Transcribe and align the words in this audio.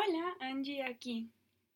Hola, 0.00 0.36
Angie 0.38 0.84
aquí. 0.84 1.32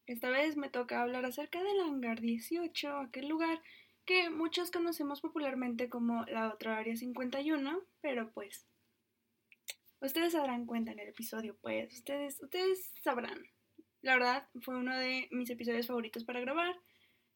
Esta 0.06 0.30
vez 0.30 0.56
me 0.56 0.68
toca 0.68 1.02
hablar 1.02 1.24
acerca 1.24 1.60
del 1.60 1.80
hangar 1.80 2.20
18, 2.20 2.96
aquel 2.98 3.26
lugar 3.26 3.60
que 4.04 4.30
muchos 4.30 4.70
conocemos 4.70 5.20
popularmente 5.20 5.88
como 5.88 6.24
la 6.26 6.54
otra 6.54 6.78
área 6.78 6.94
51, 6.94 7.80
pero 8.00 8.30
pues 8.30 8.68
ustedes 10.00 10.30
se 10.30 10.38
darán 10.38 10.66
cuenta 10.66 10.92
en 10.92 11.00
el 11.00 11.08
episodio, 11.08 11.58
pues 11.60 11.92
ustedes 11.94 12.40
ustedes 12.40 12.92
sabrán. 13.02 13.42
La 14.02 14.14
verdad 14.14 14.48
fue 14.60 14.76
uno 14.76 14.96
de 14.96 15.26
mis 15.32 15.50
episodios 15.50 15.88
favoritos 15.88 16.22
para 16.22 16.40
grabar. 16.40 16.76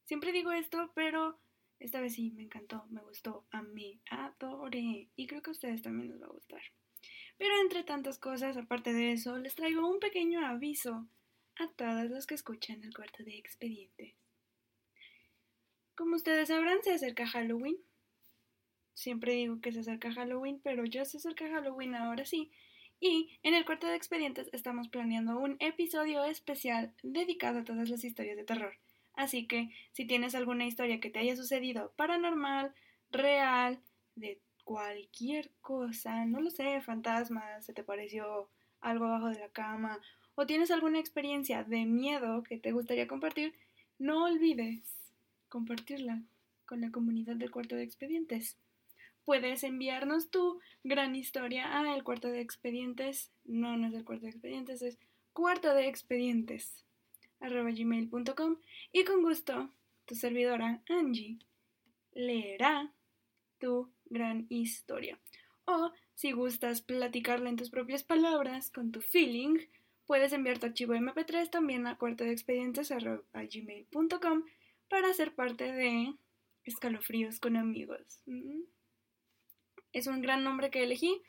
Siempre 0.05 0.31
digo 0.31 0.53
esto, 0.53 0.93
pero 0.95 1.37
esta 1.79 1.99
vez 1.99 2.13
sí 2.13 2.31
me 2.31 2.43
encantó, 2.43 2.85
me 2.89 3.01
gustó, 3.01 3.45
a 3.51 3.61
mí 3.61 3.99
adoré 4.09 5.09
y 5.17 5.27
creo 5.27 5.41
que 5.41 5.49
a 5.49 5.51
ustedes 5.51 5.81
también 5.81 6.07
les 6.11 6.21
va 6.21 6.27
a 6.27 6.31
gustar. 6.31 6.61
Pero 7.37 7.53
entre 7.61 7.83
tantas 7.83 8.17
cosas, 8.17 8.57
aparte 8.57 8.93
de 8.93 9.11
eso, 9.11 9.37
les 9.37 9.55
traigo 9.55 9.87
un 9.87 9.99
pequeño 9.99 10.45
aviso 10.45 11.07
a 11.55 11.67
todos 11.69 12.09
los 12.09 12.25
que 12.25 12.35
escuchan 12.35 12.83
el 12.83 12.93
cuarto 12.93 13.23
de 13.23 13.37
expedientes. 13.37 14.15
Como 15.95 16.15
ustedes 16.15 16.49
sabrán, 16.49 16.83
se 16.83 16.93
acerca 16.93 17.27
Halloween. 17.27 17.77
Siempre 18.93 19.33
digo 19.33 19.61
que 19.61 19.71
se 19.71 19.79
acerca 19.79 20.11
Halloween, 20.11 20.59
pero 20.63 20.85
ya 20.85 21.05
se 21.05 21.17
acerca 21.17 21.49
Halloween 21.49 21.95
ahora 21.95 22.25
sí. 22.25 22.51
Y 22.99 23.39
en 23.43 23.53
el 23.53 23.65
cuarto 23.65 23.87
de 23.87 23.95
expedientes 23.95 24.49
estamos 24.53 24.89
planeando 24.89 25.37
un 25.37 25.57
episodio 25.59 26.23
especial 26.25 26.93
dedicado 27.03 27.59
a 27.59 27.63
todas 27.63 27.89
las 27.89 28.03
historias 28.03 28.37
de 28.37 28.43
terror. 28.43 28.77
Así 29.13 29.47
que 29.47 29.69
si 29.91 30.05
tienes 30.05 30.35
alguna 30.35 30.65
historia 30.65 30.99
que 30.99 31.09
te 31.09 31.19
haya 31.19 31.35
sucedido 31.35 31.93
paranormal, 31.95 32.73
real, 33.11 33.79
de 34.15 34.39
cualquier 34.67 35.49
cosa, 35.61 36.25
no 36.25 36.41
lo 36.41 36.49
sé, 36.49 36.81
fantasmas, 36.81 37.65
se 37.65 37.71
te 37.71 37.85
pareció 37.85 38.49
algo 38.81 39.05
abajo 39.05 39.29
de 39.29 39.39
la 39.39 39.47
cama 39.47 39.97
o 40.35 40.45
tienes 40.45 40.71
alguna 40.71 40.99
experiencia 40.99 41.63
de 41.63 41.85
miedo 41.85 42.43
que 42.43 42.57
te 42.57 42.73
gustaría 42.73 43.07
compartir, 43.07 43.53
no 43.97 44.25
olvides 44.25 44.83
compartirla 45.47 46.21
con 46.65 46.81
la 46.81 46.91
comunidad 46.91 47.37
del 47.37 47.49
cuarto 47.49 47.77
de 47.77 47.83
expedientes. 47.83 48.57
Puedes 49.23 49.63
enviarnos 49.63 50.31
tu 50.31 50.59
gran 50.83 51.15
historia 51.15 51.79
a 51.79 51.95
el 51.95 52.03
cuarto 52.03 52.27
de 52.27 52.41
expedientes, 52.41 53.31
no, 53.45 53.77
no 53.77 53.87
es 53.87 53.93
el 53.93 54.03
cuarto 54.03 54.25
de 54.25 54.31
expedientes, 54.31 54.81
es 54.81 54.99
cuarto 55.31 55.73
de 55.73 55.87
expedientes 55.87 56.83
arroba 57.39 57.69
y 57.71 59.05
con 59.05 59.21
gusto 59.23 59.69
tu 60.05 60.13
servidora 60.15 60.81
Angie 60.89 61.39
leerá 62.11 62.91
tu 63.59 63.89
gran 64.09 64.45
historia. 64.49 65.19
O 65.65 65.91
si 66.13 66.31
gustas 66.31 66.81
platicarla 66.81 67.49
en 67.49 67.57
tus 67.57 67.69
propias 67.69 68.03
palabras, 68.03 68.71
con 68.71 68.91
tu 68.91 69.01
feeling, 69.01 69.57
puedes 70.05 70.33
enviar 70.33 70.59
tu 70.59 70.65
archivo 70.65 70.93
MP3 70.93 71.49
también 71.49 71.85
a 71.85 71.97
cuarto 71.97 72.23
de 72.23 72.35
para 74.89 75.13
ser 75.13 75.35
parte 75.35 75.71
de 75.71 76.13
escalofríos 76.63 77.39
con 77.39 77.57
amigos. 77.57 78.21
Mm. 78.25 78.61
Es 79.93 80.07
un 80.07 80.21
gran 80.21 80.43
nombre 80.43 80.69
que 80.69 80.83
elegí 80.83 81.21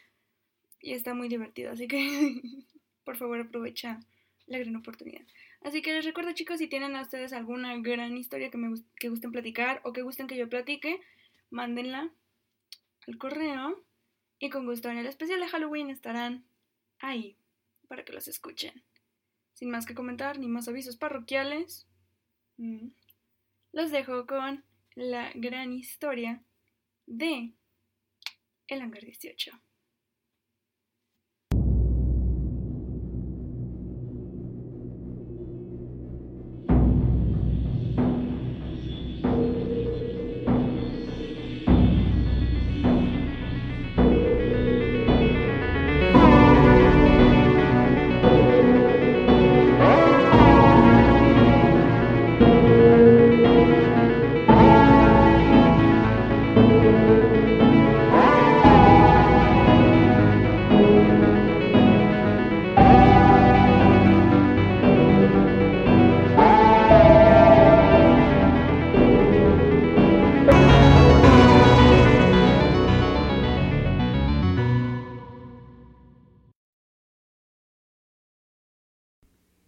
y 0.80 0.92
está 0.92 1.14
muy 1.14 1.28
divertido, 1.28 1.72
así 1.72 1.88
que 1.88 1.98
por 3.04 3.16
favor 3.16 3.40
aprovecha 3.40 4.00
la 4.46 4.58
gran 4.58 4.76
oportunidad. 4.76 5.22
Así 5.60 5.82
que 5.82 5.92
les 5.92 6.04
recuerdo 6.04 6.32
chicos, 6.32 6.58
si 6.58 6.68
tienen 6.68 6.94
a 6.94 7.02
ustedes 7.02 7.32
alguna 7.32 7.76
gran 7.78 8.16
historia 8.16 8.50
que 8.50 8.58
me 8.58 8.74
que 8.96 9.08
gusten 9.08 9.32
platicar 9.32 9.80
o 9.84 9.92
que 9.92 10.02
gusten 10.02 10.28
que 10.28 10.36
yo 10.36 10.48
platique, 10.48 11.00
mándenla 11.50 12.12
el 13.08 13.16
correo 13.16 13.82
y 14.38 14.50
con 14.50 14.66
gusto 14.66 14.90
en 14.90 14.98
el 14.98 15.06
especial 15.06 15.40
de 15.40 15.48
Halloween 15.48 15.88
estarán 15.88 16.44
ahí 16.98 17.38
para 17.88 18.04
que 18.04 18.12
los 18.12 18.28
escuchen. 18.28 18.84
Sin 19.54 19.70
más 19.70 19.86
que 19.86 19.94
comentar 19.94 20.38
ni 20.38 20.46
más 20.46 20.68
avisos 20.68 20.98
parroquiales, 20.98 21.88
mm, 22.58 22.88
los 23.72 23.90
dejo 23.90 24.26
con 24.26 24.62
la 24.94 25.32
gran 25.34 25.72
historia 25.72 26.44
de 27.06 27.54
El 28.66 28.82
Hangar 28.82 29.02
18. 29.02 29.52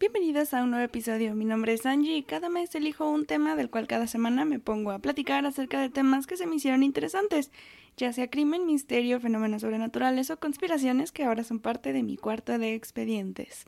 Bienvenidos 0.01 0.55
a 0.55 0.63
un 0.63 0.71
nuevo 0.71 0.87
episodio. 0.87 1.35
Mi 1.35 1.45
nombre 1.45 1.75
es 1.75 1.85
Angie 1.85 2.17
y 2.17 2.23
cada 2.23 2.49
mes 2.49 2.75
elijo 2.75 3.11
un 3.11 3.27
tema 3.27 3.55
del 3.55 3.69
cual 3.69 3.87
cada 3.87 4.07
semana 4.07 4.47
me 4.47 4.59
pongo 4.59 4.93
a 4.93 4.99
platicar 4.99 5.45
acerca 5.45 5.79
de 5.79 5.91
temas 5.91 6.27
que 6.27 6.39
se 6.39 6.47
me 6.47 6.57
hicieron 6.57 6.83
interesantes, 6.83 7.53
ya 7.99 8.11
sea 8.15 8.31
crimen, 8.31 8.65
misterio, 8.65 9.21
fenómenos 9.21 9.61
sobrenaturales 9.61 10.31
o 10.31 10.41
conspiraciones 10.41 11.13
que 11.13 11.25
ahora 11.25 11.45
son 11.45 11.59
parte 11.61 11.93
de 11.93 12.03
mi 12.03 12.17
cuarto 12.17 12.59
de 12.59 12.75
expedientes. 12.75 13.67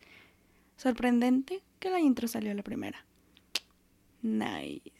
Sorprendente 0.79 1.63
que 1.79 1.91
la 1.91 2.01
intro 2.01 2.27
salió 2.27 2.53
a 2.53 2.55
la 2.55 2.63
primera. 2.63 3.05
Nice. 4.23 4.91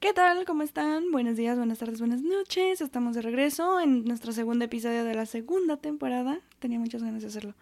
¿Qué 0.00 0.14
tal? 0.14 0.46
¿Cómo 0.46 0.62
están? 0.62 1.12
Buenos 1.12 1.36
días, 1.36 1.58
buenas 1.58 1.80
tardes, 1.80 1.98
buenas 1.98 2.22
noches. 2.22 2.80
Estamos 2.80 3.14
de 3.14 3.20
regreso 3.20 3.78
en 3.78 4.06
nuestro 4.06 4.32
segundo 4.32 4.64
episodio 4.64 5.04
de 5.04 5.14
la 5.14 5.26
segunda 5.26 5.76
temporada. 5.76 6.40
Tenía 6.60 6.78
muchas 6.78 7.02
ganas 7.02 7.20
de 7.20 7.28
hacerlo 7.28 7.54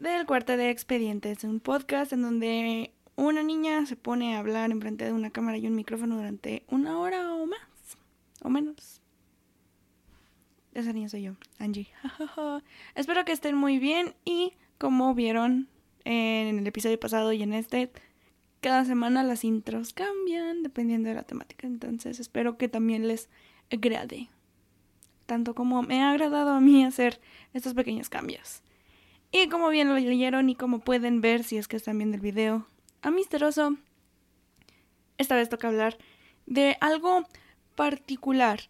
del 0.00 0.26
cuarto 0.26 0.56
de 0.56 0.70
expedientes, 0.70 1.44
un 1.44 1.60
podcast 1.60 2.12
en 2.12 2.22
donde 2.22 2.92
una 3.16 3.42
niña 3.42 3.84
se 3.84 3.96
pone 3.96 4.34
a 4.34 4.38
hablar 4.38 4.70
enfrente 4.70 5.04
de 5.04 5.12
una 5.12 5.30
cámara 5.30 5.58
y 5.58 5.66
un 5.66 5.74
micrófono 5.74 6.16
durante 6.16 6.64
una 6.68 6.98
hora 6.98 7.34
o 7.34 7.46
más, 7.46 7.60
o 8.42 8.48
menos. 8.48 9.02
Esa 10.72 10.94
niña 10.94 11.10
soy 11.10 11.22
yo, 11.22 11.34
Angie. 11.58 11.88
Espero 12.94 13.26
que 13.26 13.32
estén 13.32 13.56
muy 13.56 13.78
bien 13.78 14.14
y 14.24 14.54
como 14.78 15.14
vieron 15.14 15.68
en 16.04 16.58
el 16.58 16.66
episodio 16.66 16.98
pasado 16.98 17.32
y 17.32 17.42
en 17.42 17.52
este, 17.52 17.92
cada 18.62 18.86
semana 18.86 19.22
las 19.22 19.44
intros 19.44 19.92
cambian 19.92 20.62
dependiendo 20.62 21.10
de 21.10 21.16
la 21.16 21.24
temática. 21.24 21.66
Entonces 21.66 22.20
espero 22.20 22.56
que 22.56 22.68
también 22.68 23.06
les 23.06 23.28
agrade. 23.70 24.30
Tanto 25.26 25.54
como 25.54 25.82
me 25.82 26.02
ha 26.02 26.10
agradado 26.10 26.52
a 26.52 26.60
mí 26.60 26.84
hacer 26.84 27.20
estos 27.52 27.74
pequeños 27.74 28.08
cambios. 28.08 28.62
Y 29.32 29.48
como 29.48 29.68
bien 29.68 29.88
lo 29.88 29.94
leyeron 29.94 30.48
y 30.48 30.56
como 30.56 30.80
pueden 30.80 31.20
ver 31.20 31.44
si 31.44 31.56
es 31.56 31.68
que 31.68 31.76
están 31.76 31.98
viendo 31.98 32.16
el 32.16 32.20
video, 32.20 32.66
a 33.02 33.10
Misteroso, 33.10 33.76
esta 35.18 35.36
vez 35.36 35.48
toca 35.48 35.68
hablar 35.68 35.98
de 36.46 36.76
algo 36.80 37.24
particular. 37.76 38.60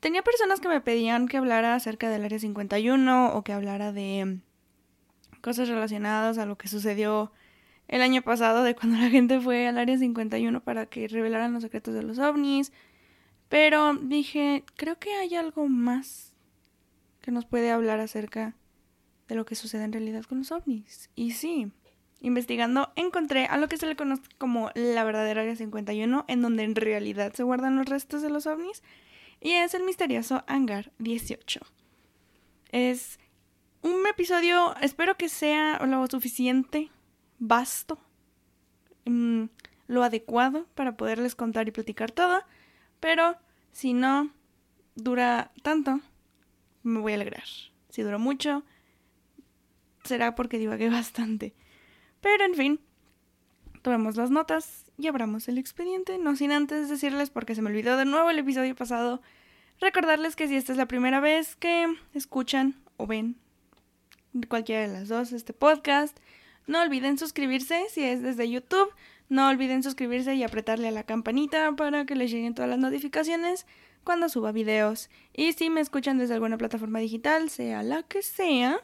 Tenía 0.00 0.22
personas 0.22 0.60
que 0.60 0.68
me 0.68 0.80
pedían 0.80 1.28
que 1.28 1.36
hablara 1.36 1.74
acerca 1.74 2.08
del 2.08 2.24
Área 2.24 2.38
51 2.38 3.34
o 3.34 3.44
que 3.44 3.52
hablara 3.52 3.92
de 3.92 4.38
cosas 5.40 5.68
relacionadas 5.68 6.38
a 6.38 6.46
lo 6.46 6.56
que 6.56 6.68
sucedió 6.68 7.30
el 7.86 8.00
año 8.00 8.22
pasado 8.22 8.62
de 8.62 8.74
cuando 8.74 8.98
la 8.98 9.10
gente 9.10 9.40
fue 9.40 9.68
al 9.68 9.76
Área 9.76 9.98
51 9.98 10.64
para 10.64 10.86
que 10.86 11.06
revelaran 11.06 11.52
los 11.52 11.62
secretos 11.62 11.94
de 11.94 12.02
los 12.02 12.18
ovnis. 12.18 12.72
Pero 13.50 13.94
dije, 13.94 14.64
creo 14.76 14.98
que 14.98 15.12
hay 15.14 15.34
algo 15.34 15.68
más 15.68 16.34
que 17.20 17.30
nos 17.30 17.44
puede 17.44 17.70
hablar 17.70 18.00
acerca 18.00 18.54
de 19.28 19.34
lo 19.34 19.44
que 19.44 19.54
sucede 19.54 19.84
en 19.84 19.92
realidad 19.92 20.24
con 20.24 20.38
los 20.38 20.52
ovnis. 20.52 21.10
Y 21.14 21.32
sí, 21.32 21.70
investigando 22.20 22.92
encontré 22.96 23.46
a 23.46 23.58
lo 23.58 23.68
que 23.68 23.76
se 23.76 23.86
le 23.86 23.96
conoce 23.96 24.22
como 24.38 24.70
la 24.74 25.04
verdadera 25.04 25.42
Área 25.42 25.56
51, 25.56 26.24
en 26.28 26.42
donde 26.42 26.64
en 26.64 26.74
realidad 26.74 27.32
se 27.32 27.42
guardan 27.42 27.76
los 27.76 27.86
restos 27.86 28.22
de 28.22 28.30
los 28.30 28.46
ovnis, 28.46 28.82
y 29.40 29.52
es 29.52 29.74
el 29.74 29.84
misterioso 29.84 30.42
Hangar 30.46 30.92
18. 30.98 31.60
Es 32.72 33.18
un 33.82 34.06
episodio, 34.06 34.74
espero 34.80 35.16
que 35.16 35.28
sea 35.28 35.84
lo 35.84 36.06
suficiente, 36.06 36.90
vasto, 37.38 37.98
mm, 39.04 39.44
lo 39.86 40.02
adecuado 40.02 40.66
para 40.74 40.96
poderles 40.96 41.34
contar 41.34 41.68
y 41.68 41.72
platicar 41.72 42.10
todo, 42.10 42.42
pero 43.00 43.36
si 43.72 43.92
no 43.92 44.30
dura 44.94 45.52
tanto, 45.62 46.00
me 46.82 47.00
voy 47.00 47.12
a 47.12 47.16
alegrar. 47.16 47.44
Si 47.90 48.02
duró 48.02 48.18
mucho, 48.18 48.64
será 50.04 50.34
porque 50.34 50.58
divagué 50.58 50.88
bastante. 50.90 51.54
Pero 52.20 52.44
en 52.44 52.54
fin, 52.54 52.80
tomemos 53.82 54.16
las 54.16 54.30
notas 54.30 54.86
y 54.96 55.08
abramos 55.08 55.48
el 55.48 55.58
expediente, 55.58 56.18
no 56.18 56.36
sin 56.36 56.52
antes 56.52 56.88
decirles, 56.88 57.30
porque 57.30 57.54
se 57.54 57.62
me 57.62 57.70
olvidó 57.70 57.96
de 57.96 58.04
nuevo 58.04 58.30
el 58.30 58.38
episodio 58.38 58.74
pasado, 58.74 59.20
recordarles 59.80 60.36
que 60.36 60.48
si 60.48 60.56
esta 60.56 60.72
es 60.72 60.78
la 60.78 60.86
primera 60.86 61.20
vez 61.20 61.56
que 61.56 61.86
escuchan 62.14 62.76
o 62.96 63.06
ven 63.06 63.36
cualquiera 64.48 64.82
de 64.82 64.88
las 64.88 65.08
dos 65.08 65.32
este 65.32 65.52
podcast, 65.52 66.18
no 66.66 66.80
olviden 66.80 67.18
suscribirse 67.18 67.84
si 67.90 68.02
es 68.04 68.22
desde 68.22 68.48
YouTube, 68.48 68.90
no 69.28 69.48
olviden 69.48 69.82
suscribirse 69.82 70.34
y 70.34 70.42
apretarle 70.42 70.88
a 70.88 70.92
la 70.92 71.04
campanita 71.04 71.72
para 71.76 72.04
que 72.06 72.14
les 72.14 72.30
lleguen 72.30 72.54
todas 72.54 72.70
las 72.70 72.78
notificaciones 72.78 73.66
cuando 74.02 74.28
suba 74.28 74.52
videos. 74.52 75.10
Y 75.32 75.52
si 75.52 75.70
me 75.70 75.80
escuchan 75.80 76.18
desde 76.18 76.34
alguna 76.34 76.58
plataforma 76.58 76.98
digital, 76.98 77.50
sea 77.50 77.82
la 77.82 78.02
que 78.02 78.22
sea, 78.22 78.80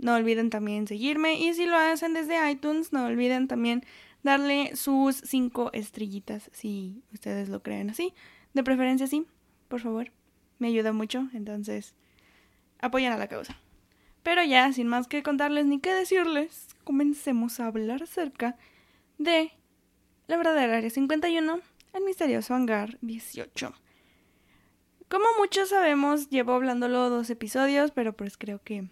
no 0.00 0.14
olviden 0.14 0.50
también 0.50 0.86
seguirme. 0.86 1.38
Y 1.38 1.54
si 1.54 1.66
lo 1.66 1.76
hacen 1.76 2.14
desde 2.14 2.50
iTunes, 2.50 2.92
no 2.92 3.06
olviden 3.06 3.48
también 3.48 3.84
darle 4.22 4.74
sus 4.76 5.16
cinco 5.16 5.70
estrellitas 5.72 6.50
si 6.52 7.02
ustedes 7.12 7.48
lo 7.48 7.62
creen 7.62 7.90
así. 7.90 8.14
De 8.54 8.64
preferencia 8.64 9.06
sí, 9.06 9.26
por 9.68 9.80
favor. 9.80 10.10
Me 10.58 10.68
ayuda 10.68 10.92
mucho, 10.92 11.28
entonces 11.32 11.94
apoyan 12.80 13.12
a 13.12 13.18
la 13.18 13.28
causa. 13.28 13.58
Pero 14.22 14.42
ya, 14.42 14.72
sin 14.72 14.88
más 14.88 15.06
que 15.06 15.22
contarles 15.22 15.66
ni 15.66 15.80
que 15.80 15.94
decirles, 15.94 16.68
comencemos 16.84 17.60
a 17.60 17.66
hablar 17.66 18.02
acerca 18.02 18.56
de 19.16 19.52
la 20.26 20.36
verdadera 20.36 20.76
Área 20.76 20.90
51, 20.90 21.60
el 21.94 22.04
misterioso 22.04 22.54
hangar 22.54 22.98
18. 23.00 23.72
Como 25.08 25.24
muchos 25.38 25.70
sabemos, 25.70 26.28
llevo 26.28 26.52
hablándolo 26.52 27.08
dos 27.10 27.30
episodios, 27.30 27.90
pero 27.90 28.12
pues 28.12 28.36
creo 28.36 28.60
que 28.62 28.88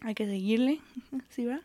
hay 0.00 0.14
que 0.14 0.26
seguirle, 0.26 0.80
¿sí 1.30 1.44
va? 1.44 1.60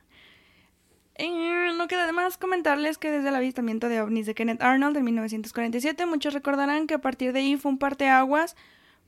Eh, 1.15 1.71
no 1.77 1.87
queda 1.87 2.07
de 2.07 2.11
más 2.11 2.37
comentarles 2.37 2.97
que 2.97 3.11
desde 3.11 3.29
el 3.29 3.35
avistamiento 3.35 3.87
de 3.87 4.01
ovnis 4.01 4.25
de 4.25 4.33
Kenneth 4.33 4.61
Arnold 4.61 4.97
en 4.97 5.03
1947, 5.03 6.05
muchos 6.07 6.33
recordarán 6.33 6.87
que 6.87 6.95
a 6.95 7.01
partir 7.01 7.33
de 7.33 7.39
ahí 7.39 7.55
fue 7.55 7.71
un 7.71 7.77
parteaguas 7.77 8.55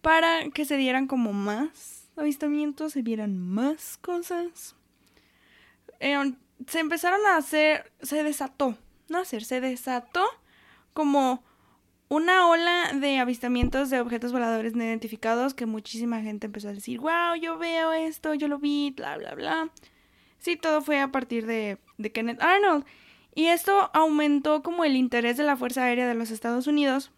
para 0.01 0.50
que 0.51 0.66
se 0.66 0.77
dieran 0.77 1.07
como 1.07 1.33
más 1.33 2.07
avistamientos, 2.16 2.94
se 2.94 3.01
vieran 3.01 3.38
más 3.39 3.98
cosas. 3.98 4.75
Eh, 6.00 6.16
se 6.68 6.80
empezaron 6.80 7.25
a 7.25 7.38
hacer, 7.38 7.92
se 8.01 8.24
desató, 8.24 8.77
no 9.10 9.18
hacer, 9.18 9.44
se 9.44 9.60
desató 9.60 10.25
como 10.94 11.44
una 12.07 12.47
ola 12.49 12.91
de 12.93 13.19
avistamientos 13.19 13.89
de 13.89 13.99
objetos 13.99 14.31
voladores 14.31 14.75
no 14.75 14.83
identificados 14.83 15.53
que 15.53 15.65
muchísima 15.65 16.21
gente 16.21 16.47
empezó 16.47 16.69
a 16.69 16.73
decir, 16.73 16.99
wow, 16.99 17.35
yo 17.41 17.57
veo 17.57 17.93
esto, 17.93 18.33
yo 18.33 18.47
lo 18.47 18.59
vi, 18.59 18.93
bla, 18.95 19.17
bla, 19.17 19.35
bla. 19.35 19.69
Sí, 20.39 20.55
todo 20.55 20.81
fue 20.81 21.01
a 21.01 21.11
partir 21.11 21.45
de, 21.45 21.79
de 21.97 22.11
Kenneth 22.11 22.41
Arnold. 22.41 22.85
Y 23.33 23.47
esto 23.47 23.89
aumentó 23.93 24.63
como 24.63 24.85
el 24.85 24.95
interés 24.95 25.37
de 25.37 25.43
la 25.43 25.57
Fuerza 25.57 25.83
Aérea 25.83 26.07
de 26.07 26.15
los 26.15 26.31
Estados 26.31 26.67
Unidos 26.67 27.11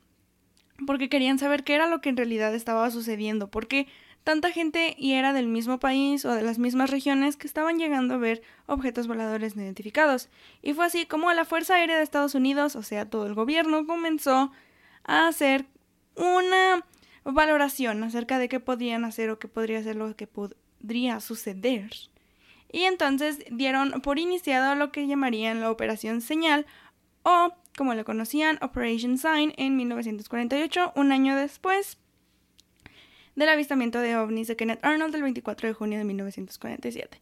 porque 0.86 1.10
querían 1.10 1.40
saber 1.40 1.64
qué 1.64 1.76
era 1.76 1.88
lo 1.88 2.02
que 2.02 2.10
en 2.10 2.18
realidad 2.18 2.54
estaba 2.54 2.90
sucediendo, 2.92 3.50
porque 3.50 3.88
tanta 4.24 4.52
gente 4.52 4.94
y 4.98 5.14
era 5.14 5.34
del 5.34 5.48
mismo 5.48 5.80
país 5.80 6.26
o 6.26 6.34
de 6.34 6.44
las 6.44 6.60
mismas 6.60 6.92
regiones 6.92 7.38
que 7.38 7.48
estaban 7.48 7.80
llegando 7.80 8.16
a 8.16 8.18
ver 8.18 8.42
objetos 8.66 9.08
voladores 9.08 9.56
no 9.56 9.64
identificados. 9.64 10.30
Y 10.62 10.74
fue 10.74 10.86
así 10.86 11.06
como 11.06 11.32
la 11.34 11.46
Fuerza 11.46 11.76
Aérea 11.76 11.98
de 11.98 12.04
Estados 12.04 12.36
Unidos, 12.36 12.76
o 12.76 12.84
sea, 12.84 13.10
todo 13.10 13.26
el 13.26 13.34
gobierno, 13.34 13.88
comenzó 13.88 14.52
a 15.08 15.28
hacer 15.28 15.66
una 16.16 16.86
valoración 17.24 18.04
acerca 18.04 18.40
de 18.40 18.50
qué 18.50 18.60
podrían 18.60 19.06
hacer 19.06 19.30
o 19.30 19.40
qué 19.40 19.48
podría 19.48 19.82
ser 19.82 19.96
lo 19.96 20.16
que 20.16 20.28
podría 20.28 21.20
suceder. 21.20 21.92
Y 22.72 22.84
entonces 22.84 23.40
dieron 23.50 24.02
por 24.02 24.20
iniciado 24.20 24.76
lo 24.76 24.92
que 24.92 25.08
llamarían 25.08 25.62
la 25.62 25.72
Operación 25.72 26.22
Señal 26.22 26.66
o, 27.24 27.54
como 27.78 27.94
lo 27.94 28.06
conocían, 28.06 28.60
Operation 28.62 29.18
Sign 29.18 29.54
en 29.58 29.76
1948, 29.76 30.94
un 30.96 31.12
año 31.12 31.36
después 31.36 31.98
del 33.36 33.50
avistamiento 33.50 34.00
de 34.00 34.18
ovnis 34.18 34.48
de 34.48 34.56
Kenneth 34.56 34.84
Arnold 34.84 35.16
el 35.16 35.24
24 35.24 35.68
de 35.68 35.74
junio 35.74 35.98
de 35.98 36.06
1947. 36.06 37.22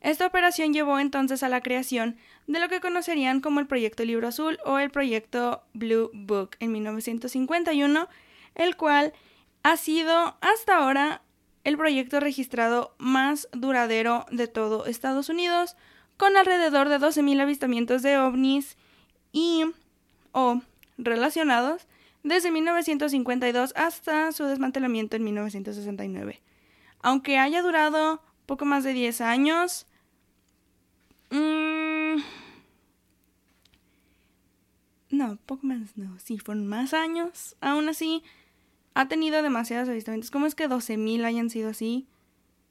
Esta 0.00 0.26
operación 0.26 0.72
llevó 0.72 0.98
entonces 0.98 1.42
a 1.42 1.48
la 1.48 1.62
creación 1.62 2.16
de 2.46 2.60
lo 2.60 2.68
que 2.68 2.80
conocerían 2.80 3.40
como 3.40 3.60
el 3.60 3.66
Proyecto 3.66 4.04
Libro 4.04 4.28
Azul 4.28 4.58
o 4.64 4.78
el 4.78 4.90
Proyecto 4.90 5.62
Blue 5.72 6.10
Book 6.12 6.56
en 6.60 6.72
1951, 6.72 8.08
el 8.54 8.76
cual 8.76 9.12
ha 9.62 9.76
sido 9.76 10.36
hasta 10.40 10.76
ahora 10.76 11.22
el 11.64 11.76
proyecto 11.76 12.20
registrado 12.20 12.94
más 12.98 13.48
duradero 13.50 14.24
de 14.30 14.46
todo 14.46 14.86
Estados 14.86 15.28
Unidos, 15.28 15.76
con 16.16 16.36
alrededor 16.36 16.88
de 16.88 17.00
12.000 17.00 17.40
avistamientos 17.40 18.02
de 18.02 18.16
ovnis 18.18 18.76
y 19.32 19.64
o 20.30 20.62
relacionados 20.96 21.88
desde 22.22 22.50
1952 22.50 23.72
hasta 23.74 24.30
su 24.32 24.44
desmantelamiento 24.44 25.16
en 25.16 25.24
1969. 25.24 26.40
Aunque 27.02 27.38
haya 27.38 27.62
durado 27.62 28.22
poco 28.46 28.64
más 28.64 28.84
de 28.84 28.92
10 28.92 29.20
años, 29.20 29.85
mmm, 31.30 32.22
no, 35.10 35.38
poco 35.46 35.66
no, 35.66 36.18
sí, 36.18 36.38
fueron 36.38 36.66
más 36.66 36.92
años. 36.92 37.56
Aún 37.60 37.88
así, 37.88 38.22
ha 38.94 39.08
tenido 39.08 39.42
demasiados 39.42 39.88
avistamientos. 39.88 40.30
¿Cómo 40.30 40.46
es 40.46 40.54
que 40.54 40.68
12.000 40.68 41.24
hayan 41.24 41.50
sido 41.50 41.70
así? 41.70 42.06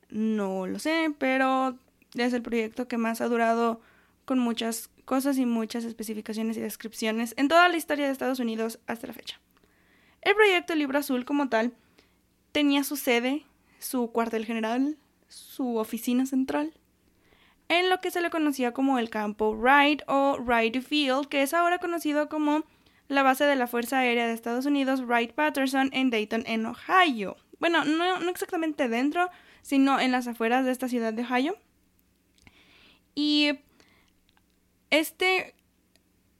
No 0.10 0.68
lo 0.68 0.80
sé, 0.80 1.13
pero 1.18 1.78
es 2.13 2.34
el 2.34 2.42
proyecto 2.42 2.88
que 2.88 2.98
más 2.98 3.22
ha 3.22 3.28
durado 3.28 3.81
con 4.25 4.40
muchas 4.40 4.90
cosas 5.06 5.38
y 5.38 5.46
muchas 5.46 5.84
especificaciones 5.84 6.57
y 6.57 6.62
descripciones 6.62 7.34
en 7.38 7.48
toda 7.48 7.69
la 7.69 7.78
historia 7.78 8.06
de 8.06 8.12
Estados 8.12 8.40
Unidos 8.40 8.80
hasta 8.88 9.07
la 9.07 9.13
fecha. 9.13 9.40
El 10.22 10.36
proyecto 10.36 10.74
Libro 10.75 10.98
Azul 10.98 11.25
como 11.25 11.50
tal 11.50 11.74
tenía 12.52 12.84
su 12.84 12.96
sede, 12.96 13.46
su 13.80 14.12
cuartel 14.12 14.46
general, 14.46 14.98
su 15.28 15.78
oficina 15.78 16.25
central, 16.25 16.74
en 17.70 17.90
lo 17.90 18.00
que 18.02 18.12
se 18.12 18.22
le 18.22 18.30
conocía 18.30 18.74
como 18.74 19.00
el 19.00 19.10
campo 19.10 19.56
Wright 19.56 20.04
o 20.08 20.38
Wright 20.40 20.82
Field, 20.82 21.28
que 21.28 21.42
es 21.42 21.54
ahora 21.54 21.80
conocido 21.80 22.30
como 22.30 22.64
la 23.08 23.24
base 23.24 23.46
de 23.46 23.56
la 23.56 23.68
Fuerza 23.68 24.00
Aérea 24.00 24.28
de 24.28 24.34
Estados 24.34 24.66
Unidos 24.66 25.02
Wright-Patterson 25.02 25.90
en 25.94 26.10
Dayton, 26.10 26.44
en 26.48 26.66
Ohio. 26.66 27.38
Bueno, 27.60 27.86
no, 27.86 28.20
no 28.20 28.30
exactamente 28.30 28.88
dentro, 28.90 29.30
sino 29.62 30.00
en 30.00 30.12
las 30.12 30.28
afueras 30.28 30.66
de 30.66 30.72
esta 30.72 30.88
ciudad 30.88 31.14
de 31.14 31.24
Ohio. 31.24 31.58
Y 33.16 33.60
este 34.90 35.56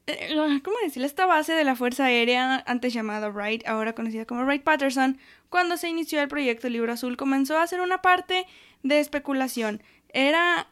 eh, 0.08 0.62
¿cómo 0.64 0.78
decirlo? 0.84 1.08
Esta 1.08 1.26
base 1.26 1.54
de 1.54 1.64
la 1.64 1.76
Fuerza 1.76 2.06
Aérea, 2.06 2.64
antes 2.68 2.94
llamada 2.94 3.30
Wright, 3.30 3.68
ahora 3.68 3.94
conocida 3.94 4.26
como 4.26 4.44
Wright 4.44 4.64
Patterson, 4.64 5.18
cuando 5.50 5.78
se 5.78 5.90
inició 5.90 6.22
el 6.22 6.28
proyecto 6.28 6.70
Libro 6.70 6.94
Azul, 6.94 7.18
comenzó 7.18 7.58
a 7.58 7.66
ser 7.66 7.82
una 7.82 8.02
parte 8.02 8.46
de 8.84 9.00
especulación. 9.00 9.82
Era 10.10 10.68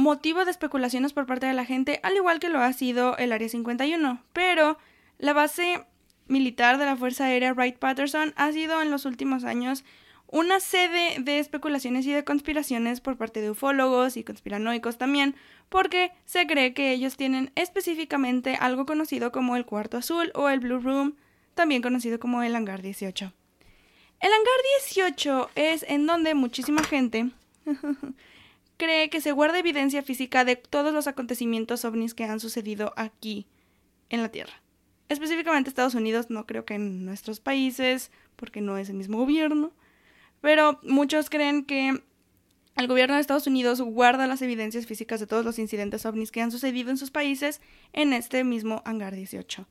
motivo 0.00 0.44
de 0.44 0.50
especulaciones 0.50 1.12
por 1.12 1.26
parte 1.26 1.46
de 1.46 1.52
la 1.52 1.64
gente, 1.64 2.00
al 2.02 2.16
igual 2.16 2.40
que 2.40 2.48
lo 2.48 2.60
ha 2.60 2.72
sido 2.72 3.16
el 3.18 3.32
Área 3.32 3.48
51. 3.48 4.22
Pero 4.32 4.78
la 5.18 5.32
base 5.32 5.84
militar 6.26 6.78
de 6.78 6.86
la 6.86 6.96
Fuerza 6.96 7.24
Aérea 7.24 7.52
Wright 7.52 7.76
Patterson 7.76 8.32
ha 8.36 8.52
sido 8.52 8.82
en 8.82 8.90
los 8.90 9.04
últimos 9.04 9.44
años 9.44 9.84
una 10.26 10.60
sede 10.60 11.16
de 11.20 11.40
especulaciones 11.40 12.06
y 12.06 12.12
de 12.12 12.24
conspiraciones 12.24 13.00
por 13.00 13.16
parte 13.16 13.40
de 13.40 13.50
ufólogos 13.50 14.16
y 14.16 14.22
conspiranoicos 14.22 14.96
también, 14.96 15.34
porque 15.68 16.12
se 16.24 16.46
cree 16.46 16.72
que 16.72 16.92
ellos 16.92 17.16
tienen 17.16 17.50
específicamente 17.56 18.54
algo 18.54 18.86
conocido 18.86 19.32
como 19.32 19.56
el 19.56 19.66
cuarto 19.66 19.96
azul 19.96 20.30
o 20.34 20.48
el 20.48 20.60
Blue 20.60 20.78
Room, 20.78 21.16
también 21.54 21.82
conocido 21.82 22.20
como 22.20 22.42
el 22.42 22.54
hangar 22.54 22.80
18. 22.80 23.32
El 24.20 24.30
hangar 24.32 24.54
18 24.84 25.50
es 25.56 25.84
en 25.88 26.06
donde 26.06 26.34
muchísima 26.34 26.84
gente 26.84 27.30
cree 28.80 29.10
que 29.10 29.20
se 29.20 29.32
guarda 29.32 29.58
evidencia 29.58 30.02
física 30.02 30.46
de 30.46 30.56
todos 30.56 30.94
los 30.94 31.06
acontecimientos 31.06 31.84
ovnis 31.84 32.14
que 32.14 32.24
han 32.24 32.40
sucedido 32.40 32.94
aquí 32.96 33.46
en 34.08 34.22
la 34.22 34.30
Tierra. 34.30 34.54
Específicamente 35.10 35.68
Estados 35.68 35.94
Unidos, 35.94 36.30
no 36.30 36.46
creo 36.46 36.64
que 36.64 36.74
en 36.74 37.04
nuestros 37.04 37.40
países, 37.40 38.10
porque 38.36 38.62
no 38.62 38.78
es 38.78 38.88
el 38.88 38.96
mismo 38.96 39.18
gobierno, 39.18 39.72
pero 40.40 40.80
muchos 40.82 41.28
creen 41.28 41.66
que 41.66 42.02
el 42.74 42.86
gobierno 42.86 43.16
de 43.16 43.20
Estados 43.20 43.46
Unidos 43.46 43.82
guarda 43.82 44.26
las 44.26 44.40
evidencias 44.40 44.86
físicas 44.86 45.20
de 45.20 45.26
todos 45.26 45.44
los 45.44 45.58
incidentes 45.58 46.06
ovnis 46.06 46.32
que 46.32 46.40
han 46.40 46.50
sucedido 46.50 46.88
en 46.88 46.96
sus 46.96 47.10
países 47.10 47.60
en 47.92 48.14
este 48.14 48.44
mismo 48.44 48.80
hangar 48.86 49.14
18. 49.14 49.68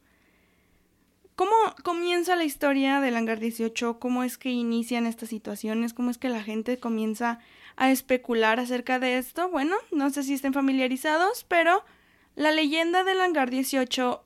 ¿Cómo 1.36 1.56
comienza 1.84 2.36
la 2.36 2.44
historia 2.44 3.00
del 3.00 3.16
hangar 3.16 3.40
18? 3.40 3.98
¿Cómo 3.98 4.24
es 4.24 4.38
que 4.38 4.52
inician 4.52 5.08
estas 5.08 5.30
situaciones? 5.30 5.96
¿Cómo 5.96 6.12
es 6.12 6.20
que 6.20 6.30
la 6.30 6.44
gente 6.44 6.78
comienza 6.78 7.40
a 7.80 7.92
especular 7.92 8.60
acerca 8.60 9.00
de 9.00 9.18
esto? 9.18 9.50
Bueno, 9.50 9.76
no 9.92 10.10
sé 10.10 10.24
si 10.24 10.34
estén 10.34 10.54
familiarizados, 10.54 11.46
pero 11.48 11.84
la 12.36 12.52
leyenda 12.52 13.06
del 13.06 13.22
hangar 13.22 13.50
18 13.50 14.22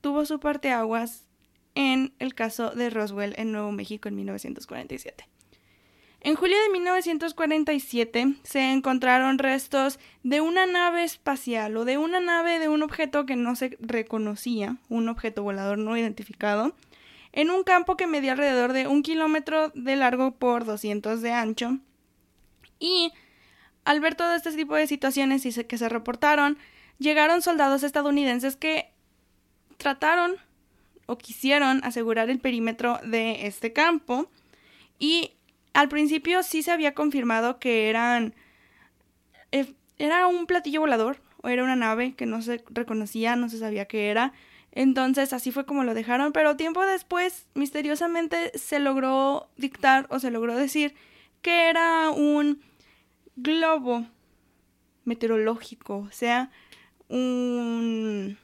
tuvo 0.00 0.24
su 0.24 0.40
parteaguas 0.40 1.28
en 1.74 2.14
el 2.18 2.34
caso 2.34 2.70
de 2.70 2.88
Roswell 2.88 3.34
en 3.36 3.52
Nuevo 3.52 3.70
México 3.70 4.08
en 4.08 4.16
1947. 4.16 5.28
En 6.22 6.36
julio 6.36 6.56
de 6.58 6.70
1947 6.70 8.36
se 8.42 8.72
encontraron 8.72 9.38
restos 9.38 10.00
de 10.22 10.40
una 10.40 10.64
nave 10.64 11.04
espacial 11.04 11.76
o 11.76 11.84
de 11.84 11.98
una 11.98 12.18
nave 12.18 12.58
de 12.58 12.70
un 12.70 12.82
objeto 12.82 13.26
que 13.26 13.36
no 13.36 13.56
se 13.56 13.76
reconocía, 13.78 14.78
un 14.88 15.10
objeto 15.10 15.42
volador 15.42 15.76
no 15.76 15.98
identificado, 15.98 16.74
en 17.32 17.50
un 17.50 17.62
campo 17.62 17.98
que 17.98 18.06
medía 18.06 18.32
alrededor 18.32 18.72
de 18.72 18.86
un 18.86 19.02
kilómetro 19.02 19.68
de 19.74 19.96
largo 19.96 20.32
por 20.32 20.64
200 20.64 21.20
de 21.20 21.32
ancho. 21.32 21.78
Y 22.78 23.12
al 23.84 24.00
ver 24.00 24.14
todo 24.14 24.34
este 24.34 24.52
tipo 24.52 24.74
de 24.74 24.86
situaciones 24.86 25.46
y 25.46 25.64
que 25.64 25.78
se 25.78 25.88
reportaron, 25.88 26.58
llegaron 26.98 27.42
soldados 27.42 27.82
estadounidenses 27.82 28.56
que 28.56 28.90
trataron 29.76 30.36
o 31.06 31.18
quisieron 31.18 31.84
asegurar 31.84 32.30
el 32.30 32.40
perímetro 32.40 32.98
de 33.04 33.46
este 33.46 33.72
campo 33.72 34.28
y 34.98 35.32
al 35.72 35.88
principio 35.88 36.42
sí 36.42 36.62
se 36.62 36.72
había 36.72 36.94
confirmado 36.94 37.58
que 37.58 37.88
eran. 37.88 38.34
Eh, 39.52 39.74
era 39.98 40.26
un 40.26 40.46
platillo 40.46 40.80
volador 40.80 41.20
o 41.42 41.48
era 41.48 41.62
una 41.62 41.76
nave 41.76 42.14
que 42.14 42.26
no 42.26 42.42
se 42.42 42.64
reconocía, 42.70 43.36
no 43.36 43.48
se 43.48 43.58
sabía 43.58 43.86
qué 43.86 44.10
era. 44.10 44.32
Entonces 44.72 45.32
así 45.32 45.52
fue 45.52 45.64
como 45.64 45.84
lo 45.84 45.94
dejaron, 45.94 46.32
pero 46.32 46.56
tiempo 46.56 46.84
después 46.84 47.46
misteriosamente 47.54 48.52
se 48.58 48.78
logró 48.78 49.48
dictar 49.56 50.06
o 50.10 50.18
se 50.18 50.30
logró 50.30 50.56
decir 50.56 50.94
que 51.46 51.68
era 51.70 52.10
un 52.10 52.60
globo 53.36 54.04
meteorológico, 55.04 55.98
o 55.98 56.10
sea, 56.10 56.50
un 57.08 58.36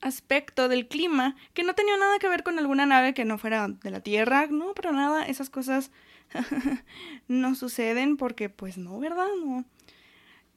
aspecto 0.00 0.70
del 0.70 0.88
clima 0.88 1.36
que 1.52 1.62
no 1.62 1.74
tenía 1.74 1.98
nada 1.98 2.18
que 2.18 2.30
ver 2.30 2.44
con 2.44 2.58
alguna 2.58 2.86
nave 2.86 3.12
que 3.12 3.26
no 3.26 3.36
fuera 3.36 3.68
de 3.68 3.90
la 3.90 4.00
Tierra, 4.00 4.46
no, 4.46 4.72
pero 4.72 4.92
nada, 4.92 5.26
esas 5.26 5.50
cosas 5.50 5.90
no 7.28 7.54
suceden 7.54 8.16
porque 8.16 8.48
pues 8.48 8.78
no, 8.78 8.98
¿verdad? 8.98 9.28
No. 9.44 9.66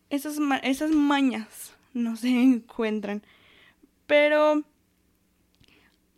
Esas, 0.09 0.37
esas 0.61 0.91
mañas 0.91 1.73
no 1.93 2.15
se 2.15 2.29
encuentran. 2.41 3.23
Pero 4.07 4.63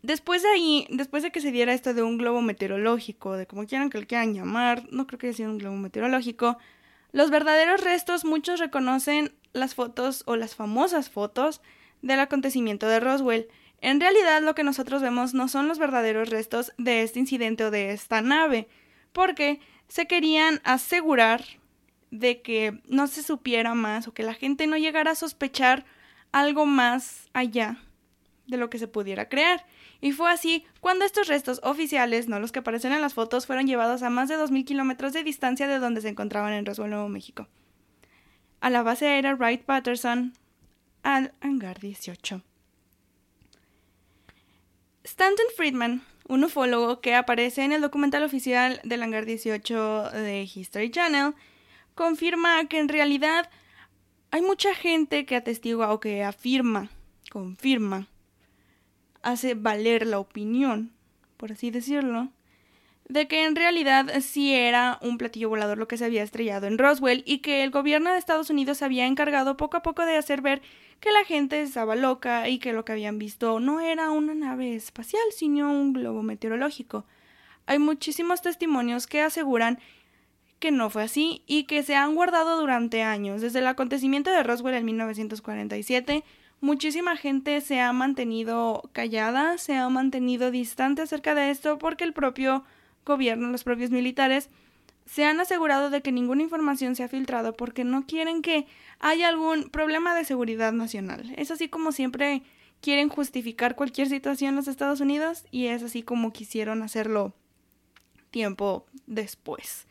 después 0.06 0.44
de 0.44 0.50
ahí, 0.50 0.88
después 0.90 1.24
de 1.24 1.32
que 1.32 1.42
se 1.42 1.52
diera 1.52 1.74
esto 1.74 1.94
de 1.94 2.04
un 2.04 2.18
globo 2.18 2.42
meteorológico, 2.42 3.36
de 3.36 3.46
como 3.48 3.66
quieran 3.66 3.90
que 3.90 4.00
lo 4.00 4.08
quieran 4.08 4.34
llamar, 4.34 4.84
no 4.92 5.08
creo 5.08 5.20
que 5.20 5.28
haya 5.28 5.38
sido 5.38 5.52
un 5.52 5.58
globo 5.58 5.76
meteorológico, 5.76 6.58
los 7.12 7.30
verdaderos 7.30 7.82
restos 7.82 8.26
muchos 8.26 8.60
reconocen 8.60 9.34
las 9.54 9.76
fotos 9.76 10.24
o 10.26 10.36
las 10.36 10.56
famosas 10.56 11.10
fotos 11.10 11.62
del 12.02 12.20
acontecimiento 12.20 12.88
de 12.88 13.00
Roswell. 13.00 13.48
En 13.82 14.00
realidad 14.00 14.42
lo 14.42 14.56
que 14.56 14.64
nosotros 14.64 15.02
vemos 15.02 15.34
no 15.34 15.48
son 15.48 15.68
los 15.68 15.80
verdaderos 15.80 16.30
restos 16.30 16.74
de 16.78 17.04
este 17.04 17.20
incidente 17.20 17.66
o 17.66 17.72
de 17.72 17.92
esta 17.92 18.22
nave, 18.22 18.68
porque 19.14 19.60
se 19.88 20.08
querían 20.08 20.62
asegurar 20.64 21.44
de 22.12 22.42
que 22.42 22.82
no 22.88 23.08
se 23.08 23.24
supiera 23.24 23.74
más 23.76 24.08
o 24.08 24.14
que 24.14 24.24
la 24.24 24.34
gente 24.34 24.68
no 24.68 24.78
llegara 24.78 25.12
a 25.12 25.16
sospechar 25.16 25.86
algo 26.32 26.66
más 26.66 27.30
allá 27.34 27.78
de 28.48 28.58
lo 28.58 28.70
que 28.70 28.78
se 28.78 28.88
pudiera 28.88 29.30
crear. 29.30 29.66
Y 30.06 30.12
fue 30.12 30.30
así 30.30 30.64
cuando 30.82 31.04
estos 31.04 31.28
restos 31.28 31.60
oficiales, 31.64 32.28
no 32.28 32.40
los 32.40 32.52
que 32.52 32.60
aparecen 32.60 32.92
en 32.92 33.02
las 33.02 33.16
fotos, 33.16 33.48
fueron 33.48 33.66
llevados 33.66 34.04
a 34.04 34.12
más 34.12 34.30
de 34.30 34.38
2.000 34.38 34.64
kilómetros 34.64 35.14
de 35.14 35.24
distancia 35.24 35.68
de 35.68 35.80
donde 35.80 36.00
se 36.00 36.10
encontraban 36.10 36.54
en 36.54 36.64
Roswell, 36.64 36.92
Nuevo 36.92 37.10
México. 37.10 37.48
A 38.60 38.70
la 38.70 38.84
base 38.84 39.08
aérea 39.08 39.34
Wright 39.34 39.64
Patterson, 39.64 40.34
al 41.02 41.34
hangar 41.42 41.80
18. 41.80 42.44
Stanton 45.06 45.46
Friedman, 45.58 46.04
un 46.28 46.44
ufólogo 46.44 47.02
que 47.02 47.16
aparece 47.16 47.64
en 47.64 47.72
el 47.72 47.82
documental 47.82 48.22
oficial 48.22 48.82
del 48.84 49.02
hangar 49.02 49.26
18 49.26 50.12
de 50.12 50.44
History 50.44 50.92
Channel, 50.92 51.34
confirma 51.96 52.64
que 52.68 52.78
en 52.78 52.90
realidad 52.90 53.50
hay 54.30 54.44
mucha 54.44 54.76
gente 54.76 55.26
que 55.26 55.36
atestigua 55.36 55.92
o 55.92 56.00
que 56.00 56.24
afirma, 56.24 56.92
confirma, 57.32 58.08
hace 59.26 59.56
valer 59.56 60.06
la 60.08 60.20
opinión, 60.20 60.92
por 61.36 61.52
así 61.52 61.72
decirlo, 61.72 62.30
de 63.10 63.28
que 63.28 63.44
en 63.44 63.56
realidad 63.56 64.22
sí 64.22 64.54
era 64.54 65.00
un 65.02 65.18
platillo 65.18 65.50
volador 65.50 65.78
lo 65.78 65.88
que 65.88 65.98
se 65.98 66.06
había 66.06 66.24
estrellado 66.24 66.68
en 66.68 66.78
Roswell 66.78 67.24
y 67.26 67.40
que 67.40 67.64
el 67.64 67.72
gobierno 67.72 68.12
de 68.12 68.18
Estados 68.18 68.50
Unidos 68.50 68.82
había 68.82 69.06
encargado 69.06 69.58
poco 69.58 69.78
a 69.78 69.82
poco 69.82 70.06
de 70.06 70.16
hacer 70.16 70.42
ver 70.42 70.62
que 71.00 71.12
la 71.12 71.26
gente 71.26 71.62
estaba 71.62 71.96
loca 71.96 72.48
y 72.48 72.60
que 72.60 72.72
lo 72.72 72.86
que 72.86 72.94
habían 72.94 73.20
visto 73.20 73.60
no 73.60 73.82
era 73.82 74.12
una 74.12 74.34
nave 74.34 74.76
espacial, 74.76 75.24
sino 75.32 75.72
un 75.72 75.94
globo 75.94 76.24
meteorológico. 76.24 77.06
Hay 77.66 77.80
muchísimos 77.80 78.42
testimonios 78.42 79.08
que 79.08 79.22
aseguran 79.22 79.80
que 80.60 80.72
no 80.72 80.90
fue 80.90 81.04
así 81.04 81.44
y 81.48 81.64
que 81.64 81.84
se 81.84 81.96
han 81.96 82.16
guardado 82.16 82.60
durante 82.60 83.02
años. 83.02 83.42
Desde 83.42 83.60
el 83.60 83.68
acontecimiento 83.68 84.32
de 84.32 84.44
Roswell 84.44 84.76
en 84.76 84.86
1947, 84.86 86.24
muchísima 86.66 87.16
gente 87.16 87.62
se 87.62 87.80
ha 87.80 87.94
mantenido 87.94 88.90
callada, 88.92 89.58
se 89.60 89.76
ha 89.76 89.88
mantenido 89.88 90.50
distante 90.50 91.04
acerca 91.04 91.36
de 91.36 91.52
esto 91.52 91.78
porque 91.78 92.04
el 92.04 92.12
propio 92.12 92.64
gobierno, 93.06 93.50
los 93.50 93.64
propios 93.64 93.92
militares, 93.92 94.50
se 95.06 95.26
han 95.26 95.40
asegurado 95.40 95.92
de 95.92 96.02
que 96.02 96.12
ninguna 96.12 96.42
información 96.42 96.96
se 96.96 97.04
ha 97.04 97.08
filtrado 97.08 97.56
porque 97.56 97.84
no 97.84 98.08
quieren 98.08 98.42
que 98.42 98.66
haya 99.00 99.30
algún 99.30 99.70
problema 99.70 100.16
de 100.16 100.26
seguridad 100.26 100.74
nacional. 100.74 101.32
Es 101.38 101.52
así 101.52 101.70
como 101.70 101.92
siempre 101.92 102.42
quieren 102.82 103.10
justificar 103.10 103.76
cualquier 103.76 104.10
situación 104.10 104.50
en 104.50 104.56
los 104.56 104.68
Estados 104.68 105.02
Unidos 105.02 105.46
y 105.52 105.68
es 105.68 105.84
así 105.84 106.02
como 106.02 106.34
quisieron 106.34 106.82
hacerlo 106.82 107.36
tiempo 108.32 108.88
después. 109.06 109.86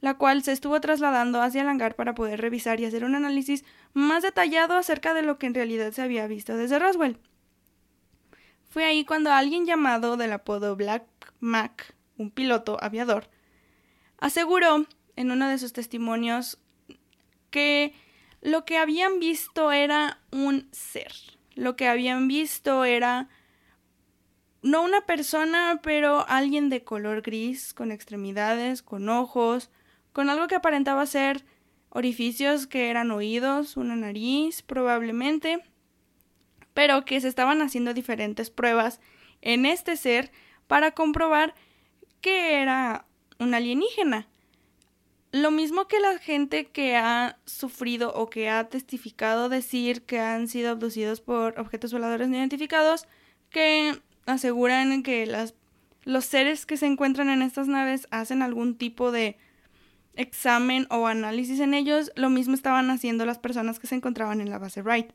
la 0.00 0.14
cual 0.14 0.42
se 0.42 0.52
estuvo 0.52 0.80
trasladando 0.80 1.42
hacia 1.42 1.62
el 1.62 1.68
hangar 1.68 1.96
para 1.96 2.14
poder 2.14 2.40
revisar 2.40 2.80
y 2.80 2.84
hacer 2.84 3.04
un 3.04 3.14
análisis 3.14 3.64
más 3.94 4.22
detallado 4.22 4.76
acerca 4.76 5.14
de 5.14 5.22
lo 5.22 5.38
que 5.38 5.46
en 5.46 5.54
realidad 5.54 5.92
se 5.92 6.02
había 6.02 6.26
visto 6.26 6.56
desde 6.56 6.78
Roswell. 6.78 7.18
Fue 8.68 8.84
ahí 8.84 9.04
cuando 9.04 9.32
alguien 9.32 9.66
llamado 9.66 10.16
del 10.16 10.32
apodo 10.32 10.76
Black 10.76 11.04
Mac, 11.40 11.94
un 12.16 12.30
piloto 12.30 12.78
aviador, 12.82 13.28
aseguró 14.18 14.86
en 15.16 15.30
uno 15.30 15.48
de 15.48 15.58
sus 15.58 15.72
testimonios 15.72 16.58
que 17.50 17.94
lo 18.40 18.64
que 18.64 18.78
habían 18.78 19.18
visto 19.18 19.72
era 19.72 20.20
un 20.30 20.68
ser. 20.70 21.12
Lo 21.54 21.74
que 21.74 21.88
habían 21.88 22.28
visto 22.28 22.84
era 22.84 23.28
no 24.62 24.82
una 24.82 25.02
persona, 25.02 25.80
pero 25.82 26.26
alguien 26.28 26.68
de 26.68 26.82
color 26.84 27.22
gris, 27.22 27.74
con 27.74 27.92
extremidades, 27.92 28.82
con 28.82 29.08
ojos, 29.08 29.70
con 30.12 30.30
algo 30.30 30.48
que 30.48 30.56
aparentaba 30.56 31.06
ser 31.06 31.44
orificios 31.90 32.66
que 32.66 32.90
eran 32.90 33.10
oídos, 33.10 33.76
una 33.76 33.96
nariz 33.96 34.62
probablemente, 34.62 35.62
pero 36.74 37.04
que 37.04 37.20
se 37.20 37.28
estaban 37.28 37.62
haciendo 37.62 37.94
diferentes 37.94 38.50
pruebas 38.50 39.00
en 39.42 39.66
este 39.66 39.96
ser 39.96 40.30
para 40.66 40.92
comprobar 40.92 41.54
que 42.20 42.60
era 42.60 43.06
un 43.38 43.54
alienígena. 43.54 44.28
Lo 45.30 45.50
mismo 45.50 45.88
que 45.88 46.00
la 46.00 46.18
gente 46.18 46.66
que 46.66 46.96
ha 46.96 47.38
sufrido 47.44 48.14
o 48.14 48.30
que 48.30 48.48
ha 48.48 48.68
testificado 48.68 49.48
decir 49.48 50.02
que 50.02 50.20
han 50.20 50.48
sido 50.48 50.70
abducidos 50.70 51.20
por 51.20 51.58
objetos 51.60 51.92
voladores 51.92 52.28
no 52.28 52.36
identificados, 52.36 53.06
que 53.50 54.00
aseguran 54.28 55.02
que 55.02 55.26
las, 55.26 55.54
los 56.04 56.24
seres 56.24 56.66
que 56.66 56.76
se 56.76 56.86
encuentran 56.86 57.30
en 57.30 57.42
estas 57.42 57.66
naves 57.66 58.06
hacen 58.10 58.42
algún 58.42 58.76
tipo 58.76 59.10
de 59.10 59.36
examen 60.14 60.86
o 60.90 61.06
análisis 61.06 61.60
en 61.60 61.74
ellos, 61.74 62.12
lo 62.16 62.28
mismo 62.28 62.54
estaban 62.54 62.90
haciendo 62.90 63.24
las 63.24 63.38
personas 63.38 63.78
que 63.78 63.86
se 63.86 63.94
encontraban 63.94 64.40
en 64.40 64.50
la 64.50 64.58
base 64.58 64.82
Wright. 64.82 65.10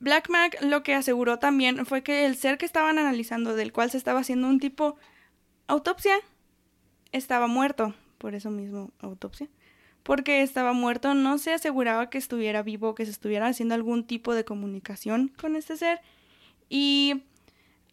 Black 0.00 0.30
Mac 0.30 0.56
lo 0.62 0.82
que 0.82 0.94
aseguró 0.94 1.38
también 1.38 1.84
fue 1.84 2.02
que 2.02 2.24
el 2.24 2.36
ser 2.36 2.56
que 2.56 2.66
estaban 2.66 2.98
analizando, 2.98 3.54
del 3.54 3.72
cual 3.72 3.90
se 3.90 3.98
estaba 3.98 4.20
haciendo 4.20 4.48
un 4.48 4.60
tipo 4.60 4.96
autopsia, 5.66 6.16
estaba 7.12 7.46
muerto, 7.46 7.94
por 8.16 8.34
eso 8.34 8.50
mismo 8.50 8.92
autopsia, 9.00 9.48
porque 10.02 10.42
estaba 10.42 10.72
muerto, 10.72 11.14
no 11.14 11.38
se 11.38 11.52
aseguraba 11.52 12.10
que 12.10 12.18
estuviera 12.18 12.62
vivo, 12.62 12.94
que 12.94 13.04
se 13.04 13.10
estuviera 13.10 13.46
haciendo 13.46 13.74
algún 13.74 14.06
tipo 14.06 14.34
de 14.34 14.44
comunicación 14.44 15.32
con 15.38 15.56
este 15.56 15.76
ser. 15.76 16.00
Y 16.68 17.24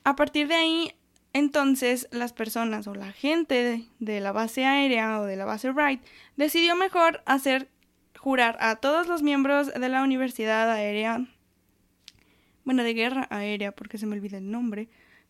a 0.04 0.16
partir 0.16 0.48
de 0.48 0.56
ahí, 0.56 0.96
entonces 1.34 2.08
las 2.12 2.32
personas 2.32 2.88
o 2.88 2.96
la 2.96 3.12
gente 3.12 3.86
de, 4.00 4.20
la 4.22 4.32
base 4.32 4.66
aérea 4.66 5.20
o 5.20 5.26
de 5.26 5.36
la 5.36 5.44
base 5.44 5.72
Wright 5.72 6.02
decidió 6.38 6.78
mejor 6.78 7.22
hacer 7.26 7.70
jurar 8.18 8.58
a 8.62 8.78
todos 8.78 9.08
los 9.08 9.22
miembros 9.22 9.74
de 9.74 9.90
la 9.90 10.02
Universidad 10.02 10.72
Aérea, 10.72 11.28
bueno, 12.64 12.84
de 12.84 12.94
guerra 12.94 13.28
aérea, 13.30 13.74
porque 13.74 13.98
se 13.98 14.06
me 14.06 14.16
olvida 14.16 14.38
el 14.38 14.50
nombre, 14.50 14.88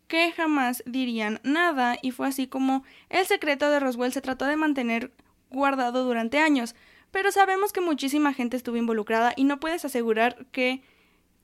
que 0.08 0.32
jamás 0.32 0.84
dirían 0.86 1.40
nada 1.44 1.98
y 2.02 2.12
fue 2.12 2.28
así 2.28 2.46
como 2.48 2.84
el 3.10 3.26
secreto 3.26 3.70
de 3.72 3.80
Roswell 3.80 4.14
se 4.14 4.22
trató 4.22 4.46
de 4.46 4.58
mantener 4.58 5.12
guardado 5.56 6.04
durante 6.04 6.38
años, 6.38 6.76
pero 7.12 7.32
sabemos 7.32 7.72
que 7.72 7.82
muchísima 7.82 8.34
gente 8.34 8.58
estuvo 8.58 8.78
involucrada 8.78 9.34
y 9.36 9.46
no 9.46 9.60
puedes 9.60 9.86
asegurar 9.86 10.46
que 10.52 10.84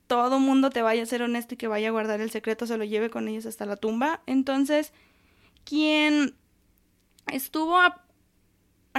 todo 0.06 0.38
mundo 0.38 0.68
te 0.68 0.82
vaya 0.82 1.02
a 1.02 1.06
ser 1.06 1.22
honesto 1.22 1.54
y 1.54 1.56
que 1.56 1.68
vaya 1.68 1.88
a 1.88 1.92
guardar 1.92 2.20
el 2.20 2.30
secreto, 2.30 2.66
se 2.66 2.76
lo 2.76 2.84
lleve 2.84 3.08
con 3.08 3.28
ellos 3.28 3.46
hasta 3.46 3.64
la 3.64 3.76
tumba. 3.76 4.20
Entonces, 4.26 4.92
quien 5.64 6.34
estuvo 7.32 7.78
a, 7.78 8.04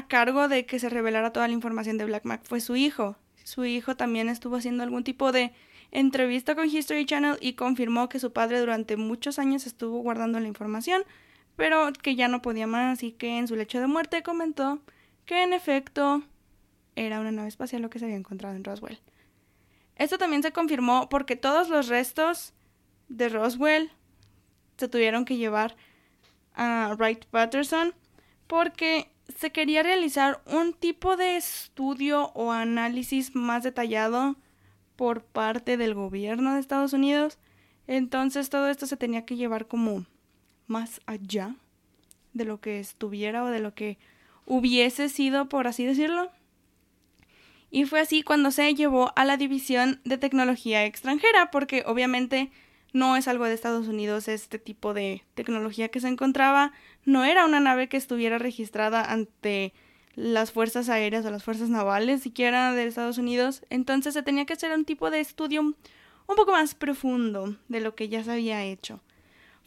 cargo 0.07 0.47
de 0.47 0.65
que 0.65 0.79
se 0.79 0.89
revelara 0.89 1.31
toda 1.31 1.47
la 1.47 1.53
información 1.53 1.99
de 1.99 2.05
Black 2.05 2.25
Mac 2.25 2.41
fue 2.43 2.59
su 2.61 2.75
hijo. 2.75 3.15
Su 3.43 3.65
hijo 3.65 3.95
también 3.95 4.27
estuvo 4.27 4.55
haciendo 4.55 4.81
algún 4.81 5.03
tipo 5.03 5.31
de 5.31 5.53
entrevista 5.91 6.55
con 6.55 6.67
History 6.67 7.05
Channel 7.05 7.37
y 7.39 7.53
confirmó 7.53 8.09
que 8.09 8.19
su 8.19 8.33
padre 8.33 8.59
durante 8.59 8.97
muchos 8.97 9.37
años 9.37 9.67
estuvo 9.67 9.99
guardando 9.99 10.39
la 10.39 10.47
información, 10.47 11.03
pero 11.55 11.93
que 12.01 12.15
ya 12.15 12.27
no 12.27 12.41
podía 12.41 12.65
más 12.65 13.03
y 13.03 13.11
que 13.11 13.37
en 13.37 13.47
su 13.47 13.55
lecho 13.55 13.79
de 13.79 13.85
muerte 13.85 14.23
comentó 14.23 14.81
que 15.25 15.43
en 15.43 15.53
efecto 15.53 16.23
era 16.95 17.19
una 17.19 17.31
nave 17.31 17.47
espacial 17.47 17.81
lo 17.81 17.89
que 17.89 17.99
se 17.99 18.05
había 18.05 18.17
encontrado 18.17 18.55
en 18.55 18.63
Roswell. 18.63 18.99
Esto 19.95 20.17
también 20.17 20.43
se 20.43 20.51
confirmó 20.51 21.09
porque 21.09 21.35
todos 21.35 21.69
los 21.69 21.87
restos 21.87 22.53
de 23.09 23.29
Roswell 23.29 23.91
se 24.77 24.87
tuvieron 24.87 25.25
que 25.25 25.37
llevar 25.37 25.75
a 26.55 26.95
Wright 26.97 27.25
Patterson 27.25 27.93
porque 28.47 29.09
se 29.37 29.51
quería 29.51 29.83
realizar 29.83 30.41
un 30.45 30.73
tipo 30.73 31.15
de 31.15 31.37
estudio 31.37 32.31
o 32.33 32.51
análisis 32.51 33.35
más 33.35 33.63
detallado 33.63 34.35
por 34.95 35.23
parte 35.23 35.77
del 35.77 35.93
gobierno 35.93 36.53
de 36.53 36.59
Estados 36.59 36.93
Unidos. 36.93 37.37
Entonces 37.87 38.49
todo 38.49 38.69
esto 38.69 38.85
se 38.85 38.97
tenía 38.97 39.25
que 39.25 39.35
llevar 39.35 39.67
como 39.67 40.05
más 40.67 41.01
allá 41.05 41.55
de 42.33 42.45
lo 42.45 42.59
que 42.59 42.79
estuviera 42.79 43.43
o 43.43 43.47
de 43.47 43.59
lo 43.59 43.73
que 43.73 43.97
hubiese 44.45 45.09
sido, 45.09 45.49
por 45.49 45.67
así 45.67 45.85
decirlo. 45.85 46.31
Y 47.71 47.85
fue 47.85 48.01
así 48.01 48.21
cuando 48.21 48.51
se 48.51 48.73
llevó 48.75 49.11
a 49.15 49.25
la 49.25 49.37
División 49.37 49.99
de 50.05 50.17
Tecnología 50.17 50.85
Extranjera, 50.85 51.49
porque 51.49 51.83
obviamente 51.87 52.51
no 52.93 53.17
es 53.17 53.27
algo 53.27 53.45
de 53.45 53.55
Estados 53.55 53.87
Unidos 53.87 54.27
este 54.27 54.59
tipo 54.59 54.93
de 54.93 55.23
tecnología 55.33 55.89
que 55.89 55.99
se 55.99 56.07
encontraba, 56.07 56.71
no 57.03 57.25
era 57.25 57.45
una 57.45 57.59
nave 57.59 57.89
que 57.89 57.97
estuviera 57.97 58.37
registrada 58.37 59.03
ante 59.03 59.73
las 60.15 60.51
fuerzas 60.51 60.89
aéreas 60.89 61.25
o 61.25 61.31
las 61.31 61.43
fuerzas 61.43 61.69
navales 61.69 62.21
siquiera 62.21 62.71
de 62.73 62.85
Estados 62.85 63.17
Unidos, 63.17 63.63
entonces 63.71 64.13
se 64.13 64.21
tenía 64.21 64.45
que 64.45 64.53
hacer 64.53 64.71
un 64.71 64.85
tipo 64.85 65.09
de 65.09 65.19
estudio 65.19 65.61
un 65.61 66.35
poco 66.35 66.51
más 66.51 66.75
profundo 66.75 67.57
de 67.67 67.81
lo 67.81 67.95
que 67.95 68.09
ya 68.09 68.23
se 68.23 68.31
había 68.31 68.63
hecho. 68.63 69.01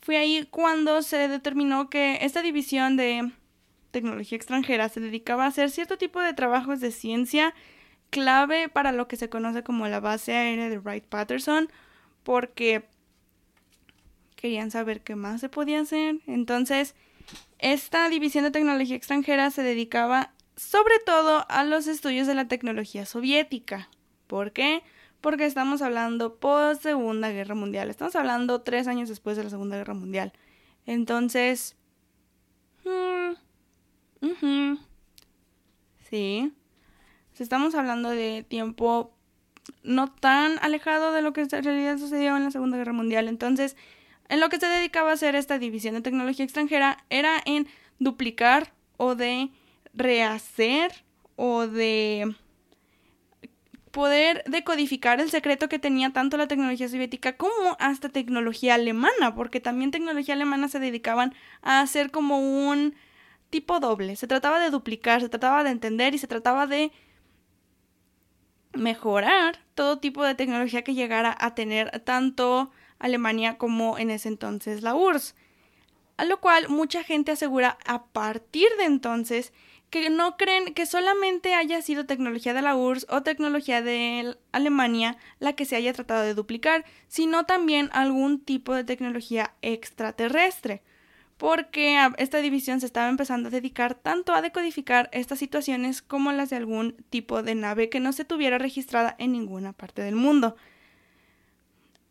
Fue 0.00 0.16
ahí 0.16 0.46
cuando 0.48 1.02
se 1.02 1.26
determinó 1.26 1.90
que 1.90 2.18
esta 2.22 2.42
división 2.42 2.96
de 2.96 3.32
tecnología 3.96 4.36
extranjera 4.36 4.90
se 4.90 5.00
dedicaba 5.00 5.44
a 5.44 5.48
hacer 5.48 5.70
cierto 5.70 5.96
tipo 5.96 6.20
de 6.20 6.34
trabajos 6.34 6.80
de 6.80 6.90
ciencia 6.90 7.54
clave 8.10 8.68
para 8.68 8.92
lo 8.92 9.08
que 9.08 9.16
se 9.16 9.30
conoce 9.30 9.62
como 9.62 9.88
la 9.88 10.00
base 10.00 10.36
aérea 10.36 10.68
de 10.68 10.78
Wright 10.78 11.04
Patterson, 11.04 11.70
porque 12.22 12.84
querían 14.36 14.70
saber 14.70 15.00
qué 15.00 15.16
más 15.16 15.40
se 15.40 15.48
podía 15.48 15.80
hacer. 15.80 16.16
Entonces, 16.26 16.94
esta 17.58 18.10
división 18.10 18.44
de 18.44 18.50
tecnología 18.50 18.96
extranjera 18.96 19.50
se 19.50 19.62
dedicaba 19.62 20.34
sobre 20.56 20.98
todo 21.06 21.46
a 21.48 21.64
los 21.64 21.86
estudios 21.86 22.26
de 22.26 22.34
la 22.34 22.48
tecnología 22.48 23.06
soviética. 23.06 23.88
¿Por 24.26 24.52
qué? 24.52 24.82
Porque 25.22 25.46
estamos 25.46 25.80
hablando 25.80 26.36
post 26.36 26.82
Segunda 26.82 27.30
Guerra 27.30 27.54
Mundial. 27.54 27.88
Estamos 27.88 28.14
hablando 28.14 28.60
tres 28.60 28.88
años 28.88 29.08
después 29.08 29.38
de 29.38 29.44
la 29.44 29.50
Segunda 29.50 29.78
Guerra 29.78 29.94
Mundial. 29.94 30.34
Entonces, 30.84 31.76
hmm, 32.84 33.45
Sí. 36.08 36.52
Estamos 37.38 37.74
hablando 37.74 38.10
de 38.10 38.44
tiempo 38.48 39.12
no 39.82 40.10
tan 40.12 40.58
alejado 40.60 41.12
de 41.12 41.22
lo 41.22 41.32
que 41.32 41.42
en 41.42 41.50
realidad 41.50 41.98
sucedió 41.98 42.36
en 42.36 42.44
la 42.44 42.50
Segunda 42.50 42.78
Guerra 42.78 42.92
Mundial. 42.92 43.28
Entonces, 43.28 43.76
en 44.28 44.40
lo 44.40 44.48
que 44.48 44.58
se 44.58 44.66
dedicaba 44.66 45.10
a 45.10 45.14
hacer 45.14 45.34
esta 45.34 45.58
división 45.58 45.94
de 45.94 46.00
tecnología 46.00 46.44
extranjera 46.44 47.04
era 47.10 47.40
en 47.44 47.68
duplicar 47.98 48.72
o 48.96 49.14
de 49.14 49.50
rehacer 49.92 51.04
o 51.36 51.66
de 51.66 52.34
poder 53.90 54.44
decodificar 54.46 55.20
el 55.20 55.30
secreto 55.30 55.68
que 55.68 55.78
tenía 55.78 56.12
tanto 56.12 56.36
la 56.36 56.48
tecnología 56.48 56.88
soviética 56.88 57.36
como 57.36 57.76
hasta 57.78 58.10
tecnología 58.10 58.74
alemana, 58.74 59.34
porque 59.34 59.60
también 59.60 59.90
tecnología 59.90 60.34
alemana 60.34 60.68
se 60.68 60.80
dedicaban 60.80 61.34
a 61.62 61.80
hacer 61.80 62.10
como 62.10 62.38
un 62.68 62.94
tipo 63.50 63.80
doble. 63.80 64.16
Se 64.16 64.26
trataba 64.26 64.60
de 64.60 64.70
duplicar, 64.70 65.20
se 65.20 65.28
trataba 65.28 65.64
de 65.64 65.70
entender 65.70 66.14
y 66.14 66.18
se 66.18 66.26
trataba 66.26 66.66
de 66.66 66.92
mejorar 68.72 69.58
todo 69.74 69.98
tipo 69.98 70.24
de 70.24 70.34
tecnología 70.34 70.82
que 70.82 70.94
llegara 70.94 71.36
a 71.38 71.54
tener 71.54 72.00
tanto 72.00 72.70
Alemania 72.98 73.58
como 73.58 73.98
en 73.98 74.10
ese 74.10 74.28
entonces 74.28 74.82
la 74.82 74.94
URSS. 74.94 75.34
A 76.16 76.24
lo 76.24 76.40
cual 76.40 76.68
mucha 76.68 77.02
gente 77.02 77.32
asegura 77.32 77.78
a 77.84 78.04
partir 78.06 78.68
de 78.78 78.84
entonces 78.84 79.52
que 79.90 80.10
no 80.10 80.36
creen 80.36 80.74
que 80.74 80.86
solamente 80.86 81.54
haya 81.54 81.80
sido 81.80 82.06
tecnología 82.06 82.54
de 82.54 82.62
la 82.62 82.74
URSS 82.74 83.06
o 83.10 83.22
tecnología 83.22 83.82
de 83.82 84.36
Alemania 84.50 85.16
la 85.38 85.52
que 85.54 85.64
se 85.64 85.76
haya 85.76 85.92
tratado 85.92 86.22
de 86.22 86.34
duplicar, 86.34 86.84
sino 87.06 87.44
también 87.44 87.90
algún 87.92 88.40
tipo 88.40 88.74
de 88.74 88.84
tecnología 88.84 89.54
extraterrestre 89.62 90.82
porque 91.36 91.98
esta 92.18 92.38
división 92.38 92.80
se 92.80 92.86
estaba 92.86 93.08
empezando 93.08 93.48
a 93.48 93.50
dedicar 93.52 93.94
tanto 93.94 94.32
a 94.32 94.42
decodificar 94.42 95.10
estas 95.12 95.38
situaciones 95.38 96.00
como 96.00 96.32
las 96.32 96.50
de 96.50 96.56
algún 96.56 96.96
tipo 97.10 97.42
de 97.42 97.54
nave 97.54 97.88
que 97.88 98.00
no 98.00 98.12
se 98.12 98.24
tuviera 98.24 98.58
registrada 98.58 99.14
en 99.18 99.32
ninguna 99.32 99.72
parte 99.72 100.02
del 100.02 100.16
mundo. 100.16 100.56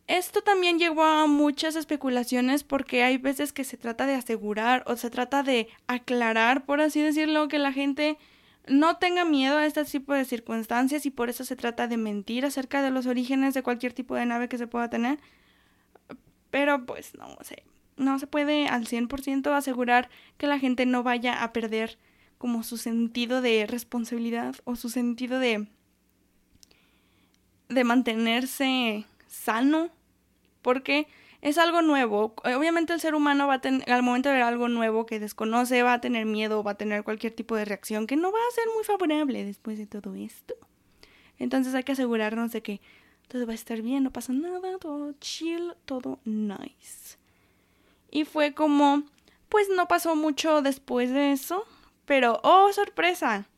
Esto 0.07 0.41
también 0.43 0.77
llevó 0.77 1.03
a 1.03 1.25
muchas 1.25 1.75
especulaciones 1.75 2.63
porque 2.63 3.03
hay 3.03 3.17
veces 3.17 3.51
que 3.51 3.63
se 3.63 3.77
trata 3.77 4.05
de 4.05 4.13
asegurar 4.13 4.83
o 4.85 4.95
se 4.95 5.09
trata 5.09 5.41
de 5.41 5.67
aclarar, 5.87 6.65
por 6.65 6.79
así 6.79 7.01
decirlo, 7.01 7.47
que 7.47 7.57
la 7.57 7.73
gente 7.73 8.19
no 8.67 8.97
tenga 8.97 9.25
miedo 9.25 9.57
a 9.57 9.65
este 9.65 9.83
tipo 9.85 10.13
de 10.13 10.25
circunstancias 10.25 11.07
y 11.07 11.11
por 11.11 11.29
eso 11.29 11.43
se 11.43 11.55
trata 11.55 11.87
de 11.87 11.97
mentir 11.97 12.45
acerca 12.45 12.83
de 12.83 12.91
los 12.91 13.07
orígenes 13.07 13.55
de 13.55 13.63
cualquier 13.63 13.93
tipo 13.93 14.13
de 14.13 14.27
nave 14.27 14.47
que 14.47 14.59
se 14.59 14.67
pueda 14.67 14.91
tener. 14.91 15.17
Pero 16.51 16.85
pues 16.85 17.15
no 17.15 17.35
sé, 17.41 17.63
no 17.97 18.19
se 18.19 18.27
puede 18.27 18.67
al 18.67 18.85
100% 18.87 19.51
asegurar 19.55 20.09
que 20.37 20.47
la 20.47 20.59
gente 20.59 20.85
no 20.85 21.03
vaya 21.03 21.43
a 21.43 21.53
perder 21.53 21.97
como 22.37 22.63
su 22.63 22.77
sentido 22.77 23.41
de 23.41 23.65
responsabilidad 23.67 24.55
o 24.65 24.75
su 24.75 24.89
sentido 24.89 25.39
de 25.39 25.67
de 27.69 27.83
mantenerse 27.83 29.05
sano 29.27 29.89
porque 30.61 31.07
es 31.41 31.57
algo 31.57 31.81
nuevo. 31.81 32.33
Obviamente 32.43 32.93
el 32.93 32.99
ser 32.99 33.13
humano 33.13 33.47
va 33.47 33.55
a 33.55 33.93
al 33.93 34.03
momento 34.03 34.29
de 34.29 34.35
ver 34.35 34.43
algo 34.43 34.67
nuevo 34.67 35.05
que 35.05 35.19
desconoce, 35.19 35.83
va 35.83 35.93
a 35.93 36.01
tener 36.01 36.25
miedo, 36.25 36.63
va 36.63 36.71
a 36.71 36.77
tener 36.77 37.03
cualquier 37.03 37.33
tipo 37.33 37.55
de 37.55 37.65
reacción 37.65 38.07
que 38.07 38.15
no 38.15 38.31
va 38.31 38.39
a 38.39 38.55
ser 38.55 38.65
muy 38.73 38.83
favorable 38.83 39.45
después 39.45 39.77
de 39.77 39.85
todo 39.85 40.15
esto. 40.15 40.55
Entonces 41.37 41.75
hay 41.75 41.83
que 41.83 41.91
asegurarnos 41.91 42.51
de 42.51 42.61
que 42.61 42.81
todo 43.27 43.45
va 43.45 43.51
a 43.51 43.55
estar 43.55 43.81
bien, 43.81 44.03
no 44.03 44.11
pasa 44.11 44.33
nada, 44.33 44.77
todo 44.79 45.13
chill, 45.19 45.73
todo 45.85 46.19
nice. 46.25 47.17
Y 48.15 48.23
fue 48.23 48.53
como, 48.53 49.03
pues 49.49 49.67
no 49.75 49.89
pasó 49.89 50.15
mucho 50.15 50.61
después 50.61 51.11
de 51.11 51.33
eso, 51.33 51.65
pero, 52.05 52.39
oh, 52.43 52.71
sorpresa. 52.71 53.49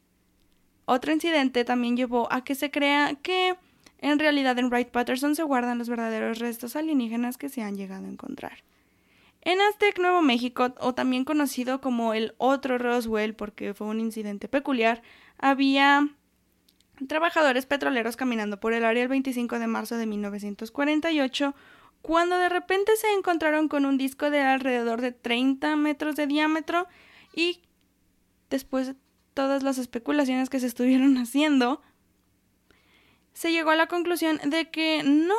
Otro 0.86 1.12
incidente 1.12 1.64
también 1.64 1.96
llevó 1.96 2.28
a 2.34 2.44
que 2.44 2.56
se 2.56 2.72
crea 2.72 3.14
que 3.22 3.56
en 4.00 4.18
realidad 4.18 4.58
en 4.58 4.72
Wright 4.72 4.90
Patterson 4.90 5.36
se 5.36 5.44
guardan 5.44 5.78
los 5.78 5.90
verdaderos 5.90 6.40
restos 6.40 6.76
alienígenas 6.76 7.38
que 7.38 7.50
se 7.50 7.62
han 7.62 7.76
llegado 7.76 8.08
a 8.08 8.10
encontrar. 8.10 8.64
En 9.42 9.62
Aztec, 9.62 10.00
Nuevo 10.00 10.24
México, 10.24 10.74
o 10.80 10.96
también 10.96 11.24
conocido 11.24 11.80
como 11.80 12.16
el 12.16 12.34
otro 12.40 12.80
Roswell 12.80 13.36
porque 13.36 13.76
fue 13.76 13.86
un 13.86 14.00
incidente 14.00 14.48
peculiar, 14.48 15.04
había 15.38 16.10
trabajadores 17.08 17.68
petroleros 17.68 18.16
caminando 18.16 18.60
por 18.60 18.74
el 18.74 18.86
área 18.86 19.04
el 19.04 19.10
25 19.10 19.60
de 19.60 19.68
marzo 19.68 19.98
de 19.98 20.08
1948 20.08 21.54
cuando 22.08 22.38
de 22.38 22.48
repente 22.48 22.96
se 22.96 23.12
encontraron 23.12 23.68
con 23.68 23.86
un 23.86 23.98
disco 23.98 24.30
de 24.30 24.40
alrededor 24.40 25.02
de 25.02 25.12
30 25.12 25.76
metros 25.76 26.16
de 26.16 26.26
diámetro 26.26 26.88
y 27.36 27.60
después 28.50 28.94
todas 29.34 29.62
las 29.62 29.78
especulaciones 29.78 30.50
que 30.50 30.62
se 30.62 30.68
estuvieron 30.68 31.18
haciendo, 31.18 31.82
se 33.34 33.52
llegó 33.52 33.72
a 33.72 33.76
la 33.76 33.88
conclusión 33.88 34.40
de 34.46 34.72
que 34.72 35.04
no, 35.04 35.36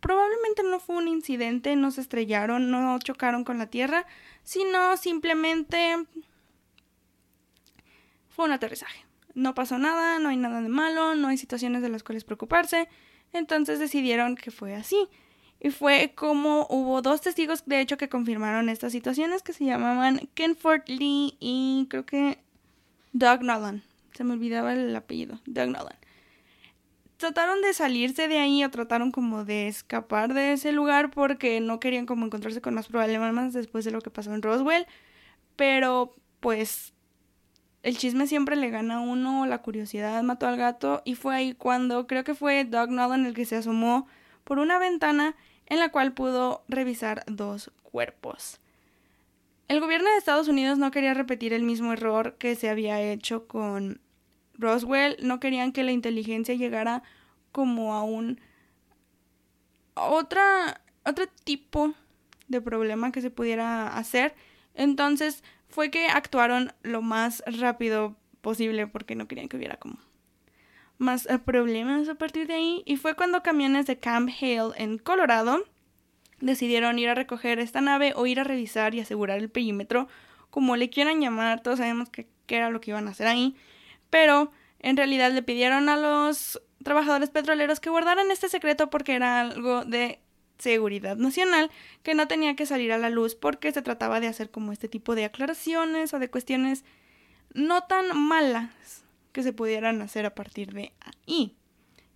probablemente 0.00 0.62
no 0.62 0.80
fue 0.80 0.96
un 0.96 1.06
incidente, 1.06 1.76
no 1.76 1.90
se 1.90 2.00
estrellaron, 2.00 2.70
no 2.70 2.98
chocaron 2.98 3.44
con 3.44 3.58
la 3.58 3.66
Tierra, 3.66 4.06
sino 4.42 4.96
simplemente 4.96 5.96
fue 8.30 8.46
un 8.46 8.52
aterrizaje. 8.52 9.04
No 9.34 9.54
pasó 9.54 9.76
nada, 9.76 10.18
no 10.18 10.30
hay 10.30 10.38
nada 10.38 10.62
de 10.62 10.70
malo, 10.70 11.14
no 11.14 11.28
hay 11.28 11.36
situaciones 11.36 11.82
de 11.82 11.90
las 11.90 12.02
cuales 12.02 12.24
preocuparse, 12.24 12.88
entonces 13.34 13.78
decidieron 13.78 14.34
que 14.34 14.50
fue 14.50 14.74
así. 14.74 15.10
Y 15.60 15.70
fue 15.70 16.12
como 16.14 16.66
hubo 16.68 17.02
dos 17.02 17.20
testigos, 17.22 17.64
de 17.66 17.80
hecho, 17.80 17.96
que 17.96 18.08
confirmaron 18.08 18.68
estas 18.68 18.92
situaciones 18.92 19.42
que 19.42 19.52
se 19.52 19.64
llamaban 19.64 20.28
Ken 20.34 20.54
Ford 20.54 20.82
Lee 20.86 21.36
y 21.40 21.86
creo 21.88 22.04
que 22.04 22.38
Doug 23.12 23.42
Nolan. 23.42 23.82
Se 24.14 24.24
me 24.24 24.34
olvidaba 24.34 24.72
el 24.72 24.94
apellido, 24.94 25.40
Doug 25.46 25.68
Nolan 25.68 25.96
trataron 27.16 27.62
de 27.62 27.72
salirse 27.72 28.28
de 28.28 28.38
ahí 28.38 28.64
o 28.64 28.70
trataron 28.70 29.10
como 29.10 29.44
de 29.44 29.68
escapar 29.68 30.34
de 30.34 30.52
ese 30.52 30.72
lugar 30.72 31.10
porque 31.10 31.60
no 31.60 31.80
querían 31.80 32.06
como 32.06 32.26
encontrarse 32.26 32.60
con 32.60 32.74
más 32.74 32.88
problemas 32.88 33.52
después 33.52 33.84
de 33.84 33.90
lo 33.90 34.00
que 34.00 34.10
pasó 34.10 34.34
en 34.34 34.42
Roswell. 34.42 34.86
Pero 35.56 36.14
pues 36.40 36.92
el 37.82 37.96
chisme 37.96 38.26
siempre 38.26 38.56
le 38.56 38.70
gana 38.70 38.96
a 38.96 39.00
uno, 39.00 39.46
la 39.46 39.62
curiosidad 39.62 40.22
mató 40.22 40.46
al 40.46 40.56
gato 40.56 41.02
y 41.04 41.14
fue 41.14 41.34
ahí 41.34 41.54
cuando 41.54 42.06
creo 42.06 42.24
que 42.24 42.34
fue 42.34 42.64
Doug 42.64 42.90
Nolan 42.90 43.26
el 43.26 43.34
que 43.34 43.46
se 43.46 43.56
asomó 43.56 44.06
por 44.46 44.60
una 44.60 44.78
ventana 44.78 45.34
en 45.66 45.80
la 45.80 45.90
cual 45.90 46.12
pudo 46.12 46.62
revisar 46.68 47.24
dos 47.26 47.72
cuerpos. 47.82 48.60
El 49.66 49.80
gobierno 49.80 50.08
de 50.08 50.18
Estados 50.18 50.46
Unidos 50.46 50.78
no 50.78 50.92
quería 50.92 51.14
repetir 51.14 51.52
el 51.52 51.64
mismo 51.64 51.92
error 51.92 52.36
que 52.38 52.54
se 52.54 52.70
había 52.70 53.02
hecho 53.02 53.48
con 53.48 54.00
Roswell 54.54 55.16
no 55.20 55.40
querían 55.40 55.72
que 55.72 55.82
la 55.82 55.90
inteligencia 55.90 56.54
llegara 56.54 57.02
como 57.50 57.92
a 57.92 58.04
un 58.04 58.40
otra 59.94 60.80
otro 61.04 61.26
tipo 61.42 61.94
de 62.46 62.60
problema 62.60 63.10
que 63.10 63.20
se 63.20 63.30
pudiera 63.30 63.88
hacer. 63.98 64.36
Entonces 64.74 65.42
fue 65.68 65.90
que 65.90 66.06
actuaron 66.06 66.72
lo 66.82 67.02
más 67.02 67.42
rápido 67.46 68.14
posible 68.42 68.86
porque 68.86 69.16
no 69.16 69.26
querían 69.26 69.48
que 69.48 69.56
hubiera 69.56 69.76
como 69.76 69.98
más 70.98 71.26
eh, 71.26 71.38
problemas 71.38 72.08
a 72.08 72.14
partir 72.14 72.46
de 72.46 72.54
ahí. 72.54 72.82
Y 72.86 72.96
fue 72.96 73.14
cuando 73.14 73.42
camiones 73.42 73.86
de 73.86 73.98
Camp 73.98 74.30
Hale 74.40 74.72
en 74.76 74.98
Colorado 74.98 75.64
decidieron 76.40 76.98
ir 76.98 77.08
a 77.08 77.14
recoger 77.14 77.58
esta 77.58 77.80
nave 77.80 78.12
o 78.14 78.26
ir 78.26 78.40
a 78.40 78.44
revisar 78.44 78.94
y 78.94 79.00
asegurar 79.00 79.38
el 79.38 79.50
perímetro, 79.50 80.08
como 80.50 80.76
le 80.76 80.90
quieran 80.90 81.20
llamar. 81.20 81.62
Todos 81.62 81.78
sabemos 81.78 82.08
que, 82.10 82.28
era 82.48 82.70
lo 82.70 82.80
que 82.80 82.92
iban 82.92 83.08
a 83.08 83.10
hacer 83.10 83.26
ahí 83.26 83.56
pero 84.10 84.50
en 84.80 84.96
realidad 84.96 85.32
le 85.32 85.42
pidieron 85.42 85.88
a 85.88 85.96
los 85.96 86.60
trabajadores 86.82 87.30
petroleros 87.30 87.80
que 87.80 87.90
guardaran 87.90 88.30
este 88.30 88.48
secreto 88.48 88.90
porque 88.90 89.14
era 89.14 89.40
algo 89.40 89.84
de 89.84 90.20
seguridad 90.58 91.16
nacional 91.16 91.70
que 92.02 92.14
no 92.14 92.28
tenía 92.28 92.56
que 92.56 92.66
salir 92.66 92.92
a 92.92 92.98
la 92.98 93.10
luz 93.10 93.34
porque 93.34 93.72
se 93.72 93.82
trataba 93.82 94.20
de 94.20 94.28
hacer 94.28 94.50
como 94.50 94.72
este 94.72 94.88
tipo 94.88 95.14
de 95.14 95.24
aclaraciones 95.24 96.14
o 96.14 96.18
de 96.18 96.30
cuestiones 96.30 96.84
no 97.52 97.82
tan 97.82 98.18
malas 98.18 99.04
que 99.36 99.42
se 99.42 99.52
pudieran 99.52 100.00
hacer 100.00 100.24
a 100.24 100.34
partir 100.34 100.72
de 100.72 100.94
ahí. 101.02 101.54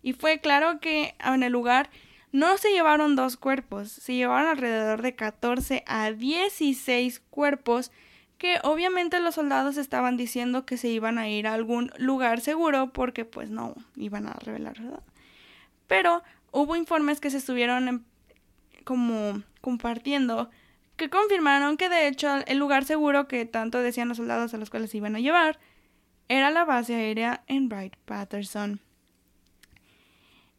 Y 0.03 0.15
fue 0.15 0.41
claro 0.41 0.81
que 0.81 1.15
en 1.23 1.43
el 1.43 1.53
lugar 1.53 1.91
no 2.33 2.57
se 2.57 2.71
llevaron 2.71 3.15
dos 3.15 3.37
cuerpos, 3.37 3.91
se 3.91 4.15
llevaron 4.15 4.49
alrededor 4.49 5.03
de 5.03 5.15
14 5.15 5.85
a 5.87 6.13
16 6.13 7.21
cuerpos 7.29 7.93
que 8.39 8.59
obviamente 8.63 9.21
los 9.21 9.35
soldados 9.35 9.77
estaban 9.77 10.17
diciendo 10.17 10.65
que 10.65 10.79
se 10.79 10.89
iban 10.89 11.19
a 11.19 11.29
ir 11.29 11.47
a 11.47 11.53
algún 11.53 11.93
lugar 11.99 12.41
seguro 12.41 12.91
porque 12.95 13.27
pues 13.27 13.51
no 13.51 13.75
iban 13.97 14.27
a 14.27 14.33
revelar, 14.33 14.81
¿verdad? 14.81 15.03
Pero 15.89 16.23
hubo 16.53 16.75
informes 16.75 17.21
que 17.21 17.29
se 17.29 17.37
estuvieron 17.37 18.07
como 18.85 19.43
compartiendo 19.61 20.49
que 20.97 21.11
confirmaron 21.11 21.77
que 21.77 21.91
de 21.91 22.09
hecho 22.09 22.39
el 22.47 22.57
lugar 22.57 22.87
seguro 22.87 23.29
que 23.29 23.45
tanto 23.45 23.83
decían 23.83 24.09
los 24.09 24.17
soldados 24.17 24.55
a 24.55 24.57
los 24.57 24.71
cuales 24.71 24.91
se 24.91 24.97
iban 24.97 25.17
a 25.17 25.21
llevar 25.21 25.59
era 26.31 26.51
la 26.51 26.65
base 26.65 26.95
aérea 26.95 27.43
en 27.49 27.69
Wright 27.69 27.97
Patterson. 28.05 28.81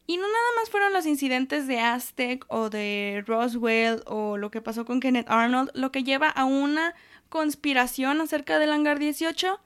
Y 0.06 0.18
no 0.18 0.24
nada 0.24 0.48
más 0.60 0.68
fueron 0.68 0.92
los 0.92 1.06
incidentes 1.06 1.66
de 1.66 1.80
Aztec 1.80 2.44
o 2.48 2.68
de 2.68 3.24
Roswell 3.26 4.02
o 4.04 4.36
lo 4.36 4.50
que 4.50 4.60
pasó 4.60 4.84
con 4.84 5.00
Kenneth 5.00 5.30
Arnold 5.30 5.70
lo 5.72 5.90
que 5.90 6.04
lleva 6.04 6.28
a 6.28 6.44
una 6.44 6.94
conspiración 7.30 8.20
acerca 8.20 8.58
del 8.58 8.70
hangar 8.70 8.98
18? 8.98 9.58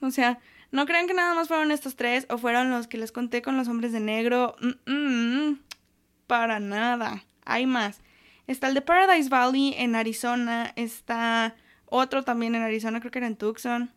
O 0.00 0.10
sea, 0.10 0.38
no 0.70 0.86
crean 0.86 1.06
que 1.06 1.12
nada 1.12 1.34
más 1.34 1.48
fueron 1.48 1.70
estos 1.70 1.96
tres 1.96 2.26
o 2.30 2.38
fueron 2.38 2.70
los 2.70 2.86
que 2.86 2.96
les 2.96 3.12
conté 3.12 3.42
con 3.42 3.58
los 3.58 3.68
hombres 3.68 3.92
de 3.92 4.00
negro. 4.00 4.56
para 6.26 6.60
nada. 6.60 7.24
Hay 7.44 7.66
más. 7.66 8.00
Está 8.46 8.68
el 8.68 8.74
de 8.74 8.80
Paradise 8.80 9.28
Valley 9.28 9.74
en 9.76 9.96
Arizona. 9.96 10.72
Está 10.76 11.56
otro 11.84 12.22
también 12.22 12.54
en 12.54 12.62
Arizona, 12.62 13.00
creo 13.00 13.10
que 13.10 13.18
era 13.18 13.26
en 13.26 13.36
Tucson. 13.36 13.92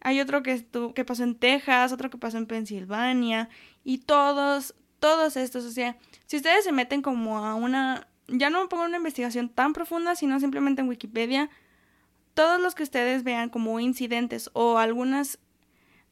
Hay 0.00 0.20
otro 0.20 0.42
que, 0.42 0.64
pasó 1.06 1.24
en 1.24 1.34
Texas, 1.34 1.92
otro 1.92 2.10
que 2.10 2.18
pasó 2.18 2.38
en 2.38 2.46
Pensilvania. 2.46 3.48
Y 3.84 3.98
todos, 3.98 4.74
todos 5.00 5.36
estos, 5.36 5.64
o 5.64 5.70
sea, 5.70 5.96
si 6.26 6.36
ustedes 6.36 6.64
se 6.64 6.72
meten 6.72 7.02
como 7.02 7.38
a 7.44 7.54
una... 7.54 8.06
Ya 8.28 8.50
no 8.50 8.60
me 8.62 8.68
pongo 8.68 8.84
una 8.84 8.98
investigación 8.98 9.48
tan 9.48 9.72
profunda, 9.72 10.14
sino 10.14 10.38
simplemente 10.38 10.82
en 10.82 10.88
Wikipedia 10.88 11.48
todos 12.34 12.60
los 12.60 12.76
que 12.76 12.84
ustedes 12.84 13.24
vean 13.24 13.48
como 13.48 13.80
incidentes 13.80 14.48
o 14.52 14.78
algunas 14.78 15.40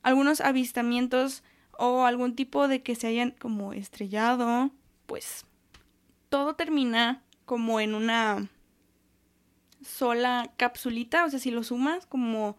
algunos 0.03 0.41
avistamientos 0.41 1.43
o 1.79 2.05
algún 2.05 2.35
tipo 2.35 2.69
de 2.69 2.83
que 2.83 2.95
se 2.95 3.07
hayan 3.07 3.33
como 3.33 3.73
estrellado, 3.73 4.71
pues 5.07 5.47
todo 6.29 6.55
termina 6.55 7.23
como 7.45 7.81
en 7.81 7.95
una 7.95 8.49
sola 9.85 10.53
capsulita, 10.57 11.25
o 11.25 11.31
sea, 11.31 11.39
si 11.39 11.51
lo 11.51 11.63
sumas 11.63 12.07
como 12.07 12.57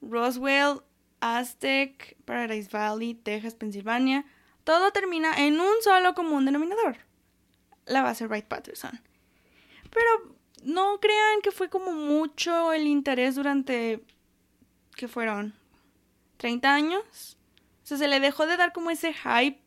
Roswell, 0.00 0.82
Aztec, 1.20 2.16
Paradise 2.24 2.68
Valley, 2.70 3.14
Texas, 3.14 3.54
Pensilvania, 3.54 4.24
todo 4.64 4.90
termina 4.90 5.34
en 5.36 5.60
un 5.60 5.82
solo 5.82 6.14
común 6.14 6.44
denominador, 6.44 6.96
la 7.86 8.02
base 8.02 8.26
Wright 8.26 8.46
Patterson. 8.46 9.00
Pero 9.90 10.36
no 10.62 10.98
crean 11.00 11.40
que 11.42 11.52
fue 11.52 11.68
como 11.68 11.92
mucho 11.92 12.72
el 12.72 12.86
interés 12.86 13.36
durante, 13.36 14.04
¿qué 14.96 15.08
fueron? 15.08 15.54
¿30 16.38 16.64
años? 16.66 17.38
O 17.84 17.86
sea, 17.86 17.96
se 17.96 18.08
le 18.08 18.20
dejó 18.20 18.46
de 18.46 18.56
dar 18.56 18.72
como 18.72 18.90
ese 18.90 19.14
hype 19.14 19.60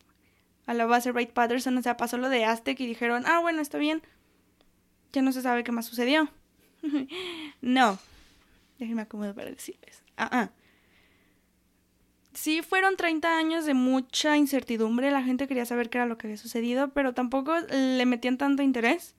a 0.66 0.74
la 0.74 0.86
base 0.86 1.12
Wright 1.12 1.32
Patterson, 1.32 1.78
o 1.78 1.82
sea, 1.82 1.98
pasó 1.98 2.18
lo 2.18 2.30
de 2.30 2.46
Aztec 2.46 2.80
y 2.80 2.86
dijeron, 2.88 3.24
ah, 3.26 3.40
bueno, 3.40 3.62
está 3.62 3.78
bien, 3.78 4.04
ya 5.14 5.22
no 5.22 5.32
se 5.32 5.42
sabe 5.42 5.64
qué 5.64 5.72
más 5.72 5.86
sucedió. 5.86 6.30
no, 7.62 7.98
déjenme 8.80 9.04
acomodar 9.04 9.36
para 9.36 9.52
decirles. 9.52 10.04
Ah, 10.18 10.30
ah. 10.32 10.50
Sí, 12.34 12.62
fueron 12.62 12.96
30 12.96 13.38
años 13.38 13.66
de 13.66 13.74
mucha 13.74 14.38
incertidumbre, 14.38 15.12
la 15.12 15.24
gente 15.24 15.48
quería 15.48 15.66
saber 15.66 15.90
qué 15.90 15.98
era 15.98 16.08
lo 16.08 16.18
que 16.18 16.28
había 16.28 16.38
sucedido, 16.38 16.90
pero 16.94 17.14
tampoco 17.14 17.54
le 17.70 18.06
metían 18.06 18.38
tanto 18.38 18.64
interés 18.64 19.16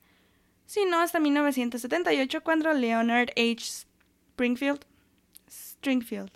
sino 0.71 1.01
hasta 1.01 1.19
1978 1.19 2.43
cuando 2.45 2.71
Leonard 2.71 3.31
H. 3.31 3.83
Springfield, 4.31 4.85
Stringfield, 5.49 6.31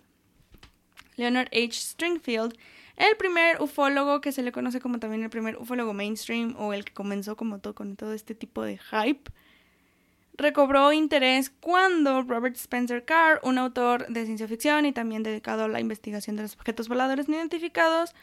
Leonard 1.16 1.48
H. 1.52 1.72
Stringfield, 1.72 2.54
el 2.96 3.16
primer 3.16 3.62
ufólogo 3.62 4.20
que 4.20 4.32
se 4.32 4.42
le 4.42 4.52
conoce 4.52 4.78
como 4.78 4.98
también 4.98 5.22
el 5.22 5.30
primer 5.30 5.56
ufólogo 5.56 5.94
mainstream 5.94 6.54
o 6.58 6.74
el 6.74 6.84
que 6.84 6.92
comenzó 6.92 7.34
como 7.34 7.60
todo 7.60 7.74
con 7.74 7.96
todo 7.96 8.12
este 8.12 8.34
tipo 8.34 8.62
de 8.62 8.76
hype, 8.76 9.30
recobró 10.36 10.92
interés 10.92 11.50
cuando 11.50 12.22
Robert 12.22 12.56
Spencer 12.56 13.04
Carr, 13.04 13.40
un 13.42 13.58
autor 13.58 14.06
de 14.08 14.24
ciencia 14.24 14.48
ficción 14.48 14.86
y 14.86 14.92
también 14.92 15.22
dedicado 15.22 15.64
a 15.64 15.68
la 15.68 15.80
investigación 15.80 16.36
de 16.36 16.42
los 16.42 16.54
objetos 16.54 16.88
voladores 16.88 17.28
no 17.28 17.36
identificados, 17.36 18.14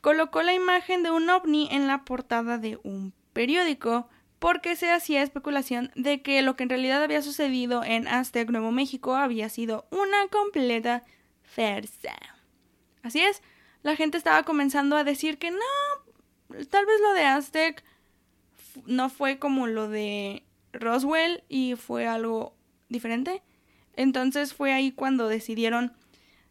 colocó 0.00 0.42
la 0.42 0.52
imagen 0.52 1.02
de 1.02 1.10
un 1.10 1.28
ovni 1.30 1.68
en 1.70 1.86
la 1.86 2.04
portada 2.04 2.58
de 2.58 2.78
un 2.82 3.14
periódico 3.32 4.08
porque 4.38 4.74
se 4.74 4.90
hacía 4.90 5.22
especulación 5.22 5.92
de 5.94 6.20
que 6.20 6.42
lo 6.42 6.56
que 6.56 6.64
en 6.64 6.68
realidad 6.68 7.02
había 7.02 7.22
sucedido 7.22 7.84
en 7.84 8.08
Aztec, 8.08 8.50
Nuevo 8.50 8.72
México, 8.72 9.14
había 9.14 9.48
sido 9.48 9.86
una 9.90 10.26
completa 10.28 11.04
farsa. 11.44 12.16
Así 13.04 13.20
es, 13.20 13.40
la 13.84 13.94
gente 13.94 14.18
estaba 14.18 14.42
comenzando 14.42 14.96
a 14.96 15.04
decir 15.04 15.38
que 15.38 15.52
no, 15.52 15.58
tal 16.70 16.86
vez 16.86 17.00
lo 17.00 17.12
de 17.12 17.24
Aztec 17.24 17.84
no 18.84 19.10
fue 19.10 19.38
como 19.38 19.68
lo 19.68 19.88
de 19.88 20.44
Roswell 20.72 21.44
y 21.48 21.74
fue 21.76 22.06
algo 22.06 22.54
diferente. 22.88 23.42
Entonces 23.94 24.54
fue 24.54 24.72
ahí 24.72 24.92
cuando 24.92 25.28
decidieron 25.28 25.92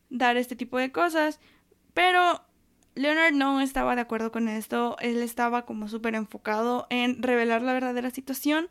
dar 0.10 0.38
este 0.38 0.56
tipo 0.56 0.78
de 0.78 0.92
cosas. 0.92 1.40
Pero 1.94 2.42
Leonard 2.96 3.34
no 3.34 3.62
estaba 3.62 3.96
de 3.96 4.02
acuerdo 4.02 4.32
con 4.32 4.48
esto, 4.48 4.98
él 5.00 5.22
estaba 5.22 5.66
como 5.66 5.88
súper 5.88 6.16
enfocado 6.16 6.88
en 6.90 7.22
revelar 7.22 7.62
la 7.62 7.74
verdadera 7.74 8.10
situación 8.10 8.70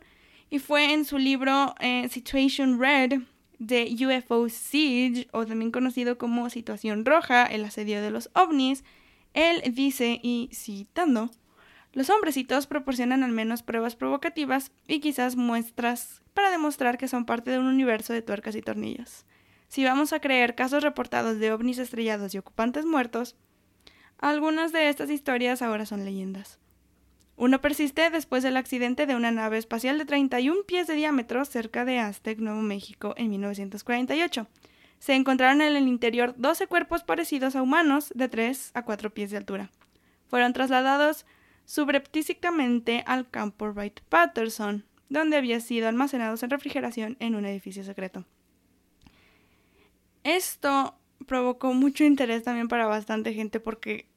y 0.49 0.59
fue 0.59 0.93
en 0.93 1.05
su 1.05 1.17
libro 1.17 1.75
eh, 1.79 2.07
Situation 2.09 2.79
Red 2.79 3.21
The 3.65 3.95
UFO 4.05 4.49
Siege, 4.49 5.27
o 5.31 5.45
también 5.45 5.71
conocido 5.71 6.17
como 6.17 6.49
Situación 6.49 7.05
Roja, 7.05 7.45
el 7.45 7.63
asedio 7.63 8.01
de 8.01 8.09
los 8.09 8.31
ovnis, 8.33 8.83
él 9.33 9.61
dice, 9.73 10.19
y 10.21 10.49
citando, 10.51 11.29
los 11.93 12.09
hombrecitos 12.09 12.67
proporcionan 12.67 13.23
al 13.23 13.31
menos 13.31 13.63
pruebas 13.63 13.95
provocativas 13.95 14.71
y 14.87 14.99
quizás 14.99 15.35
muestras 15.35 16.21
para 16.33 16.51
demostrar 16.51 16.97
que 16.97 17.07
son 17.07 17.25
parte 17.25 17.51
de 17.51 17.59
un 17.59 17.65
universo 17.65 18.13
de 18.13 18.21
tuercas 18.21 18.55
y 18.55 18.61
tornillos. 18.61 19.25
Si 19.67 19.83
vamos 19.83 20.13
a 20.13 20.19
creer 20.19 20.55
casos 20.55 20.83
reportados 20.83 21.39
de 21.39 21.51
ovnis 21.51 21.79
estrellados 21.79 22.33
y 22.33 22.37
ocupantes 22.37 22.85
muertos, 22.85 23.35
algunas 24.17 24.71
de 24.71 24.89
estas 24.89 25.09
historias 25.09 25.61
ahora 25.61 25.85
son 25.85 26.05
leyendas. 26.05 26.59
Uno 27.35 27.59
persiste 27.59 28.09
después 28.09 28.43
del 28.43 28.55
accidente 28.55 29.05
de 29.05 29.15
una 29.15 29.31
nave 29.31 29.57
espacial 29.57 29.97
de 29.97 30.05
31 30.05 30.63
pies 30.63 30.87
de 30.87 30.93
diámetro 30.93 31.43
cerca 31.43 31.85
de 31.85 31.99
Aztec, 31.99 32.39
Nuevo 32.39 32.61
México, 32.61 33.15
en 33.17 33.29
1948. 33.31 34.47
Se 34.99 35.15
encontraron 35.15 35.61
en 35.61 35.75
el 35.75 35.87
interior 35.87 36.35
12 36.37 36.67
cuerpos 36.67 37.03
parecidos 37.03 37.55
a 37.55 37.63
humanos 37.63 38.11
de 38.13 38.29
3 38.29 38.71
a 38.75 38.85
4 38.85 39.13
pies 39.13 39.31
de 39.31 39.37
altura. 39.37 39.71
Fueron 40.27 40.53
trasladados 40.53 41.25
subreptícicamente 41.71 43.01
al 43.07 43.29
campo 43.29 43.71
Wright 43.71 44.01
Patterson, 44.09 44.83
donde 45.07 45.37
habían 45.37 45.61
sido 45.61 45.87
almacenados 45.87 46.43
en 46.43 46.49
refrigeración 46.49 47.15
en 47.21 47.33
un 47.33 47.45
edificio 47.45 47.85
secreto. 47.85 48.25
Esto 50.25 50.99
provocó 51.27 51.73
mucho 51.73 52.03
interés 52.03 52.43
también 52.43 52.67
para 52.67 52.87
bastante 52.87 53.33
gente 53.33 53.61
porque 53.61 54.09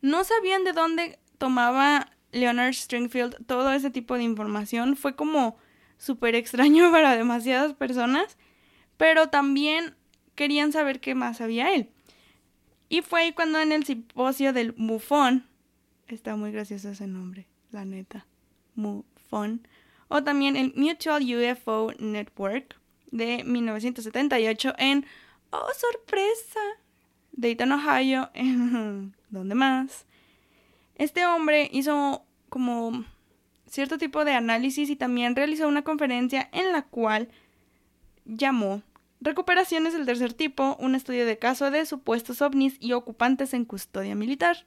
no 0.00 0.22
sabían 0.22 0.62
de 0.62 0.72
dónde 0.72 1.18
tomaba 1.38 2.12
Leonard 2.30 2.74
Stringfield 2.74 3.44
todo 3.46 3.72
ese 3.72 3.90
tipo 3.90 4.14
de 4.14 4.22
información. 4.22 4.94
Fue 4.94 5.16
como 5.16 5.56
súper 5.98 6.36
extraño 6.36 6.88
para 6.92 7.16
demasiadas 7.16 7.74
personas, 7.74 8.38
pero 8.96 9.28
también 9.28 9.96
querían 10.36 10.70
saber 10.70 11.00
qué 11.00 11.16
más 11.16 11.38
sabía 11.38 11.74
él. 11.74 11.90
Y 12.88 13.02
fue 13.02 13.22
ahí 13.22 13.32
cuando 13.32 13.58
en 13.58 13.72
el 13.72 13.84
simposio 13.84 14.52
del 14.52 14.72
MUFON, 14.76 15.49
está 16.14 16.36
muy 16.36 16.52
gracioso 16.52 16.90
ese 16.90 17.06
nombre, 17.06 17.46
la 17.70 17.84
neta, 17.84 18.26
MUFON, 18.74 19.66
o 20.08 20.22
también 20.22 20.56
el 20.56 20.74
Mutual 20.76 21.22
UFO 21.22 21.92
Network 21.98 22.76
de 23.10 23.44
1978 23.44 24.74
en, 24.78 25.06
oh 25.50 25.68
sorpresa, 25.76 26.60
Dayton, 27.32 27.72
Ohio, 27.72 28.30
¿dónde 29.30 29.54
más? 29.54 30.06
Este 30.96 31.26
hombre 31.26 31.68
hizo 31.72 32.24
como 32.48 33.04
cierto 33.66 33.98
tipo 33.98 34.24
de 34.24 34.32
análisis 34.32 34.90
y 34.90 34.96
también 34.96 35.36
realizó 35.36 35.68
una 35.68 35.82
conferencia 35.82 36.48
en 36.52 36.72
la 36.72 36.82
cual 36.82 37.28
llamó 38.24 38.82
Recuperaciones 39.22 39.92
del 39.92 40.06
tercer 40.06 40.32
tipo, 40.32 40.76
un 40.80 40.94
estudio 40.94 41.26
de 41.26 41.38
caso 41.38 41.70
de 41.70 41.84
supuestos 41.84 42.40
ovnis 42.40 42.78
y 42.80 42.92
ocupantes 42.92 43.52
en 43.52 43.66
custodia 43.66 44.14
militar. 44.14 44.64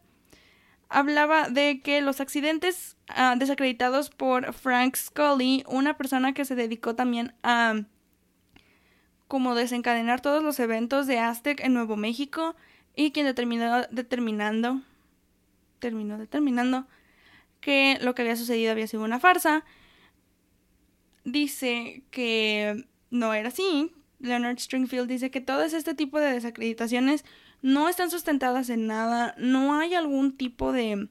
Hablaba 0.96 1.50
de 1.50 1.82
que 1.82 2.02
los 2.02 2.22
accidentes 2.22 2.98
ah, 3.08 3.36
desacreditados 3.36 4.12
por 4.12 4.54
Frank 4.54 4.96
Scully, 4.96 5.64
una 5.68 5.98
persona 5.98 6.36
que 6.36 6.46
se 6.46 6.54
dedicó 6.54 6.94
también 6.94 7.34
a 7.42 7.82
como 9.28 9.56
desencadenar 9.56 10.22
todos 10.22 10.44
los 10.44 10.60
eventos 10.60 11.08
de 11.08 11.18
Aztec 11.18 11.62
en 11.62 11.74
Nuevo 11.74 11.98
México 11.98 12.56
y 12.96 13.10
quien 13.10 13.26
determinó 13.26 13.82
determinando 13.90 14.82
terminó 15.80 16.20
determinando 16.20 16.86
que 17.60 17.98
lo 18.02 18.14
que 18.14 18.22
había 18.22 18.36
sucedido 18.36 18.72
había 18.72 18.86
sido 18.86 19.04
una 19.04 19.20
farsa. 19.20 19.66
Dice 21.26 22.04
que 22.12 22.86
no 23.10 23.34
era 23.34 23.48
así. 23.48 23.92
Leonard 24.20 24.60
Stringfield 24.60 25.10
dice 25.10 25.32
que 25.32 25.42
todo 25.42 25.64
este 25.64 25.96
tipo 25.96 26.20
de 26.20 26.34
desacreditaciones 26.34 27.26
no 27.64 27.88
están 27.88 28.12
sustentadas 28.12 28.70
en 28.70 28.86
nada, 28.88 29.34
no 29.38 29.80
hay 29.80 29.96
algún 29.96 30.36
tipo 30.36 30.74
de 30.74 31.08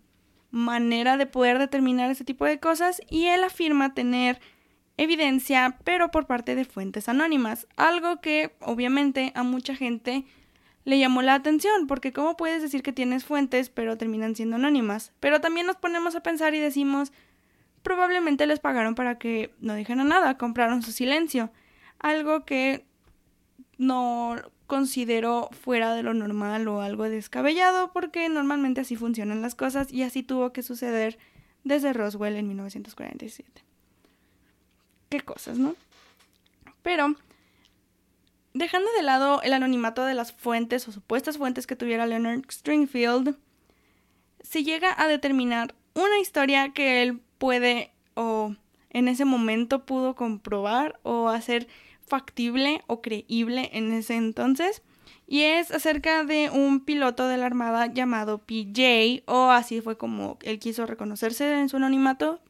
manera 0.51 1.17
de 1.17 1.27
poder 1.27 1.59
determinar 1.59 2.11
ese 2.11 2.25
tipo 2.25 2.45
de 2.45 2.61
cosas 2.61 3.01
y 3.09 3.25
él 3.25 3.43
afirma 3.43 3.95
tener 3.95 4.39
evidencia, 4.99 5.79
pero 5.83 6.11
por 6.11 6.27
parte 6.27 6.55
de 6.55 6.67
fuentes 6.67 7.09
anónimas, 7.09 7.67
algo 7.77 8.21
que 8.21 8.55
obviamente 8.61 9.33
a 9.35 9.43
mucha 9.43 9.75
gente 9.75 10.27
le 10.85 10.99
llamó 10.99 11.23
la 11.23 11.35
atención, 11.35 11.87
porque 11.87 12.13
¿cómo 12.13 12.37
puedes 12.37 12.61
decir 12.61 12.83
que 12.83 12.93
tienes 12.93 13.25
fuentes 13.25 13.71
pero 13.71 13.97
terminan 13.97 14.37
siendo 14.37 14.57
anónimas? 14.57 15.13
Pero 15.21 15.41
también 15.41 15.67
nos 15.67 15.77
ponemos 15.77 16.15
a 16.17 16.23
pensar 16.23 16.55
y 16.55 16.61
decimos, 16.61 17.13
probablemente 17.83 18.47
les 18.47 18.61
pagaron 18.61 18.95
para 18.95 19.19
que 19.19 19.55
no 19.59 19.75
dijeran 19.75 20.09
nada, 20.09 20.37
compraron 20.37 20.83
su 20.83 20.93
silencio, 20.93 21.51
algo 21.99 22.45
que 22.45 22.85
no 23.79 24.37
considero 24.67 25.49
fuera 25.53 25.95
de 25.95 26.03
lo 26.03 26.15
normal 26.15 26.69
o 26.69 26.81
algo 26.81 27.09
descabellado, 27.09 27.93
porque 27.93 28.29
normalmente 28.29 28.81
así 28.81 28.97
funcionan 28.97 29.43
las 29.43 29.55
cosas 29.55 29.93
y 29.93 30.03
así 30.03 30.23
tuvo 30.23 30.53
que 30.53 30.63
suceder 30.63 31.19
desde 31.65 31.93
Roswell 31.93 32.37
en 32.37 32.49
1947. 32.49 33.63
Qué 35.09 35.21
cosas, 35.21 35.59
¿no? 35.59 35.77
Pero 36.83 37.15
dejando 38.55 38.89
de 38.97 39.03
lado 39.03 39.43
el 39.43 39.53
anonimato 39.53 40.05
de 40.05 40.15
las 40.15 40.33
fuentes 40.33 40.87
o 40.89 40.93
supuestas 40.93 41.39
fuentes 41.39 41.67
que 41.67 41.77
tuviera 41.77 42.07
Leonard 42.07 42.43
Stringfield, 42.51 43.37
se 44.43 44.65
llega 44.65 44.95
a 45.01 45.07
determinar 45.07 45.75
una 45.95 46.19
historia 46.19 46.73
que 46.73 47.03
él 47.03 47.21
puede 47.39 47.93
o 48.15 48.55
en 48.91 49.09
ese 49.09 49.25
momento 49.25 49.85
pudo 49.85 50.15
comprobar 50.15 50.99
o 51.03 51.29
hacer 51.29 51.69
factible 52.13 52.83
o 52.89 53.01
creíble 53.01 53.71
en 53.73 53.91
ese 53.91 54.17
entonces. 54.17 54.83
Y 55.27 55.45
es 55.45 55.71
acerca 55.71 56.25
de 56.25 56.51
un 56.51 56.85
piloto 56.85 57.27
de 57.27 57.39
la 57.39 57.47
Armada 57.47 57.87
llamado 57.87 58.43
PJ, 58.43 59.23
o 59.25 59.49
así 59.49 59.81
fue 59.81 59.97
como 59.97 60.39
él 60.43 60.59
quiso 60.59 60.85
reconocerse 60.85 61.59
en 61.59 61.71
su 61.71 61.79
anonimato. 61.79 62.43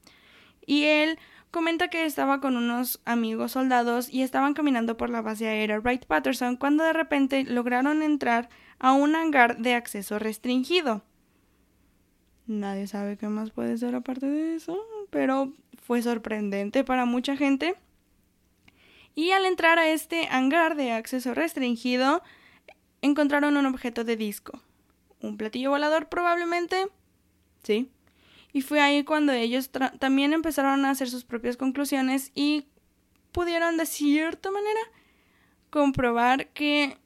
Y 0.67 0.83
él 0.87 1.17
comenta 1.53 1.91
que 1.91 2.07
estaba 2.07 2.41
con 2.41 2.57
unos 2.57 3.01
amigos 3.05 3.53
soldados 3.53 4.13
y 4.13 4.23
estaban 4.23 4.53
caminando 4.55 4.97
por 4.97 5.11
la 5.11 5.23
base 5.23 5.47
aérea 5.47 5.79
Wright 5.79 6.07
Patterson 6.07 6.57
cuando 6.57 6.83
de 6.83 6.93
repente 6.93 7.45
lograron 7.45 8.03
entrar 8.03 8.49
a 8.81 8.93
un 8.95 9.15
hangar 9.15 9.59
de 9.59 9.75
acceso 9.75 10.19
restringido. 10.19 11.05
Nadie 12.49 12.89
sabe 12.89 13.17
qué 13.17 13.29
más 13.29 13.53
puede 13.53 13.79
ser 13.79 13.95
aparte 13.95 14.27
de 14.27 14.57
eso, 14.57 14.77
pero 15.11 15.53
fue 15.87 16.03
sorprendente 16.03 16.83
para 16.83 17.05
mucha 17.05 17.37
gente. 17.37 17.77
Y 19.15 19.31
al 19.33 19.45
entrar 19.45 19.79
a 19.79 19.89
este 19.89 20.27
hangar 20.29 20.77
de 20.77 20.93
acceso 20.93 21.35
restringido, 21.35 22.23
encontraron 23.03 23.57
un 23.57 23.67
objeto 23.67 24.05
de 24.05 24.17
disco. 24.17 24.63
¿Un 25.21 25.37
platillo 25.37 25.71
volador 25.71 26.09
probablemente? 26.09 26.89
Sí. 27.63 27.91
Y 28.53 28.63
fue 28.63 28.81
ahí 28.81 29.05
cuando 29.05 29.33
ellos 29.33 29.71
también 29.99 30.33
empezaron 30.33 30.85
a 30.85 30.91
hacer 30.91 31.09
sus 31.09 31.25
propias 31.25 31.57
conclusiones 31.57 32.33
y 32.35 32.67
pudieron 33.33 33.77
de 33.77 33.87
cierta 33.87 34.51
manera 34.51 34.81
comprobar 35.71 36.49
que 36.49 36.99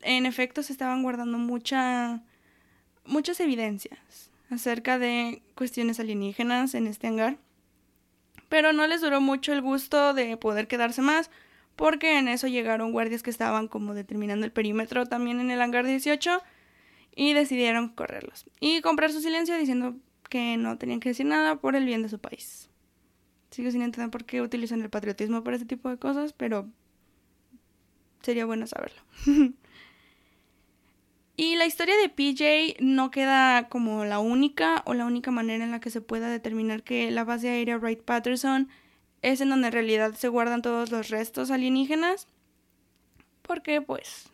en 0.00 0.24
efecto 0.24 0.62
se 0.62 0.72
estaban 0.72 1.02
guardando 1.02 1.36
mucha, 1.38 2.22
muchas 3.04 3.40
evidencias 3.40 4.30
acerca 4.50 4.98
de 4.98 5.42
cuestiones 5.54 6.00
alienígenas 6.00 6.74
en 6.74 6.86
este 6.86 7.06
hangar. 7.06 7.38
Pero 8.48 8.72
no 8.72 8.86
les 8.86 9.00
duró 9.00 9.20
mucho 9.20 9.52
el 9.52 9.60
gusto 9.60 10.14
de 10.14 10.36
poder 10.36 10.68
quedarse 10.68 11.02
más, 11.02 11.30
porque 11.76 12.18
en 12.18 12.28
eso 12.28 12.48
llegaron 12.48 12.92
guardias 12.92 13.22
que 13.22 13.30
estaban 13.30 13.68
como 13.68 13.94
determinando 13.94 14.44
el 14.44 14.52
perímetro 14.52 15.06
también 15.06 15.40
en 15.40 15.50
el 15.50 15.60
hangar 15.60 15.86
18 15.86 16.42
y 17.14 17.34
decidieron 17.34 17.88
correrlos 17.88 18.46
y 18.60 18.80
comprar 18.80 19.12
su 19.12 19.20
silencio 19.20 19.56
diciendo 19.56 19.96
que 20.28 20.56
no 20.56 20.78
tenían 20.78 21.00
que 21.00 21.10
decir 21.10 21.26
nada 21.26 21.56
por 21.56 21.76
el 21.76 21.84
bien 21.84 22.02
de 22.02 22.08
su 22.08 22.18
país. 22.18 22.70
Sigo 23.50 23.70
sin 23.70 23.82
entender 23.82 24.10
por 24.10 24.24
qué 24.24 24.42
utilizan 24.42 24.82
el 24.82 24.90
patriotismo 24.90 25.42
para 25.42 25.56
este 25.56 25.66
tipo 25.66 25.88
de 25.88 25.98
cosas, 25.98 26.32
pero 26.32 26.68
sería 28.22 28.44
bueno 28.44 28.66
saberlo. 28.66 29.00
y 31.40 31.54
la 31.54 31.66
historia 31.66 31.96
de 31.96 32.08
PJ 32.08 32.78
no 32.80 33.12
queda 33.12 33.68
como 33.68 34.04
la 34.04 34.18
única 34.18 34.82
o 34.86 34.92
la 34.92 35.06
única 35.06 35.30
manera 35.30 35.62
en 35.62 35.70
la 35.70 35.78
que 35.78 35.88
se 35.88 36.00
pueda 36.00 36.28
determinar 36.28 36.82
que 36.82 37.12
la 37.12 37.22
base 37.22 37.48
aérea 37.48 37.78
Wright 37.78 38.02
Patterson 38.02 38.68
es 39.22 39.40
en 39.40 39.50
donde 39.50 39.68
en 39.68 39.72
realidad 39.72 40.14
se 40.14 40.26
guardan 40.26 40.62
todos 40.62 40.90
los 40.90 41.10
restos 41.10 41.52
alienígenas. 41.52 42.26
Porque 43.42 43.80
pues 43.80 44.30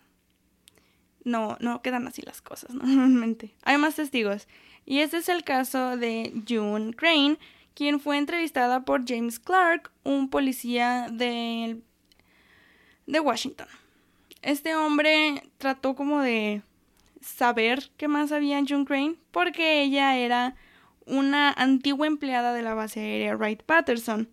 no, 1.24 1.58
no 1.60 1.82
quedan 1.82 2.06
así 2.06 2.22
las 2.22 2.40
cosas 2.40 2.70
normalmente. 2.74 3.54
Hay 3.64 3.76
más 3.76 3.96
testigos. 3.96 4.48
Y 4.86 5.00
este 5.00 5.18
es 5.18 5.28
el 5.28 5.44
caso 5.44 5.98
de 5.98 6.32
June 6.48 6.94
Crane, 6.94 7.36
quien 7.74 8.00
fue 8.00 8.16
entrevistada 8.16 8.86
por 8.86 9.06
James 9.06 9.38
Clark, 9.38 9.92
un 10.04 10.30
policía 10.30 11.08
de, 11.12 11.82
de 13.06 13.20
Washington. 13.20 13.68
Este 14.40 14.74
hombre 14.74 15.42
trató 15.58 15.94
como 15.94 16.22
de 16.22 16.62
saber 17.24 17.90
qué 17.96 18.08
más 18.08 18.30
sabía 18.30 18.62
June 18.66 18.84
Crane 18.84 19.16
porque 19.30 19.82
ella 19.82 20.16
era 20.16 20.54
una 21.06 21.52
antigua 21.52 22.06
empleada 22.06 22.52
de 22.52 22.62
la 22.62 22.74
base 22.74 23.00
aérea 23.00 23.36
Wright 23.36 23.62
Patterson. 23.62 24.28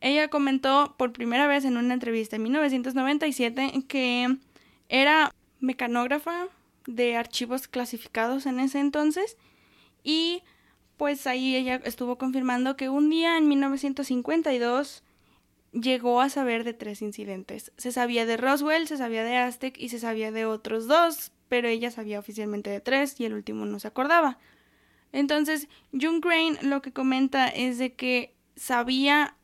ella 0.00 0.28
comentó 0.28 0.94
por 0.98 1.12
primera 1.12 1.46
vez 1.46 1.64
en 1.64 1.76
una 1.76 1.94
entrevista 1.94 2.36
en 2.36 2.42
1997 2.44 3.84
que 3.88 4.36
era 4.88 5.32
mecanógrafa 5.60 6.46
de 6.86 7.16
archivos 7.16 7.68
clasificados 7.68 8.46
en 8.46 8.60
ese 8.60 8.80
entonces 8.80 9.36
y 10.02 10.42
pues 10.96 11.26
ahí 11.26 11.56
ella 11.56 11.80
estuvo 11.84 12.18
confirmando 12.18 12.76
que 12.76 12.88
un 12.88 13.10
día 13.10 13.38
en 13.38 13.48
1952 13.48 15.04
llegó 15.72 16.20
a 16.20 16.28
saber 16.28 16.64
de 16.64 16.74
tres 16.74 17.02
incidentes. 17.02 17.72
Se 17.76 17.92
sabía 17.92 18.26
de 18.26 18.36
Roswell, 18.36 18.88
se 18.88 18.96
sabía 18.96 19.22
de 19.22 19.36
Aztec 19.36 19.76
y 19.78 19.90
se 19.90 19.98
sabía 19.98 20.32
de 20.32 20.46
otros 20.46 20.86
dos, 20.86 21.30
pero 21.48 21.68
ella 21.68 21.90
sabía 21.90 22.18
oficialmente 22.18 22.70
de 22.70 22.80
tres 22.80 23.18
y 23.20 23.24
el 23.24 23.34
último 23.34 23.66
no 23.66 23.80
se 23.80 23.88
acordaba. 23.88 24.38
Entonces, 25.12 25.68
June 25.92 26.20
Crane 26.20 26.58
lo 26.62 26.82
que 26.82 26.92
comenta 26.92 27.48
es 27.48 27.78
de 27.78 27.94
que 27.94 28.34
sabía 28.56 29.34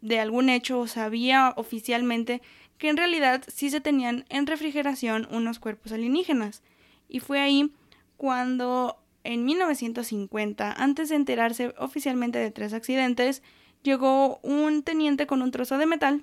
de 0.00 0.20
algún 0.20 0.48
hecho 0.48 0.80
o 0.80 0.86
sabía 0.86 1.52
oficialmente 1.56 2.42
que 2.78 2.88
en 2.88 2.96
realidad 2.96 3.42
sí 3.48 3.70
se 3.70 3.80
tenían 3.80 4.24
en 4.28 4.46
refrigeración 4.46 5.26
unos 5.30 5.58
cuerpos 5.58 5.92
alienígenas. 5.92 6.62
Y 7.08 7.20
fue 7.20 7.40
ahí 7.40 7.72
cuando 8.16 8.98
en 9.24 9.44
1950, 9.44 10.72
antes 10.72 11.08
de 11.08 11.16
enterarse 11.16 11.74
oficialmente 11.78 12.38
de 12.38 12.50
tres 12.50 12.72
accidentes, 12.72 13.42
llegó 13.82 14.38
un 14.42 14.82
teniente 14.82 15.26
con 15.26 15.42
un 15.42 15.50
trozo 15.50 15.78
de 15.78 15.86
metal 15.86 16.22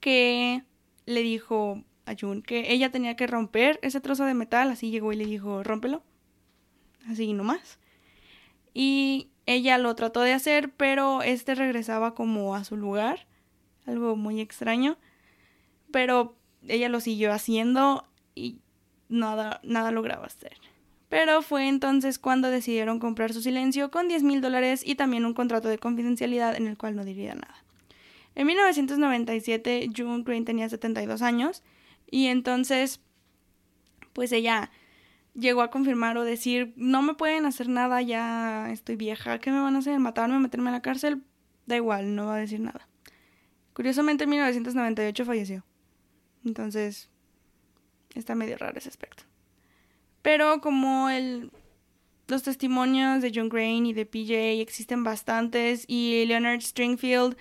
que 0.00 0.62
le 1.06 1.22
dijo 1.22 1.82
a 2.08 2.16
June 2.18 2.42
que 2.42 2.72
ella 2.72 2.90
tenía 2.90 3.16
que 3.16 3.26
romper 3.26 3.78
ese 3.82 4.00
trozo 4.00 4.24
de 4.24 4.34
metal, 4.34 4.70
así 4.70 4.90
llegó 4.90 5.12
y 5.12 5.16
le 5.16 5.26
dijo, 5.26 5.62
rómpelo, 5.62 6.02
así 7.08 7.32
nomás. 7.32 7.78
Y 8.74 9.28
ella 9.46 9.78
lo 9.78 9.94
trató 9.94 10.20
de 10.20 10.32
hacer, 10.32 10.70
pero 10.70 11.22
este 11.22 11.54
regresaba 11.54 12.14
como 12.14 12.54
a 12.54 12.64
su 12.64 12.76
lugar, 12.76 13.26
algo 13.86 14.16
muy 14.16 14.40
extraño, 14.40 14.98
pero 15.90 16.36
ella 16.66 16.88
lo 16.88 17.00
siguió 17.00 17.32
haciendo 17.32 18.06
y 18.34 18.58
nada, 19.08 19.60
nada 19.62 19.90
lograba 19.90 20.26
hacer. 20.26 20.56
Pero 21.08 21.40
fue 21.40 21.68
entonces 21.68 22.18
cuando 22.18 22.50
decidieron 22.50 22.98
comprar 22.98 23.32
su 23.32 23.40
silencio 23.40 23.90
con 23.90 24.08
10 24.08 24.22
mil 24.22 24.40
dólares 24.40 24.82
y 24.84 24.94
también 24.94 25.24
un 25.24 25.32
contrato 25.32 25.68
de 25.68 25.78
confidencialidad 25.78 26.54
en 26.54 26.66
el 26.66 26.76
cual 26.76 26.96
no 26.96 27.04
diría 27.04 27.34
nada. 27.34 27.64
En 28.34 28.46
1997, 28.46 29.88
June 29.96 30.22
Crane 30.24 30.44
tenía 30.44 30.68
72 30.68 31.22
años 31.22 31.62
y 32.10 32.26
entonces, 32.26 33.00
pues 34.12 34.32
ella 34.32 34.70
llegó 35.34 35.62
a 35.62 35.70
confirmar 35.70 36.18
o 36.18 36.24
decir, 36.24 36.72
no 36.76 37.02
me 37.02 37.14
pueden 37.14 37.46
hacer 37.46 37.68
nada, 37.68 38.02
ya 38.02 38.70
estoy 38.70 38.96
vieja, 38.96 39.38
¿qué 39.38 39.50
me 39.50 39.60
van 39.60 39.76
a 39.76 39.78
hacer? 39.78 39.98
¿Matarme? 39.98 40.38
¿Meterme 40.38 40.68
en 40.68 40.74
la 40.74 40.82
cárcel? 40.82 41.22
Da 41.66 41.76
igual, 41.76 42.14
no 42.14 42.26
va 42.26 42.36
a 42.36 42.38
decir 42.38 42.60
nada. 42.60 42.88
Curiosamente 43.72 44.24
en 44.24 44.30
1998 44.30 45.24
falleció. 45.24 45.64
Entonces, 46.44 47.10
está 48.14 48.34
medio 48.34 48.56
raro 48.56 48.78
ese 48.78 48.88
aspecto. 48.88 49.24
Pero 50.22 50.60
como 50.60 51.10
el, 51.10 51.52
los 52.26 52.42
testimonios 52.42 53.22
de 53.22 53.32
John 53.34 53.48
Crane 53.48 53.88
y 53.88 53.92
de 53.92 54.06
PJ 54.06 54.60
existen 54.60 55.04
bastantes 55.04 55.84
y 55.86 56.24
Leonard 56.26 56.60
Stringfield 56.60 57.36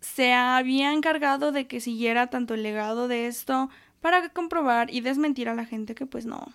se 0.00 0.32
había 0.32 0.92
encargado 0.92 1.52
de 1.52 1.66
que 1.66 1.80
siguiera 1.80 2.28
tanto 2.28 2.54
el 2.54 2.62
legado 2.62 3.08
de 3.08 3.26
esto 3.26 3.70
para 4.04 4.28
comprobar 4.28 4.92
y 4.92 5.00
desmentir 5.00 5.48
a 5.48 5.54
la 5.54 5.64
gente 5.64 5.94
que 5.94 6.04
pues 6.04 6.26
no, 6.26 6.52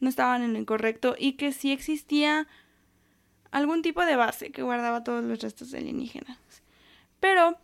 no 0.00 0.08
estaban 0.08 0.42
en 0.42 0.54
lo 0.54 0.58
incorrecto 0.58 1.14
y 1.16 1.34
que 1.34 1.52
sí 1.52 1.70
existía 1.70 2.48
algún 3.52 3.80
tipo 3.80 4.04
de 4.04 4.16
base 4.16 4.50
que 4.50 4.64
guardaba 4.64 5.04
todos 5.04 5.22
los 5.22 5.40
restos 5.40 5.72
alienígenas. 5.72 6.36
Pero, 7.20 7.60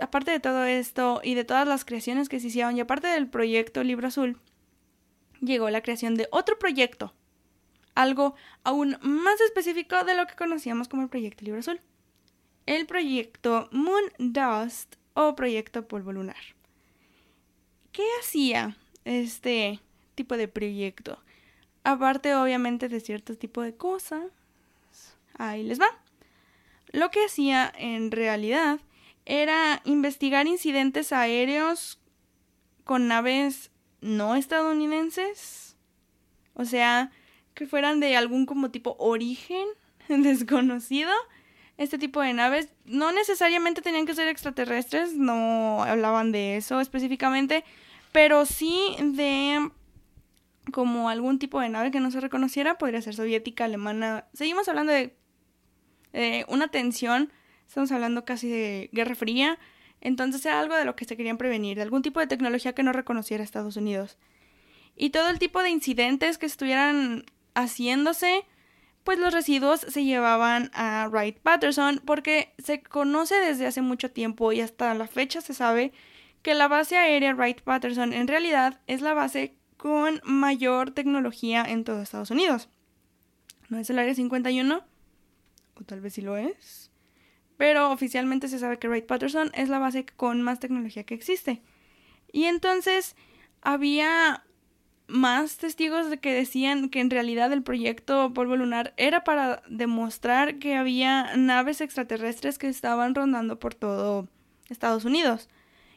aparte 0.00 0.32
de 0.32 0.40
todo 0.40 0.64
esto 0.64 1.20
y 1.22 1.34
de 1.36 1.44
todas 1.44 1.68
las 1.68 1.84
creaciones 1.84 2.28
que 2.28 2.40
se 2.40 2.48
hicieron, 2.48 2.76
y 2.76 2.80
aparte 2.80 3.06
del 3.06 3.28
proyecto 3.28 3.84
Libro 3.84 4.08
Azul, 4.08 4.40
llegó 5.40 5.70
la 5.70 5.80
creación 5.80 6.16
de 6.16 6.26
otro 6.32 6.58
proyecto, 6.58 7.14
algo 7.94 8.34
aún 8.64 8.98
más 9.02 9.40
específico 9.40 10.02
de 10.02 10.16
lo 10.16 10.26
que 10.26 10.34
conocíamos 10.34 10.88
como 10.88 11.04
el 11.04 11.10
proyecto 11.10 11.44
Libro 11.44 11.60
Azul, 11.60 11.80
el 12.66 12.86
proyecto 12.86 13.68
Moon 13.70 14.02
Dust 14.18 14.96
o 15.14 15.36
proyecto 15.36 15.86
Polvo 15.86 16.10
Lunar. 16.10 16.57
¿Qué 17.92 18.04
hacía 18.20 18.76
este 19.04 19.80
tipo 20.14 20.36
de 20.36 20.48
proyecto. 20.48 21.18
Aparte, 21.84 22.34
obviamente, 22.34 22.88
de 22.88 22.98
cierto 22.98 23.36
tipo 23.36 23.62
de 23.62 23.76
cosas. 23.76 24.24
Ahí 25.34 25.62
les 25.62 25.80
va. 25.80 25.86
Lo 26.90 27.10
que 27.10 27.24
hacía 27.24 27.72
en 27.78 28.10
realidad 28.10 28.80
era 29.26 29.80
investigar 29.84 30.48
incidentes 30.48 31.12
aéreos 31.12 32.00
con 32.84 33.06
naves 33.06 33.70
no 34.00 34.34
estadounidenses. 34.34 35.76
O 36.54 36.64
sea, 36.64 37.12
que 37.54 37.66
fueran 37.66 38.00
de 38.00 38.16
algún 38.16 38.44
como 38.44 38.70
tipo 38.70 38.96
origen 38.98 39.68
desconocido. 40.08 41.12
Este 41.78 41.96
tipo 41.96 42.20
de 42.20 42.34
naves 42.34 42.68
no 42.84 43.12
necesariamente 43.12 43.80
tenían 43.80 44.04
que 44.04 44.14
ser 44.14 44.28
extraterrestres, 44.28 45.14
no 45.14 45.82
hablaban 45.84 46.32
de 46.32 46.56
eso 46.56 46.80
específicamente, 46.80 47.64
pero 48.12 48.44
sí 48.44 48.96
de 49.00 49.70
como 50.72 51.08
algún 51.08 51.38
tipo 51.38 51.60
de 51.60 51.70
nave 51.70 51.90
que 51.90 52.00
no 52.00 52.10
se 52.10 52.20
reconociera, 52.20 52.76
podría 52.76 53.00
ser 53.00 53.14
soviética, 53.14 53.64
alemana. 53.64 54.26
Seguimos 54.34 54.68
hablando 54.68 54.92
de 54.92 55.14
una 56.48 56.68
tensión, 56.68 57.32
estamos 57.66 57.92
hablando 57.92 58.24
casi 58.24 58.48
de 58.48 58.90
Guerra 58.92 59.14
Fría, 59.14 59.58
entonces 60.00 60.44
era 60.44 60.60
algo 60.60 60.74
de 60.74 60.84
lo 60.84 60.96
que 60.96 61.04
se 61.04 61.16
querían 61.16 61.38
prevenir, 61.38 61.76
de 61.76 61.82
algún 61.82 62.02
tipo 62.02 62.18
de 62.20 62.26
tecnología 62.26 62.74
que 62.74 62.82
no 62.82 62.92
reconociera 62.92 63.44
Estados 63.44 63.76
Unidos. 63.76 64.18
Y 64.96 65.10
todo 65.10 65.28
el 65.28 65.38
tipo 65.38 65.62
de 65.62 65.70
incidentes 65.70 66.38
que 66.38 66.46
estuvieran 66.46 67.24
haciéndose, 67.54 68.44
pues 69.04 69.18
los 69.18 69.32
residuos 69.32 69.80
se 69.80 70.04
llevaban 70.04 70.70
a 70.74 71.08
Wright 71.10 71.38
Patterson 71.38 72.00
porque 72.04 72.52
se 72.58 72.82
conoce 72.82 73.36
desde 73.36 73.66
hace 73.66 73.82
mucho 73.82 74.10
tiempo 74.10 74.52
y 74.52 74.60
hasta 74.60 74.94
la 74.94 75.06
fecha 75.06 75.40
se 75.40 75.54
sabe 75.54 75.92
que 76.42 76.54
la 76.54 76.68
base 76.68 76.96
aérea 76.96 77.34
Wright 77.34 77.62
Patterson 77.62 78.12
en 78.12 78.28
realidad 78.28 78.80
es 78.86 79.00
la 79.00 79.14
base 79.14 79.54
con 79.76 80.20
mayor 80.24 80.90
tecnología 80.90 81.64
en 81.64 81.84
todo 81.84 82.02
Estados 82.02 82.30
Unidos. 82.30 82.68
No 83.68 83.78
es 83.78 83.88
el 83.90 83.98
Área 83.98 84.14
51, 84.14 84.84
o 85.74 85.84
tal 85.84 86.00
vez 86.00 86.14
sí 86.14 86.22
lo 86.22 86.36
es, 86.36 86.90
pero 87.56 87.90
oficialmente 87.90 88.48
se 88.48 88.58
sabe 88.58 88.78
que 88.78 88.88
Wright 88.88 89.06
Patterson 89.06 89.50
es 89.54 89.68
la 89.68 89.78
base 89.78 90.04
con 90.04 90.42
más 90.42 90.58
tecnología 90.58 91.04
que 91.04 91.14
existe. 91.14 91.62
Y 92.32 92.44
entonces 92.44 93.16
había 93.62 94.44
más 95.08 95.56
testigos 95.56 96.10
de 96.10 96.18
que 96.18 96.32
decían 96.32 96.90
que 96.90 97.00
en 97.00 97.10
realidad 97.10 97.52
el 97.52 97.62
proyecto 97.62 98.32
Polvo 98.34 98.56
Lunar 98.56 98.92
era 98.96 99.24
para 99.24 99.62
demostrar 99.68 100.58
que 100.58 100.76
había 100.76 101.34
naves 101.36 101.80
extraterrestres 101.80 102.58
que 102.58 102.68
estaban 102.68 103.14
rondando 103.14 103.58
por 103.58 103.74
todo 103.74 104.28
Estados 104.68 105.04
Unidos. 105.04 105.48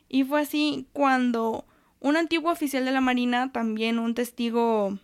Y 0.07 0.23
fue 0.23 0.41
así 0.41 0.87
cuando 0.93 1.65
un 1.99 2.17
antiguo 2.17 2.51
oficial 2.51 2.85
de 2.85 2.91
la 2.91 3.01
Marina, 3.01 3.51
también 3.51 3.99
un 3.99 4.15
testigo 4.15 4.97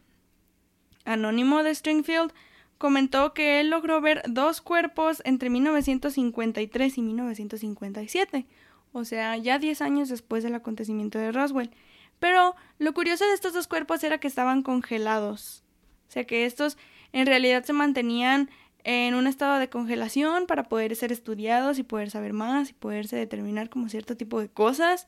anónimo 1.06 1.63
de 1.63 1.76
Stringfield, 1.76 2.34
comentó 2.78 3.34
que 3.34 3.60
él 3.60 3.70
logró 3.70 4.02
ver 4.02 4.24
dos 4.28 4.62
cuerpos 4.62 5.22
entre 5.26 5.50
1953 5.50 6.98
y 6.98 7.02
1957, 7.02 8.46
o 8.93 9.04
sea, 9.04 9.38
ya 9.38 9.60
10 9.60 9.82
años 9.82 10.10
después 10.10 10.43
del 10.43 10.56
acontecimiento 10.56 11.20
de 11.20 11.32
Roswell. 11.32 11.72
Pero 12.19 12.56
lo 12.80 12.93
curioso 12.93 13.25
de 13.25 13.34
estos 13.34 13.53
dos 13.53 13.67
cuerpos 13.67 14.03
era 14.03 14.19
que 14.19 14.27
estaban 14.27 14.63
congelados, 14.63 15.63
o 16.08 16.12
sea 16.12 16.25
que 16.25 16.45
estos 16.45 16.77
en 17.13 17.25
realidad 17.25 17.63
se 17.63 17.73
mantenían 17.73 18.49
en 18.84 19.15
un 19.15 19.27
estado 19.27 19.60
de 19.60 19.69
congelación 19.69 20.45
para 20.47 20.63
poder 20.63 20.95
ser 20.95 21.12
estudiados 21.12 21.77
y 21.77 21.84
poder 21.84 22.10
saber 22.10 22.34
más 22.34 22.69
y 22.69 22.73
poderse 22.73 23.15
determinar 23.15 23.69
como 23.69 23.89
cierto 23.89 24.15
tipo 24.15 24.39
de 24.39 24.49
cosas. 24.49 25.08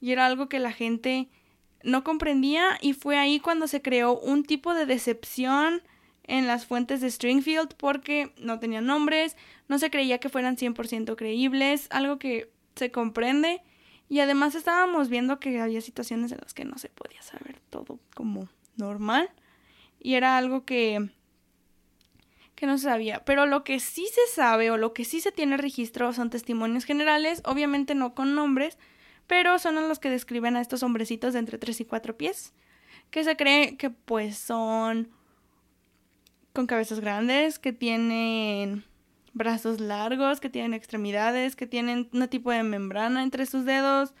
Y 0.00 0.12
era 0.12 0.26
algo 0.26 0.48
que 0.48 0.60
la 0.60 0.72
gente 0.72 1.28
no 1.82 2.04
comprendía 2.04 2.78
y 2.80 2.92
fue 2.92 3.18
ahí 3.18 3.40
cuando 3.40 3.66
se 3.66 3.82
creó 3.82 4.18
un 4.18 4.44
tipo 4.44 4.74
de 4.74 4.86
decepción 4.86 5.82
en 6.24 6.46
las 6.46 6.66
fuentes 6.66 7.00
de 7.00 7.10
Stringfield 7.10 7.74
porque 7.74 8.32
no 8.38 8.60
tenían 8.60 8.86
nombres, 8.86 9.36
no 9.66 9.78
se 9.78 9.90
creía 9.90 10.18
que 10.18 10.28
fueran 10.28 10.56
100% 10.56 11.16
creíbles, 11.16 11.88
algo 11.90 12.18
que 12.18 12.52
se 12.76 12.92
comprende 12.92 13.62
y 14.10 14.18
además 14.18 14.56
estábamos 14.56 15.08
viendo 15.08 15.38
que 15.38 15.60
había 15.60 15.80
situaciones 15.80 16.32
en 16.32 16.38
las 16.42 16.52
que 16.52 16.64
no 16.64 16.76
se 16.78 16.88
podía 16.88 17.22
saber 17.22 17.60
todo 17.70 18.00
como 18.14 18.48
normal. 18.76 19.30
Y 20.00 20.14
era 20.14 20.36
algo 20.36 20.64
que 20.64 21.10
que 22.56 22.66
no 22.66 22.76
se 22.76 22.84
sabía, 22.84 23.24
pero 23.24 23.46
lo 23.46 23.64
que 23.64 23.80
sí 23.80 24.06
se 24.12 24.34
sabe 24.34 24.70
o 24.70 24.76
lo 24.76 24.92
que 24.92 25.06
sí 25.06 25.20
se 25.20 25.32
tiene 25.32 25.56
registro 25.56 26.12
son 26.12 26.28
testimonios 26.28 26.84
generales, 26.84 27.40
obviamente 27.46 27.94
no 27.94 28.14
con 28.14 28.34
nombres, 28.34 28.76
pero 29.26 29.58
son 29.58 29.76
los 29.88 29.98
que 29.98 30.10
describen 30.10 30.56
a 30.56 30.60
estos 30.60 30.82
hombrecitos 30.82 31.32
de 31.32 31.38
entre 31.38 31.56
3 31.56 31.80
y 31.80 31.84
4 31.86 32.18
pies, 32.18 32.52
que 33.10 33.24
se 33.24 33.34
cree 33.36 33.78
que 33.78 33.88
pues 33.88 34.36
son 34.36 35.08
con 36.52 36.66
cabezas 36.66 37.00
grandes, 37.00 37.58
que 37.58 37.72
tienen 37.72 38.84
brazos 39.32 39.80
largos, 39.80 40.40
que 40.40 40.50
tienen 40.50 40.74
extremidades, 40.74 41.56
que 41.56 41.66
tienen 41.66 42.08
un 42.12 42.28
tipo 42.28 42.50
de 42.50 42.62
membrana 42.62 43.22
entre 43.22 43.46
sus 43.46 43.64
dedos, 43.64 44.14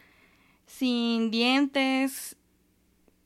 sin 0.66 1.30
dientes, 1.30 2.36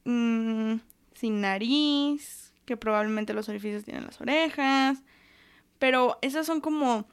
mm, 0.05 0.77
sin 1.15 1.41
nariz, 1.41 2.53
que 2.65 2.77
probablemente 2.77 3.35
los 3.35 3.49
orificios 3.49 3.85
tienen 3.85 4.07
las 4.07 4.21
orejas, 4.21 5.03
pero 5.79 6.19
esas 6.23 6.47
son 6.47 6.61
como 6.61 7.07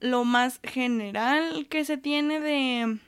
lo 0.00 0.24
más 0.24 0.60
general 0.62 1.66
que 1.68 1.84
se 1.84 1.96
tiene 1.96 2.40
de 2.40 2.98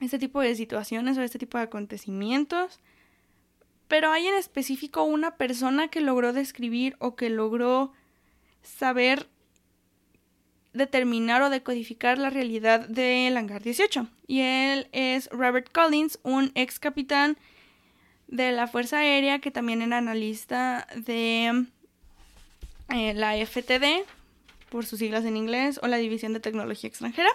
este 0.00 0.18
tipo 0.18 0.40
de 0.40 0.54
situaciones 0.54 1.16
o 1.16 1.22
este 1.22 1.38
tipo 1.38 1.58
de 1.58 1.64
acontecimientos. 1.64 2.80
Pero 3.88 4.10
hay 4.10 4.26
en 4.26 4.34
específico 4.34 5.04
una 5.04 5.36
persona 5.36 5.88
que 5.88 6.00
logró 6.00 6.32
describir 6.32 6.96
o 6.98 7.14
que 7.14 7.30
logró 7.30 7.92
saber 8.62 9.28
determinar 10.76 11.42
o 11.42 11.50
decodificar 11.50 12.18
la 12.18 12.30
realidad 12.30 12.88
del 12.88 13.36
hangar 13.36 13.62
18. 13.62 14.06
Y 14.26 14.40
él 14.40 14.88
es 14.92 15.28
Robert 15.30 15.70
Collins, 15.72 16.18
un 16.22 16.52
ex 16.54 16.78
capitán 16.78 17.36
de 18.28 18.52
la 18.52 18.66
Fuerza 18.66 18.98
Aérea 18.98 19.38
que 19.40 19.50
también 19.50 19.82
era 19.82 19.98
analista 19.98 20.86
de 20.94 21.66
eh, 22.90 23.14
la 23.14 23.34
FTD, 23.44 24.04
por 24.70 24.84
sus 24.84 24.98
siglas 24.98 25.24
en 25.24 25.36
inglés, 25.36 25.80
o 25.82 25.86
la 25.86 25.96
División 25.96 26.32
de 26.32 26.40
Tecnología 26.40 26.88
Extranjera. 26.88 27.30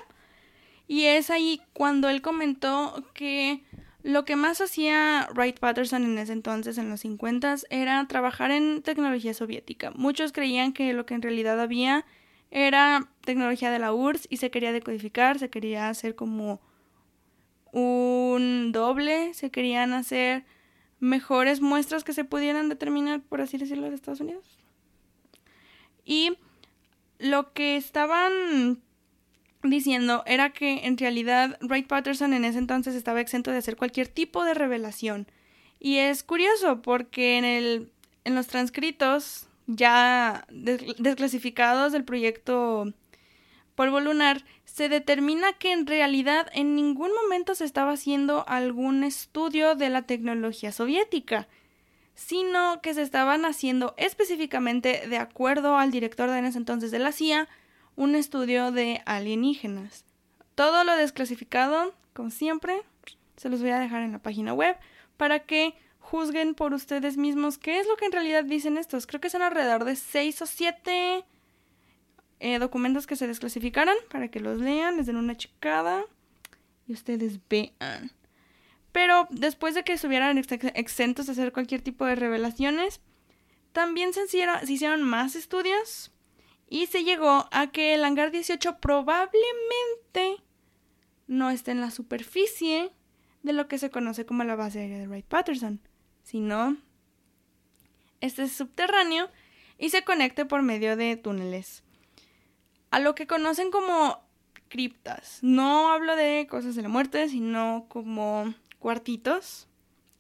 Y 0.88 1.06
es 1.06 1.30
ahí 1.30 1.62
cuando 1.74 2.10
él 2.10 2.22
comentó 2.22 3.06
que 3.14 3.62
lo 4.04 4.26
que 4.26 4.36
más 4.36 4.60
hacía 4.62 5.30
Wright 5.34 5.60
Patterson 5.60 6.04
en 6.04 6.18
ese 6.18 6.34
entonces, 6.34 6.78
en 6.78 6.90
los 6.90 7.02
50, 7.02 7.56
era 7.70 8.06
trabajar 8.08 8.52
en 8.52 8.82
tecnología 8.82 9.34
soviética. 9.34 9.92
Muchos 9.92 10.32
creían 10.32 10.74
que 10.74 10.94
lo 10.94 11.06
que 11.06 11.14
en 11.14 11.22
realidad 11.22 11.60
había 11.60 12.06
era 12.52 13.10
tecnología 13.22 13.72
de 13.72 13.80
la 13.80 13.94
URSS 13.94 14.28
y 14.30 14.38
se 14.38 14.52
quería 14.52 14.74
decodificar, 14.74 15.40
se 15.40 15.50
quería 15.50 15.90
hacer 15.90 16.16
como 16.16 16.62
un 17.72 18.72
doble, 18.74 19.34
se 19.34 19.50
querían 19.50 19.94
hacer 19.94 20.46
mejores 21.00 21.62
muestras 21.62 22.04
que 22.04 22.14
se 22.14 22.26
pudieran 22.26 22.70
determinar, 22.70 23.22
por 23.22 23.42
así 23.42 23.58
decirlo, 23.58 23.90
de 23.90 23.96
Estados 23.96 24.20
Unidos. 24.20 24.60
Y 26.06 26.38
lo 27.20 27.54
que 27.54 27.78
estaban 27.78 28.82
diciendo 29.64 30.24
era 30.26 30.52
que 30.52 30.86
en 30.86 30.98
realidad 30.98 31.58
Wright 31.62 31.88
Patterson 31.88 32.34
en 32.34 32.46
ese 32.46 32.58
entonces 32.58 32.96
estaba 32.96 33.22
exento 33.22 33.52
de 33.52 33.58
hacer 33.58 33.78
cualquier 33.78 34.08
tipo 34.08 34.44
de 34.44 34.54
revelación. 34.54 35.28
Y 35.80 35.98
es 35.98 36.24
curioso 36.24 36.82
porque 36.82 37.38
en, 37.38 37.46
el, 37.46 37.92
en 38.26 38.36
los 38.36 38.48
transcritos 38.48 39.48
ya 39.76 40.46
desclasificados 40.50 41.92
del 41.92 42.04
proyecto 42.04 42.94
polvo 43.76 44.00
lunar, 44.00 44.44
se 44.66 44.90
determina 44.90 45.54
que 45.54 45.72
en 45.72 45.88
realidad 45.88 46.48
en 46.54 46.76
ningún 46.76 47.12
momento 47.14 47.56
se 47.56 47.66
estaba 47.66 47.94
haciendo 47.94 48.48
algún 48.48 49.04
estudio 49.04 49.76
de 49.76 49.90
la 49.90 50.04
tecnología 50.04 50.72
soviética, 50.72 51.48
sino 52.16 52.82
que 52.82 52.94
se 52.94 53.02
estaban 53.02 53.46
haciendo 53.46 53.94
específicamente, 53.98 55.08
de 55.08 55.18
acuerdo 55.18 55.78
al 55.78 55.92
director 55.92 56.30
de 56.30 56.48
ese 56.48 56.58
entonces 56.58 56.92
de 56.92 57.00
la 57.00 57.12
CIA, 57.12 57.48
un 57.96 58.16
estudio 58.16 58.72
de 58.72 59.02
alienígenas. 59.06 60.06
Todo 60.56 60.84
lo 60.84 60.96
desclasificado, 60.96 61.94
como 62.14 62.30
siempre, 62.30 62.82
se 63.38 63.50
los 63.50 63.62
voy 63.62 63.72
a 63.72 63.80
dejar 63.80 64.04
en 64.04 64.12
la 64.12 64.20
página 64.20 64.54
web 64.54 64.78
para 65.18 65.40
que 65.40 65.76
juzguen 66.12 66.56
por 66.56 66.74
ustedes 66.74 67.16
mismos 67.16 67.58
qué 67.58 67.80
es 67.80 67.88
lo 67.88 67.96
que 67.96 68.06
en 68.06 68.12
realidad 68.12 68.44
dicen 68.44 68.78
estos. 68.78 69.08
Creo 69.08 69.22
que 69.22 69.30
son 69.30 69.42
alrededor 69.42 69.86
de 69.86 69.96
seis 69.96 70.42
o 70.42 70.46
siete 70.46 71.24
eh, 72.42 72.60
documentos 72.60 73.08
que 73.08 73.16
se 73.16 73.28
desclasificaron 73.28 73.96
para 74.12 74.28
que 74.28 74.42
los 74.42 74.60
lean, 74.60 74.98
les 74.98 75.06
den 75.06 75.16
una 75.16 75.38
checada 75.38 76.04
y 76.86 76.92
ustedes 76.92 77.40
vean. 77.50 78.12
Pero 78.92 79.26
después 79.30 79.74
de 79.74 79.86
que 79.86 79.94
estuvieran 79.94 80.38
exentos 80.38 81.28
de 81.28 81.32
hacer 81.32 81.54
cualquier 81.54 81.82
tipo 81.82 82.06
de 82.06 82.16
revelaciones, 82.16 83.00
también 83.72 84.12
se 84.12 84.26
hicieron, 84.26 84.68
se 84.68 84.74
hicieron 84.74 85.04
más 85.04 85.38
estudios 85.38 86.12
y 86.68 86.88
se 86.88 87.06
llegó 87.06 87.48
a 87.52 87.68
que 87.68 87.94
el 87.94 88.04
hangar 88.04 88.32
18 88.32 88.80
probablemente 88.80 90.44
no 91.28 91.50
esté 91.50 91.72
en 91.72 91.80
la 91.80 91.90
superficie 91.90 92.92
de 93.44 93.54
lo 93.54 93.70
que 93.70 93.78
se 93.78 93.90
conoce 93.90 94.26
como 94.26 94.44
la 94.44 94.58
base 94.58 94.80
aérea 94.82 95.00
de 95.00 95.08
Wright 95.08 95.26
Patterson 95.26 95.80
sino 96.24 96.78
este 98.20 98.44
es 98.44 98.52
subterráneo 98.52 99.30
y 99.78 99.90
se 99.90 100.04
conecte 100.04 100.46
por 100.46 100.62
medio 100.62 100.96
de 100.96 101.18
túneles. 101.18 101.84
A 102.92 103.00
lo 103.00 103.16
que 103.16 103.28
conocen 103.28 103.72
como 103.72 104.20
criptas. 104.70 105.40
No 105.42 105.92
hablo 105.92 106.16
de 106.16 106.48
cosas 106.50 106.76
de 106.76 106.82
la 106.82 106.90
muerte, 106.90 107.28
sino 107.30 107.86
como 107.90 108.54
cuartitos 108.80 109.68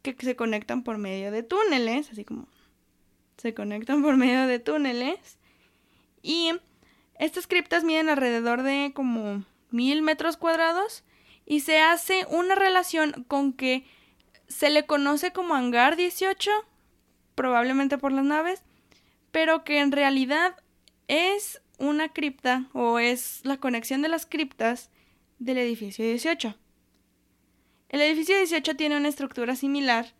que 0.01 0.15
se 0.19 0.35
conectan 0.35 0.83
por 0.83 0.97
medio 0.97 1.31
de 1.31 1.43
túneles, 1.43 2.11
así 2.11 2.25
como 2.25 2.47
se 3.37 3.53
conectan 3.53 4.01
por 4.01 4.17
medio 4.17 4.47
de 4.47 4.59
túneles. 4.59 5.37
Y 6.21 6.51
estas 7.17 7.47
criptas 7.47 7.83
miden 7.83 8.09
alrededor 8.09 8.63
de 8.63 8.91
como 8.93 9.45
mil 9.69 10.01
metros 10.01 10.37
cuadrados 10.37 11.03
y 11.45 11.61
se 11.61 11.79
hace 11.79 12.25
una 12.29 12.55
relación 12.55 13.25
con 13.27 13.53
que 13.53 13.85
se 14.51 14.69
le 14.69 14.85
conoce 14.85 15.31
como 15.31 15.55
hangar 15.55 15.95
18, 15.95 16.51
probablemente 17.35 17.97
por 17.97 18.11
las 18.11 18.25
naves, 18.25 18.63
pero 19.31 19.63
que 19.63 19.79
en 19.79 19.91
realidad 19.91 20.55
es 21.07 21.61
una 21.77 22.09
cripta 22.09 22.67
o 22.73 22.99
es 22.99 23.41
la 23.43 23.57
conexión 23.57 24.01
de 24.01 24.09
las 24.09 24.25
criptas 24.25 24.89
del 25.39 25.57
edificio 25.57 26.05
18. 26.05 26.55
El 27.89 28.01
edificio 28.01 28.37
18 28.37 28.75
tiene 28.75 28.97
una 28.97 29.09
estructura 29.09 29.55
similar 29.55 30.13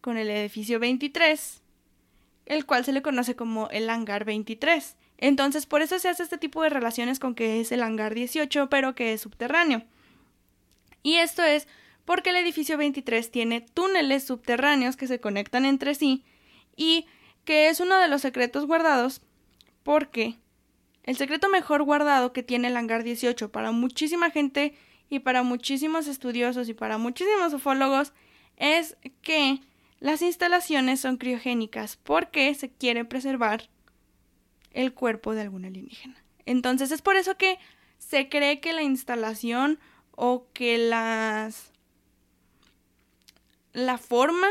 con 0.00 0.16
el 0.16 0.28
edificio 0.28 0.80
23, 0.80 1.62
el 2.46 2.66
cual 2.66 2.84
se 2.84 2.92
le 2.92 3.02
conoce 3.02 3.36
como 3.36 3.70
el 3.70 3.88
hangar 3.88 4.24
23. 4.24 4.96
Entonces, 5.18 5.64
por 5.64 5.80
eso 5.80 5.98
se 5.98 6.08
hace 6.08 6.22
este 6.22 6.38
tipo 6.38 6.62
de 6.62 6.70
relaciones 6.70 7.18
con 7.18 7.34
que 7.34 7.60
es 7.60 7.72
el 7.72 7.82
hangar 7.82 8.14
18, 8.14 8.68
pero 8.68 8.94
que 8.94 9.12
es 9.12 9.22
subterráneo. 9.22 9.84
Y 11.02 11.16
esto 11.16 11.42
es 11.42 11.68
porque 12.04 12.30
el 12.30 12.36
edificio 12.36 12.76
23 12.76 13.30
tiene 13.30 13.60
túneles 13.60 14.24
subterráneos 14.24 14.96
que 14.96 15.06
se 15.06 15.20
conectan 15.20 15.64
entre 15.64 15.94
sí 15.94 16.24
y 16.76 17.06
que 17.44 17.68
es 17.68 17.80
uno 17.80 17.98
de 17.98 18.08
los 18.08 18.22
secretos 18.22 18.66
guardados 18.66 19.22
porque 19.82 20.38
el 21.02 21.16
secreto 21.16 21.48
mejor 21.48 21.82
guardado 21.82 22.32
que 22.32 22.42
tiene 22.42 22.68
el 22.68 22.76
hangar 22.76 23.04
18 23.04 23.52
para 23.52 23.70
muchísima 23.72 24.30
gente 24.30 24.74
y 25.08 25.20
para 25.20 25.42
muchísimos 25.42 26.06
estudiosos 26.06 26.68
y 26.68 26.74
para 26.74 26.98
muchísimos 26.98 27.52
ufólogos 27.52 28.12
es 28.56 28.96
que 29.20 29.60
las 30.00 30.22
instalaciones 30.22 31.00
son 31.00 31.16
criogénicas 31.16 31.96
porque 31.96 32.54
se 32.54 32.70
quiere 32.70 33.04
preservar 33.04 33.68
el 34.72 34.92
cuerpo 34.92 35.34
de 35.34 35.42
algún 35.42 35.64
alienígena. 35.64 36.22
Entonces 36.46 36.90
es 36.90 37.00
por 37.00 37.16
eso 37.16 37.36
que 37.36 37.58
se 37.98 38.28
cree 38.28 38.60
que 38.60 38.72
la 38.72 38.82
instalación 38.82 39.78
o 40.10 40.46
que 40.52 40.78
las 40.78 41.72
la 43.74 43.98
forma 43.98 44.46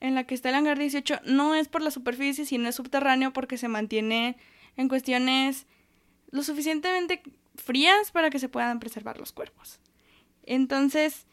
en 0.00 0.14
la 0.14 0.24
que 0.24 0.34
está 0.34 0.48
el 0.48 0.54
hangar 0.54 0.78
18 0.78 1.20
no 1.26 1.54
es 1.54 1.68
por 1.68 1.82
la 1.82 1.90
superficie, 1.90 2.46
sino 2.46 2.68
es 2.68 2.76
subterráneo 2.76 3.34
porque 3.34 3.58
se 3.58 3.68
mantiene 3.68 4.38
en 4.76 4.88
cuestiones 4.88 5.66
lo 6.30 6.42
suficientemente 6.42 7.22
frías 7.56 8.10
para 8.12 8.30
que 8.30 8.38
se 8.38 8.48
puedan 8.48 8.80
preservar 8.80 9.18
los 9.18 9.32
cuerpos. 9.32 9.80
Entonces, 10.44 11.26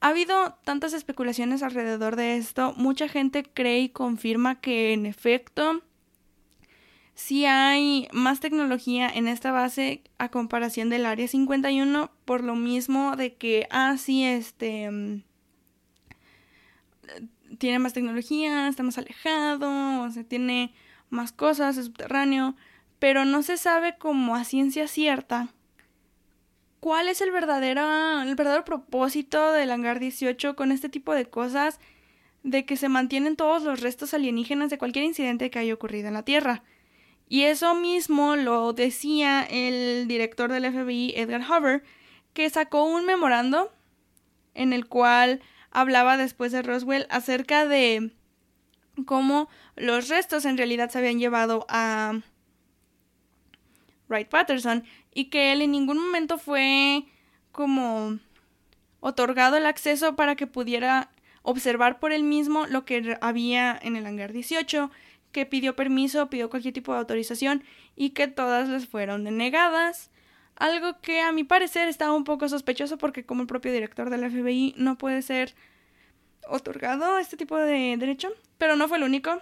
ha 0.00 0.08
habido 0.08 0.58
tantas 0.64 0.92
especulaciones 0.92 1.62
alrededor 1.62 2.16
de 2.16 2.36
esto, 2.36 2.74
mucha 2.76 3.08
gente 3.08 3.42
cree 3.42 3.80
y 3.80 3.88
confirma 3.88 4.60
que 4.60 4.92
en 4.92 5.06
efecto 5.06 5.82
sí 7.14 7.46
hay 7.46 8.08
más 8.12 8.40
tecnología 8.40 9.08
en 9.08 9.26
esta 9.26 9.50
base 9.50 10.02
a 10.18 10.28
comparación 10.28 10.88
del 10.90 11.06
área 11.06 11.26
51 11.26 12.12
por 12.24 12.44
lo 12.44 12.54
mismo 12.54 13.16
de 13.16 13.34
que 13.34 13.66
ah 13.70 13.96
sí 13.98 14.24
este 14.24 14.88
mm, 14.88 15.22
tiene 17.58 17.78
más 17.78 17.92
tecnología, 17.92 18.68
está 18.68 18.82
más 18.82 18.98
alejado, 18.98 20.02
o 20.02 20.10
sea, 20.10 20.24
tiene 20.24 20.74
más 21.10 21.32
cosas, 21.32 21.76
es 21.76 21.86
subterráneo, 21.86 22.54
pero 22.98 23.24
no 23.24 23.42
se 23.42 23.56
sabe 23.56 23.96
como 23.96 24.34
a 24.34 24.44
ciencia 24.44 24.88
cierta 24.88 25.54
cuál 26.80 27.08
es 27.08 27.20
el 27.20 27.30
verdadero, 27.30 28.22
el 28.22 28.34
verdadero 28.34 28.64
propósito 28.64 29.52
del 29.52 29.70
hangar 29.70 30.00
18 30.00 30.56
con 30.56 30.72
este 30.72 30.88
tipo 30.88 31.12
de 31.14 31.26
cosas 31.26 31.80
de 32.42 32.64
que 32.64 32.76
se 32.76 32.88
mantienen 32.88 33.36
todos 33.36 33.62
los 33.62 33.80
restos 33.80 34.14
alienígenas 34.14 34.70
de 34.70 34.78
cualquier 34.78 35.04
incidente 35.04 35.50
que 35.50 35.58
haya 35.58 35.74
ocurrido 35.74 36.08
en 36.08 36.14
la 36.14 36.24
Tierra. 36.24 36.62
Y 37.28 37.42
eso 37.42 37.74
mismo 37.74 38.36
lo 38.36 38.72
decía 38.72 39.42
el 39.42 40.08
director 40.08 40.50
del 40.50 40.72
FBI, 40.72 41.12
Edgar 41.16 41.42
Hoover, 41.42 41.82
que 42.32 42.48
sacó 42.48 42.84
un 42.84 43.04
memorando 43.04 43.70
en 44.54 44.72
el 44.72 44.86
cual 44.86 45.42
hablaba 45.70 46.16
después 46.16 46.52
de 46.52 46.62
Roswell 46.62 47.06
acerca 47.10 47.66
de 47.66 48.12
cómo 49.06 49.48
los 49.76 50.08
restos 50.08 50.44
en 50.44 50.56
realidad 50.56 50.90
se 50.90 50.98
habían 50.98 51.18
llevado 51.18 51.66
a 51.68 52.20
Wright 54.08 54.28
Patterson 54.28 54.84
y 55.14 55.26
que 55.26 55.52
él 55.52 55.62
en 55.62 55.72
ningún 55.72 55.98
momento 55.98 56.38
fue 56.38 57.04
como 57.52 58.18
otorgado 59.00 59.56
el 59.56 59.66
acceso 59.66 60.16
para 60.16 60.36
que 60.36 60.46
pudiera 60.46 61.10
observar 61.42 61.98
por 61.98 62.12
él 62.12 62.24
mismo 62.24 62.66
lo 62.66 62.84
que 62.84 63.16
había 63.20 63.78
en 63.80 63.96
el 63.96 64.06
hangar 64.06 64.32
18, 64.32 64.90
que 65.32 65.46
pidió 65.46 65.76
permiso, 65.76 66.28
pidió 66.30 66.50
cualquier 66.50 66.74
tipo 66.74 66.92
de 66.92 66.98
autorización 66.98 67.62
y 67.96 68.10
que 68.10 68.28
todas 68.28 68.68
les 68.68 68.86
fueron 68.86 69.24
denegadas. 69.24 70.10
Algo 70.58 71.00
que 71.00 71.20
a 71.20 71.30
mi 71.30 71.44
parecer 71.44 71.88
estaba 71.88 72.12
un 72.12 72.24
poco 72.24 72.48
sospechoso 72.48 72.98
porque 72.98 73.24
como 73.24 73.42
el 73.42 73.46
propio 73.46 73.72
director 73.72 74.10
del 74.10 74.28
FBI 74.28 74.74
no 74.76 74.98
puede 74.98 75.22
ser 75.22 75.54
otorgado 76.48 77.18
este 77.18 77.36
tipo 77.36 77.56
de 77.56 77.96
derecho, 77.96 78.28
pero 78.58 78.74
no 78.74 78.88
fue 78.88 78.98
el 78.98 79.04
único. 79.04 79.40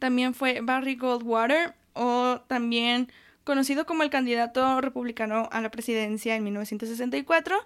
También 0.00 0.32
fue 0.32 0.60
Barry 0.62 0.96
Goldwater 0.96 1.74
o 1.92 2.40
también 2.46 3.12
conocido 3.44 3.84
como 3.84 4.02
el 4.02 4.08
candidato 4.08 4.80
republicano 4.80 5.48
a 5.52 5.60
la 5.60 5.70
presidencia 5.70 6.36
en 6.36 6.44
1964, 6.44 7.56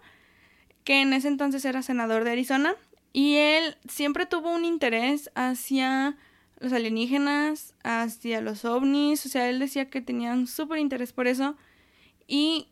que 0.82 1.02
en 1.02 1.12
ese 1.12 1.28
entonces 1.28 1.64
era 1.64 1.82
senador 1.82 2.24
de 2.24 2.32
Arizona, 2.32 2.74
y 3.12 3.36
él 3.36 3.76
siempre 3.88 4.26
tuvo 4.26 4.52
un 4.52 4.64
interés 4.64 5.30
hacia 5.34 6.16
los 6.58 6.72
alienígenas, 6.72 7.74
hacia 7.84 8.40
los 8.40 8.64
ovnis, 8.64 9.26
o 9.26 9.28
sea, 9.28 9.48
él 9.48 9.58
decía 9.58 9.90
que 9.90 10.00
tenían 10.00 10.46
súper 10.46 10.78
interés 10.78 11.12
por 11.12 11.26
eso, 11.26 11.56
y 12.26 12.68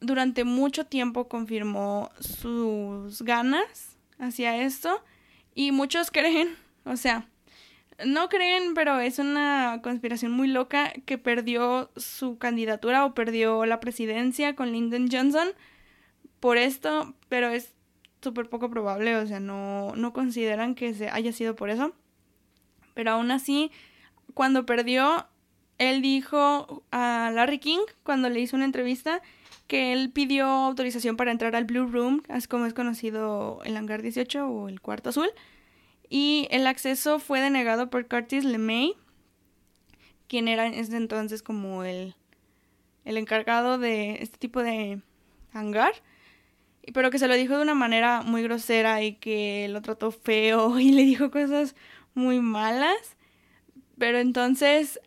durante 0.00 0.44
mucho 0.44 0.84
tiempo 0.86 1.28
confirmó 1.28 2.10
sus 2.20 3.22
ganas 3.22 3.96
hacia 4.18 4.62
esto, 4.62 5.02
y 5.54 5.72
muchos 5.72 6.10
creen, 6.12 6.56
o 6.84 6.96
sea, 6.96 7.26
no 8.04 8.28
creen, 8.28 8.74
pero 8.74 8.98
es 9.00 9.18
una 9.18 9.80
conspiración 9.82 10.32
muy 10.32 10.48
loca 10.48 10.92
que 11.04 11.18
perdió 11.18 11.90
su 11.96 12.38
candidatura 12.38 13.04
o 13.04 13.14
perdió 13.14 13.66
la 13.66 13.80
presidencia 13.80 14.56
con 14.56 14.72
Lyndon 14.72 15.08
Johnson 15.10 15.48
por 16.40 16.56
esto, 16.56 17.14
pero 17.28 17.48
es 17.48 17.74
súper 18.22 18.48
poco 18.48 18.70
probable, 18.70 19.16
o 19.16 19.26
sea, 19.26 19.40
no, 19.40 19.94
no 19.96 20.12
consideran 20.12 20.74
que 20.74 20.94
se 20.94 21.08
haya 21.10 21.32
sido 21.32 21.56
por 21.56 21.70
eso. 21.70 21.92
Pero 22.94 23.12
aún 23.12 23.30
así, 23.30 23.70
cuando 24.34 24.66
perdió, 24.66 25.26
él 25.80 26.02
dijo 26.02 26.84
a 26.92 27.30
Larry 27.34 27.58
King, 27.58 27.80
cuando 28.02 28.28
le 28.28 28.38
hizo 28.38 28.54
una 28.54 28.66
entrevista, 28.66 29.22
que 29.66 29.94
él 29.94 30.10
pidió 30.10 30.46
autorización 30.46 31.16
para 31.16 31.32
entrar 31.32 31.56
al 31.56 31.64
Blue 31.64 31.86
Room, 31.86 32.22
así 32.28 32.46
como 32.46 32.66
es 32.66 32.74
conocido 32.74 33.62
el 33.64 33.76
hangar 33.78 34.02
18 34.02 34.46
o 34.46 34.68
el 34.68 34.82
cuarto 34.82 35.08
azul, 35.08 35.30
y 36.10 36.48
el 36.50 36.66
acceso 36.66 37.18
fue 37.18 37.40
denegado 37.40 37.88
por 37.88 38.06
Curtis 38.06 38.44
LeMay, 38.44 38.94
quien 40.28 40.48
era 40.48 40.66
en 40.66 40.94
entonces 40.94 41.42
como 41.42 41.82
el, 41.82 42.14
el 43.06 43.16
encargado 43.16 43.78
de 43.78 44.18
este 44.20 44.36
tipo 44.36 44.62
de 44.62 45.00
hangar, 45.54 45.94
pero 46.92 47.10
que 47.10 47.18
se 47.18 47.26
lo 47.26 47.34
dijo 47.36 47.56
de 47.56 47.62
una 47.62 47.74
manera 47.74 48.20
muy 48.20 48.42
grosera 48.42 49.02
y 49.02 49.14
que 49.14 49.66
lo 49.70 49.80
trató 49.80 50.10
feo 50.10 50.78
y 50.78 50.92
le 50.92 51.04
dijo 51.04 51.30
cosas 51.30 51.74
muy 52.12 52.40
malas. 52.40 53.16
Pero 53.96 54.18
entonces, 54.18 54.98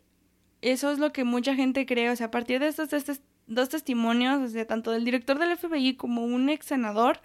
eso 0.64 0.90
es 0.90 0.98
lo 0.98 1.12
que 1.12 1.24
mucha 1.24 1.54
gente 1.54 1.84
cree. 1.84 2.10
O 2.10 2.16
sea, 2.16 2.26
a 2.26 2.30
partir 2.30 2.58
de 2.58 2.68
estos, 2.68 2.88
dos 3.46 3.68
testimonios, 3.68 4.40
o 4.40 4.48
sea, 4.48 4.66
tanto 4.66 4.90
del 4.90 5.04
director 5.04 5.38
del 5.38 5.56
FBI 5.56 5.96
como 5.96 6.24
un 6.24 6.48
ex 6.48 6.66
senador, 6.66 7.20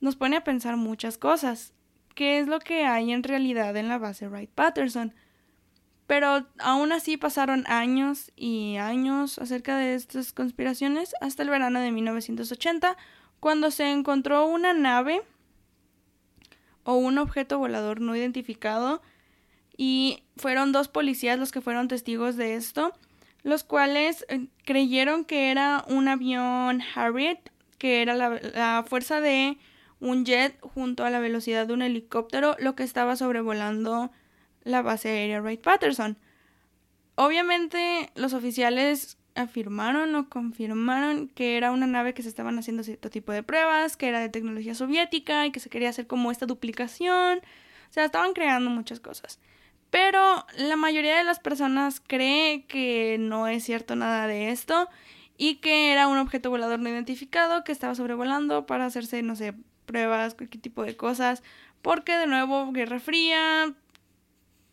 nos 0.00 0.14
pone 0.14 0.36
a 0.36 0.44
pensar 0.44 0.76
muchas 0.76 1.16
cosas 1.16 1.72
qué 2.14 2.38
es 2.38 2.48
lo 2.48 2.60
que 2.60 2.84
hay 2.84 3.12
en 3.12 3.22
realidad 3.22 3.74
en 3.76 3.88
la 3.88 3.96
base 3.96 4.28
Wright 4.28 4.50
Patterson. 4.50 5.14
Pero 6.06 6.46
aún 6.58 6.92
así 6.92 7.16
pasaron 7.16 7.64
años 7.66 8.30
y 8.36 8.76
años 8.76 9.38
acerca 9.38 9.78
de 9.78 9.94
estas 9.94 10.34
conspiraciones 10.34 11.14
hasta 11.22 11.42
el 11.42 11.48
verano 11.48 11.80
de 11.80 11.90
1980, 11.90 12.96
cuando 13.40 13.70
se 13.70 13.90
encontró 13.90 14.46
una 14.46 14.74
nave 14.74 15.22
o 16.84 16.94
un 16.94 17.16
objeto 17.16 17.58
volador 17.58 18.02
no 18.02 18.14
identificado 18.14 19.02
y 19.76 20.22
fueron 20.36 20.72
dos 20.72 20.88
policías 20.88 21.38
los 21.38 21.52
que 21.52 21.60
fueron 21.60 21.88
testigos 21.88 22.36
de 22.36 22.54
esto, 22.54 22.92
los 23.42 23.64
cuales 23.64 24.24
eh, 24.28 24.46
creyeron 24.64 25.24
que 25.24 25.50
era 25.50 25.84
un 25.88 26.08
avión 26.08 26.82
Harriet, 26.94 27.38
que 27.78 28.02
era 28.02 28.14
la, 28.14 28.84
fuerza 28.88 29.20
de 29.20 29.58
un 30.00 30.24
jet 30.24 30.58
junto 30.60 31.04
a 31.04 31.10
la 31.10 31.20
velocidad 31.20 31.66
de 31.66 31.74
un 31.74 31.82
helicóptero, 31.82 32.56
lo 32.58 32.74
que 32.74 32.82
estaba 32.82 33.16
sobrevolando 33.16 34.10
la 34.64 34.82
base 34.82 35.10
aérea 35.10 35.40
Wright 35.40 35.60
Patterson. 35.60 36.18
Obviamente 37.14 38.10
los 38.14 38.32
oficiales 38.32 39.18
afirmaron 39.34 40.14
o 40.14 40.28
confirmaron 40.28 41.28
que 41.28 41.56
era 41.56 41.70
una 41.70 41.86
nave 41.86 42.14
que 42.14 42.22
se 42.22 42.28
estaban 42.28 42.58
haciendo 42.58 42.82
cierto 42.82 43.10
tipo 43.10 43.32
de 43.32 43.42
pruebas, 43.42 43.96
que 43.96 44.08
era 44.08 44.20
de 44.20 44.28
tecnología 44.28 44.74
soviética 44.74 45.46
y 45.46 45.52
que 45.52 45.60
se 45.60 45.70
quería 45.70 45.90
hacer 45.90 46.06
como 46.06 46.30
esta 46.30 46.46
duplicación. 46.46 47.38
O 47.38 47.92
sea, 47.92 48.04
estaban 48.04 48.32
creando 48.32 48.70
muchas 48.70 49.00
cosas. 49.00 49.38
Pero 49.90 50.44
la 50.58 50.76
mayoría 50.76 51.16
de 51.16 51.24
las 51.24 51.40
personas 51.40 52.00
cree 52.00 52.66
que 52.66 53.16
no 53.18 53.46
es 53.46 53.64
cierto 53.64 53.96
nada 53.96 54.26
de 54.26 54.50
esto 54.50 54.88
y 55.38 55.56
que 55.56 55.92
era 55.92 56.08
un 56.08 56.18
objeto 56.18 56.50
volador 56.50 56.78
no 56.80 56.88
identificado 56.88 57.64
que 57.64 57.72
estaba 57.72 57.94
sobrevolando 57.94 58.66
para 58.66 58.86
hacerse, 58.86 59.22
no 59.22 59.36
sé, 59.36 59.54
pruebas, 59.86 60.34
cualquier 60.34 60.62
tipo 60.62 60.82
de 60.82 60.96
cosas, 60.96 61.42
porque 61.82 62.16
de 62.16 62.26
nuevo 62.26 62.72
Guerra 62.72 62.98
Fría, 62.98 63.74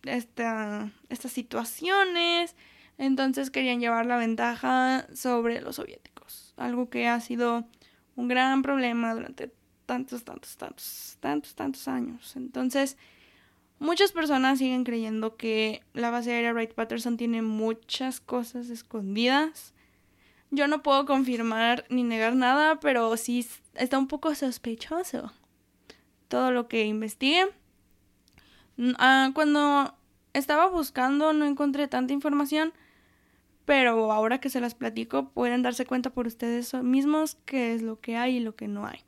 esta, 0.03 0.91
estas 1.09 1.31
situaciones, 1.31 2.55
entonces 2.97 3.51
querían 3.51 3.79
llevar 3.79 4.05
la 4.05 4.17
ventaja 4.17 5.07
sobre 5.13 5.61
los 5.61 5.77
soviéticos, 5.77 6.53
algo 6.57 6.89
que 6.89 7.07
ha 7.07 7.19
sido 7.19 7.65
un 8.15 8.27
gran 8.27 8.61
problema 8.61 9.13
durante 9.13 9.51
tantos, 9.85 10.23
tantos, 10.23 10.57
tantos, 10.57 11.17
tantos, 11.19 11.55
tantos 11.55 11.87
años. 11.87 12.35
Entonces, 12.35 12.97
muchas 13.83 14.11
personas 14.11 14.57
siguen 14.57 14.83
creyendo 14.83 15.37
que 15.37 15.83
la 15.93 16.09
base 16.09 16.31
aérea 16.31 16.53
Wright 16.53 16.73
Patterson 16.73 17.17
tiene 17.17 17.41
muchas 17.41 18.19
cosas 18.19 18.69
escondidas 18.69 19.73
yo 20.55 20.67
no 20.67 20.83
puedo 20.83 21.07
confirmar 21.07 21.83
ni 21.89 22.03
negar 22.03 22.35
nada, 22.35 22.79
pero 22.79 23.17
sí 23.17 23.47
está 23.73 23.97
un 23.97 24.07
poco 24.07 24.35
sospechoso 24.35 25.33
todo 26.27 26.51
lo 26.51 26.67
que 26.67 26.85
investigué. 26.85 27.47
Ah, 28.99 29.31
cuando 29.33 29.95
estaba 30.33 30.67
buscando 30.67 31.33
no 31.33 31.45
encontré 31.45 31.87
tanta 31.87 32.13
información, 32.13 32.71
pero 33.65 34.11
ahora 34.11 34.39
que 34.39 34.51
se 34.51 34.61
las 34.61 34.75
platico 34.75 35.29
pueden 35.29 35.63
darse 35.63 35.87
cuenta 35.87 36.11
por 36.11 36.27
ustedes 36.27 36.71
mismos 36.75 37.35
qué 37.45 37.73
es 37.73 37.81
lo 37.81 37.99
que 37.99 38.15
hay 38.15 38.37
y 38.37 38.39
lo 38.39 38.55
que 38.55 38.67
no 38.67 38.85
hay. 38.85 38.99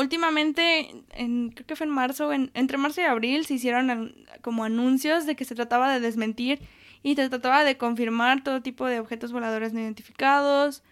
Últimamente, 0.00 1.04
en, 1.10 1.50
creo 1.50 1.66
que 1.66 1.76
fue 1.76 1.86
en 1.86 1.92
marzo, 1.92 2.32
entre 2.32 2.78
marzo 2.78 3.02
y 3.02 3.04
abril 3.04 3.44
se 3.44 3.52
hicieron 3.52 4.14
como 4.40 4.64
anuncios 4.64 5.26
de 5.26 5.36
que 5.36 5.44
se 5.44 5.54
trataba 5.54 5.92
de 5.92 6.00
desmentir 6.00 6.58
y 7.02 7.16
se 7.16 7.28
trataba 7.28 7.64
de 7.64 7.76
confirmar 7.76 8.42
todo 8.42 8.62
tipo 8.62 8.86
de 8.86 8.98
objetos 8.98 9.30
voladores 9.30 9.74
no 9.74 9.80
identificados 9.80 10.82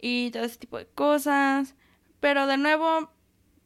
y 0.00 0.32
todo 0.32 0.42
ese 0.42 0.58
tipo 0.58 0.76
de 0.76 0.86
cosas. 0.86 1.76
Pero 2.18 2.48
de 2.48 2.56
nuevo, 2.56 3.12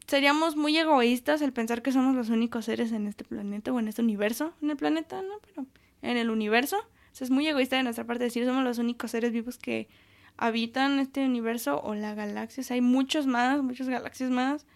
seríamos 0.07 0.57
muy 0.57 0.77
egoístas 0.77 1.41
el 1.41 1.55
pensar 1.55 1.81
que 1.81 1.91
somos 1.91 2.15
los 2.15 2.29
únicos 2.29 2.67
seres 2.67 2.93
en 2.93 3.07
este 3.07 3.25
planeta 3.25 3.73
o 3.73 3.81
en 3.81 3.89
este 3.89 4.03
universo. 4.03 4.53
En 4.61 4.73
el 4.73 4.77
planeta, 4.77 5.23
no, 5.23 5.39
pero 5.41 5.67
en 6.03 6.19
el 6.19 6.29
universo. 6.29 6.77
O 6.77 7.25
es 7.25 7.31
muy 7.31 7.49
egoísta 7.49 7.77
de 7.77 7.83
nuestra 7.83 8.05
parte 8.05 8.25
decir 8.25 8.45
somos 8.45 8.63
los 8.63 8.77
únicos 8.77 9.13
seres 9.13 9.33
vivos 9.33 9.57
que 9.57 9.89
habitan 10.37 10.99
este 10.99 11.25
universo 11.25 11.81
o 11.83 11.95
la 11.95 12.15
galaxia. 12.15 12.61
O 12.61 12.65
sea, 12.65 12.75
hay 12.75 12.83
muchos 12.83 13.27
más, 13.27 13.63
muchas 13.63 13.89
galaxias 13.89 14.29
más. 14.29 14.67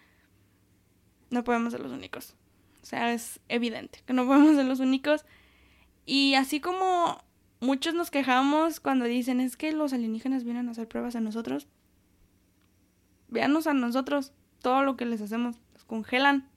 No 1.29 1.43
podemos 1.43 1.73
ser 1.73 1.81
los 1.81 1.91
únicos. 1.91 2.35
O 2.81 2.85
sea, 2.85 3.13
es 3.13 3.39
evidente 3.49 4.01
que 4.05 4.13
no 4.13 4.25
podemos 4.25 4.55
ser 4.55 4.65
los 4.65 4.79
únicos. 4.79 5.25
Y 6.05 6.35
así 6.35 6.61
como 6.61 7.21
muchos 7.59 7.93
nos 7.93 8.11
quejamos 8.11 8.79
cuando 8.79 9.05
dicen 9.05 9.41
es 9.41 9.57
que 9.57 9.71
los 9.71 9.93
alienígenas 9.93 10.43
vienen 10.43 10.67
a 10.67 10.71
hacer 10.71 10.87
pruebas 10.87 11.15
a 11.15 11.21
nosotros, 11.21 11.67
véanos 13.27 13.67
a 13.67 13.73
nosotros, 13.73 14.31
todo 14.61 14.83
lo 14.83 14.95
que 14.95 15.05
les 15.05 15.21
hacemos, 15.21 15.57
los 15.73 15.85
congelan. 15.85 16.47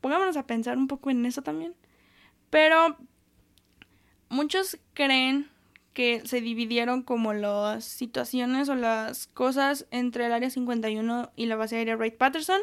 Pongámonos 0.00 0.36
a 0.36 0.46
pensar 0.46 0.78
un 0.78 0.88
poco 0.88 1.10
en 1.10 1.26
eso 1.26 1.42
también. 1.42 1.74
Pero 2.50 2.96
muchos 4.28 4.78
creen 4.94 5.50
que 5.92 6.22
se 6.24 6.40
dividieron 6.40 7.02
como 7.02 7.34
las 7.34 7.84
situaciones 7.84 8.68
o 8.68 8.76
las 8.76 9.26
cosas 9.26 9.86
entre 9.90 10.26
el 10.26 10.32
Área 10.32 10.48
51 10.48 11.32
y 11.34 11.46
la 11.46 11.56
base 11.56 11.76
aérea 11.76 11.96
Wright 11.96 12.16
Patterson 12.16 12.60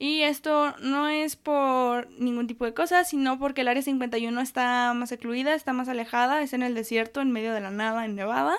y 0.00 0.22
esto 0.22 0.76
no 0.80 1.08
es 1.08 1.34
por 1.34 2.08
ningún 2.12 2.46
tipo 2.46 2.64
de 2.64 2.72
cosa, 2.72 3.02
sino 3.02 3.40
porque 3.40 3.62
el 3.62 3.68
área 3.68 3.82
51 3.82 4.40
está 4.40 4.94
más 4.94 5.10
excluida, 5.10 5.54
está 5.54 5.72
más 5.72 5.88
alejada, 5.88 6.40
es 6.40 6.52
en 6.52 6.62
el 6.62 6.74
desierto, 6.74 7.20
en 7.20 7.32
medio 7.32 7.52
de 7.52 7.60
la 7.60 7.70
nada, 7.70 8.04
en 8.04 8.14
Nevada. 8.14 8.58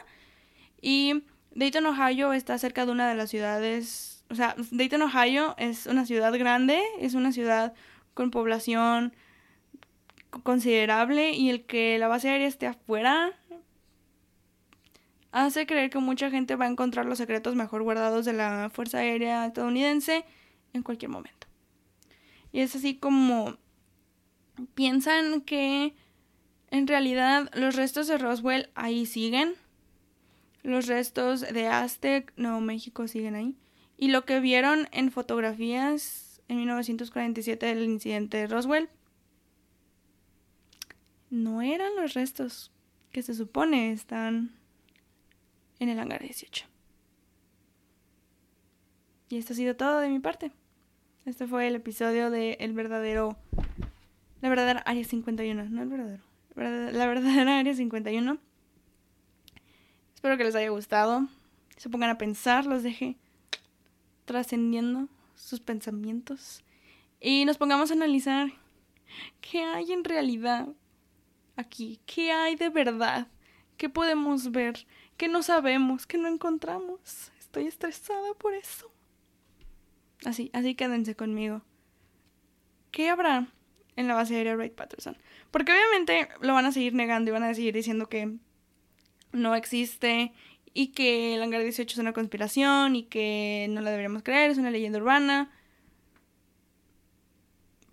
Y 0.82 1.24
Dayton, 1.56 1.86
Ohio 1.86 2.34
está 2.34 2.58
cerca 2.58 2.86
de 2.86 2.92
una 2.92 3.08
de 3.08 3.16
las 3.16 3.30
ciudades, 3.30 4.26
o 4.30 4.36
sea, 4.36 4.54
Dayton, 4.72 5.02
Ohio 5.02 5.56
es 5.58 5.86
una 5.86 6.06
ciudad 6.06 6.38
grande, 6.38 6.82
es 7.00 7.14
una 7.14 7.32
ciudad 7.32 7.74
con 8.14 8.32
población 8.32 9.14
considerable 10.44 11.32
y 11.32 11.50
el 11.50 11.66
que 11.66 11.98
la 12.00 12.10
base 12.10 12.30
aérea 12.30 12.48
esté 12.48 12.68
afuera 12.68 13.32
hace 15.32 15.66
creer 15.66 15.90
que 15.90 16.00
mucha 16.00 16.30
gente 16.30 16.56
va 16.56 16.66
a 16.66 16.70
encontrar 16.70 17.06
los 17.06 17.18
secretos 17.18 17.56
mejor 17.56 17.84
guardados 17.84 18.26
de 18.26 18.34
la 18.34 18.70
Fuerza 18.74 19.00
Aérea 19.00 19.46
estadounidense 19.46 20.26
en 20.74 20.84
cualquier 20.84 21.12
momento. 21.12 21.48
Y 22.52 22.62
es 22.62 22.76
así 22.76 22.96
como 22.96 23.58
piensan 24.74 25.42
que 25.42 25.96
en 26.72 26.88
realidad 26.88 27.50
los 27.54 27.76
restos 27.76 28.08
de 28.08 28.18
Roswell 28.18 28.70
ahí 28.76 29.06
siguen. 29.06 29.56
Los 30.62 30.88
restos 30.88 31.42
de 31.42 31.68
Aztec, 31.68 32.34
Nuevo 32.36 32.60
México 32.60 33.08
siguen 33.08 33.36
ahí. 33.36 33.56
Y 33.98 34.10
lo 34.10 34.26
que 34.26 34.40
vieron 34.40 34.88
en 34.92 35.12
fotografías 35.12 36.42
en 36.48 36.58
1947 36.58 37.66
del 37.66 37.84
incidente 37.84 38.38
de 38.38 38.48
Roswell 38.48 38.90
no 41.30 41.62
eran 41.62 41.96
los 41.96 42.14
restos 42.14 42.72
que 43.12 43.22
se 43.22 43.34
supone 43.34 43.92
están 43.92 44.52
en 45.80 45.90
el 45.90 46.00
hangar 46.00 46.22
18. 46.22 46.66
Y 49.30 49.38
esto 49.38 49.54
ha 49.54 49.56
sido 49.56 49.76
todo 49.76 50.00
de 50.00 50.10
mi 50.10 50.20
parte. 50.20 50.52
Este 51.26 51.48
fue 51.48 51.68
el 51.68 51.76
episodio 51.76 52.30
de 52.30 52.54
El 52.60 52.74
verdadero. 52.74 53.38
La 54.42 54.50
verdadera 54.50 54.80
Área 54.86 55.04
51, 55.04 55.66
no 55.66 55.82
el 55.82 55.90
verdadero. 55.90 56.24
La 56.56 57.08
verdadera 57.08 57.60
Área 57.60 57.74
51. 57.74 58.38
Espero 60.16 60.38
que 60.38 60.44
les 60.44 60.56
haya 60.56 60.70
gustado. 60.70 61.28
Se 61.78 61.90
pongan 61.90 62.10
a 62.10 62.18
pensar, 62.18 62.66
los 62.66 62.84
deje 62.84 63.18
trascendiendo 64.26 65.08
sus 65.36 65.60
pensamientos. 65.60 66.64
Y 67.20 67.46
nos 67.46 67.58
pongamos 67.58 67.92
a 67.92 67.94
analizar 67.94 68.52
qué 69.42 69.64
hay 69.64 69.92
en 69.92 70.04
realidad 70.04 70.68
aquí, 71.56 72.00
qué 72.06 72.32
hay 72.32 72.56
de 72.56 72.70
verdad, 72.70 73.28
qué 73.78 73.90
podemos 73.90 74.52
ver, 74.52 74.88
qué 75.18 75.28
no 75.28 75.44
sabemos, 75.44 76.08
qué 76.08 76.18
no 76.18 76.28
encontramos. 76.28 77.32
Estoy 77.40 77.68
estresada 77.68 78.34
por 78.38 78.54
eso. 78.54 78.92
Así, 80.26 80.50
así 80.54 80.76
quédense 80.76 81.16
conmigo. 81.16 81.62
¿Qué 82.92 83.10
habrá 83.10 83.48
en 83.96 84.08
la 84.08 84.16
base 84.16 84.36
aérea 84.36 84.56
Wright 84.56 84.74
Patterson? 84.74 85.18
Porque 85.52 85.72
obviamente 85.72 86.30
lo 86.42 86.54
van 86.54 86.66
a 86.66 86.72
seguir 86.72 86.94
negando 86.94 87.30
y 87.30 87.34
van 87.34 87.44
a 87.44 87.54
seguir 87.54 87.74
diciendo 87.74 88.08
que 88.08 88.38
no 89.32 89.56
existe 89.56 90.34
y 90.74 90.88
que 90.88 91.36
el 91.36 91.42
hangar 91.42 91.62
18 91.64 91.94
es 91.94 92.00
una 92.00 92.14
conspiración 92.14 92.96
y 92.96 93.04
que 93.04 93.68
no 93.70 93.82
la 93.82 93.92
deberíamos 93.92 94.24
creer, 94.24 94.52
es 94.52 94.58
una 94.58 94.72
leyenda 94.72 95.00
urbana. 95.00 95.52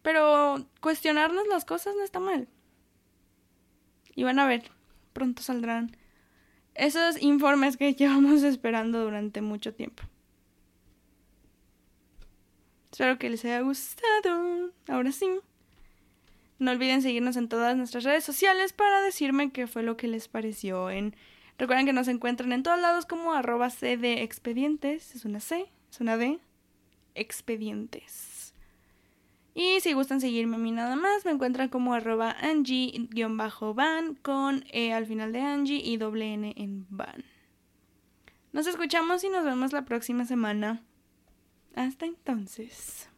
Pero 0.02 0.66
cuestionarnos 0.80 1.46
las 1.48 1.64
cosas 1.64 1.94
no 1.96 2.04
está 2.04 2.20
mal. 2.20 2.48
Y 4.14 4.24
van 4.24 4.38
a 4.38 4.46
ver, 4.46 4.70
pronto 5.12 5.42
saldrán 5.42 5.96
esos 6.74 7.20
informes 7.20 7.76
que 7.76 7.94
llevamos 7.94 8.42
esperando 8.42 9.02
durante 9.02 9.40
mucho 9.40 9.74
tiempo. 9.74 10.02
Espero 12.96 13.18
que 13.18 13.28
les 13.28 13.44
haya 13.44 13.60
gustado. 13.60 14.72
Ahora 14.88 15.12
sí. 15.12 15.28
No 16.58 16.70
olviden 16.70 17.02
seguirnos 17.02 17.36
en 17.36 17.46
todas 17.46 17.76
nuestras 17.76 18.04
redes 18.04 18.24
sociales 18.24 18.72
para 18.72 19.02
decirme 19.02 19.50
qué 19.50 19.66
fue 19.66 19.82
lo 19.82 19.98
que 19.98 20.08
les 20.08 20.28
pareció. 20.28 20.88
En... 20.88 21.14
Recuerden 21.58 21.84
que 21.84 21.92
nos 21.92 22.08
encuentran 22.08 22.52
en 22.52 22.62
todos 22.62 22.80
lados 22.80 23.04
como 23.04 23.34
arroba 23.34 23.68
de 23.68 24.22
expedientes. 24.22 25.14
Es 25.14 25.26
una 25.26 25.40
C, 25.40 25.66
es 25.90 26.00
una 26.00 26.16
D. 26.16 26.38
Expedientes. 27.14 28.54
Y 29.54 29.80
si 29.80 29.92
gustan 29.92 30.22
seguirme 30.22 30.56
a 30.56 30.58
mí 30.58 30.72
nada 30.72 30.96
más, 30.96 31.26
me 31.26 31.32
encuentran 31.32 31.68
como 31.68 31.92
arroba 31.92 32.34
Angie-van 32.40 34.14
con 34.22 34.64
E 34.72 34.94
al 34.94 35.04
final 35.04 35.34
de 35.34 35.42
Angie 35.42 35.82
y 35.84 35.98
doble 35.98 36.32
N 36.32 36.54
en 36.56 36.86
van. 36.88 37.26
Nos 38.54 38.66
escuchamos 38.66 39.22
y 39.22 39.28
nos 39.28 39.44
vemos 39.44 39.74
la 39.74 39.84
próxima 39.84 40.24
semana. 40.24 40.82
Hasta 41.76 42.06
entonces. 42.06 43.08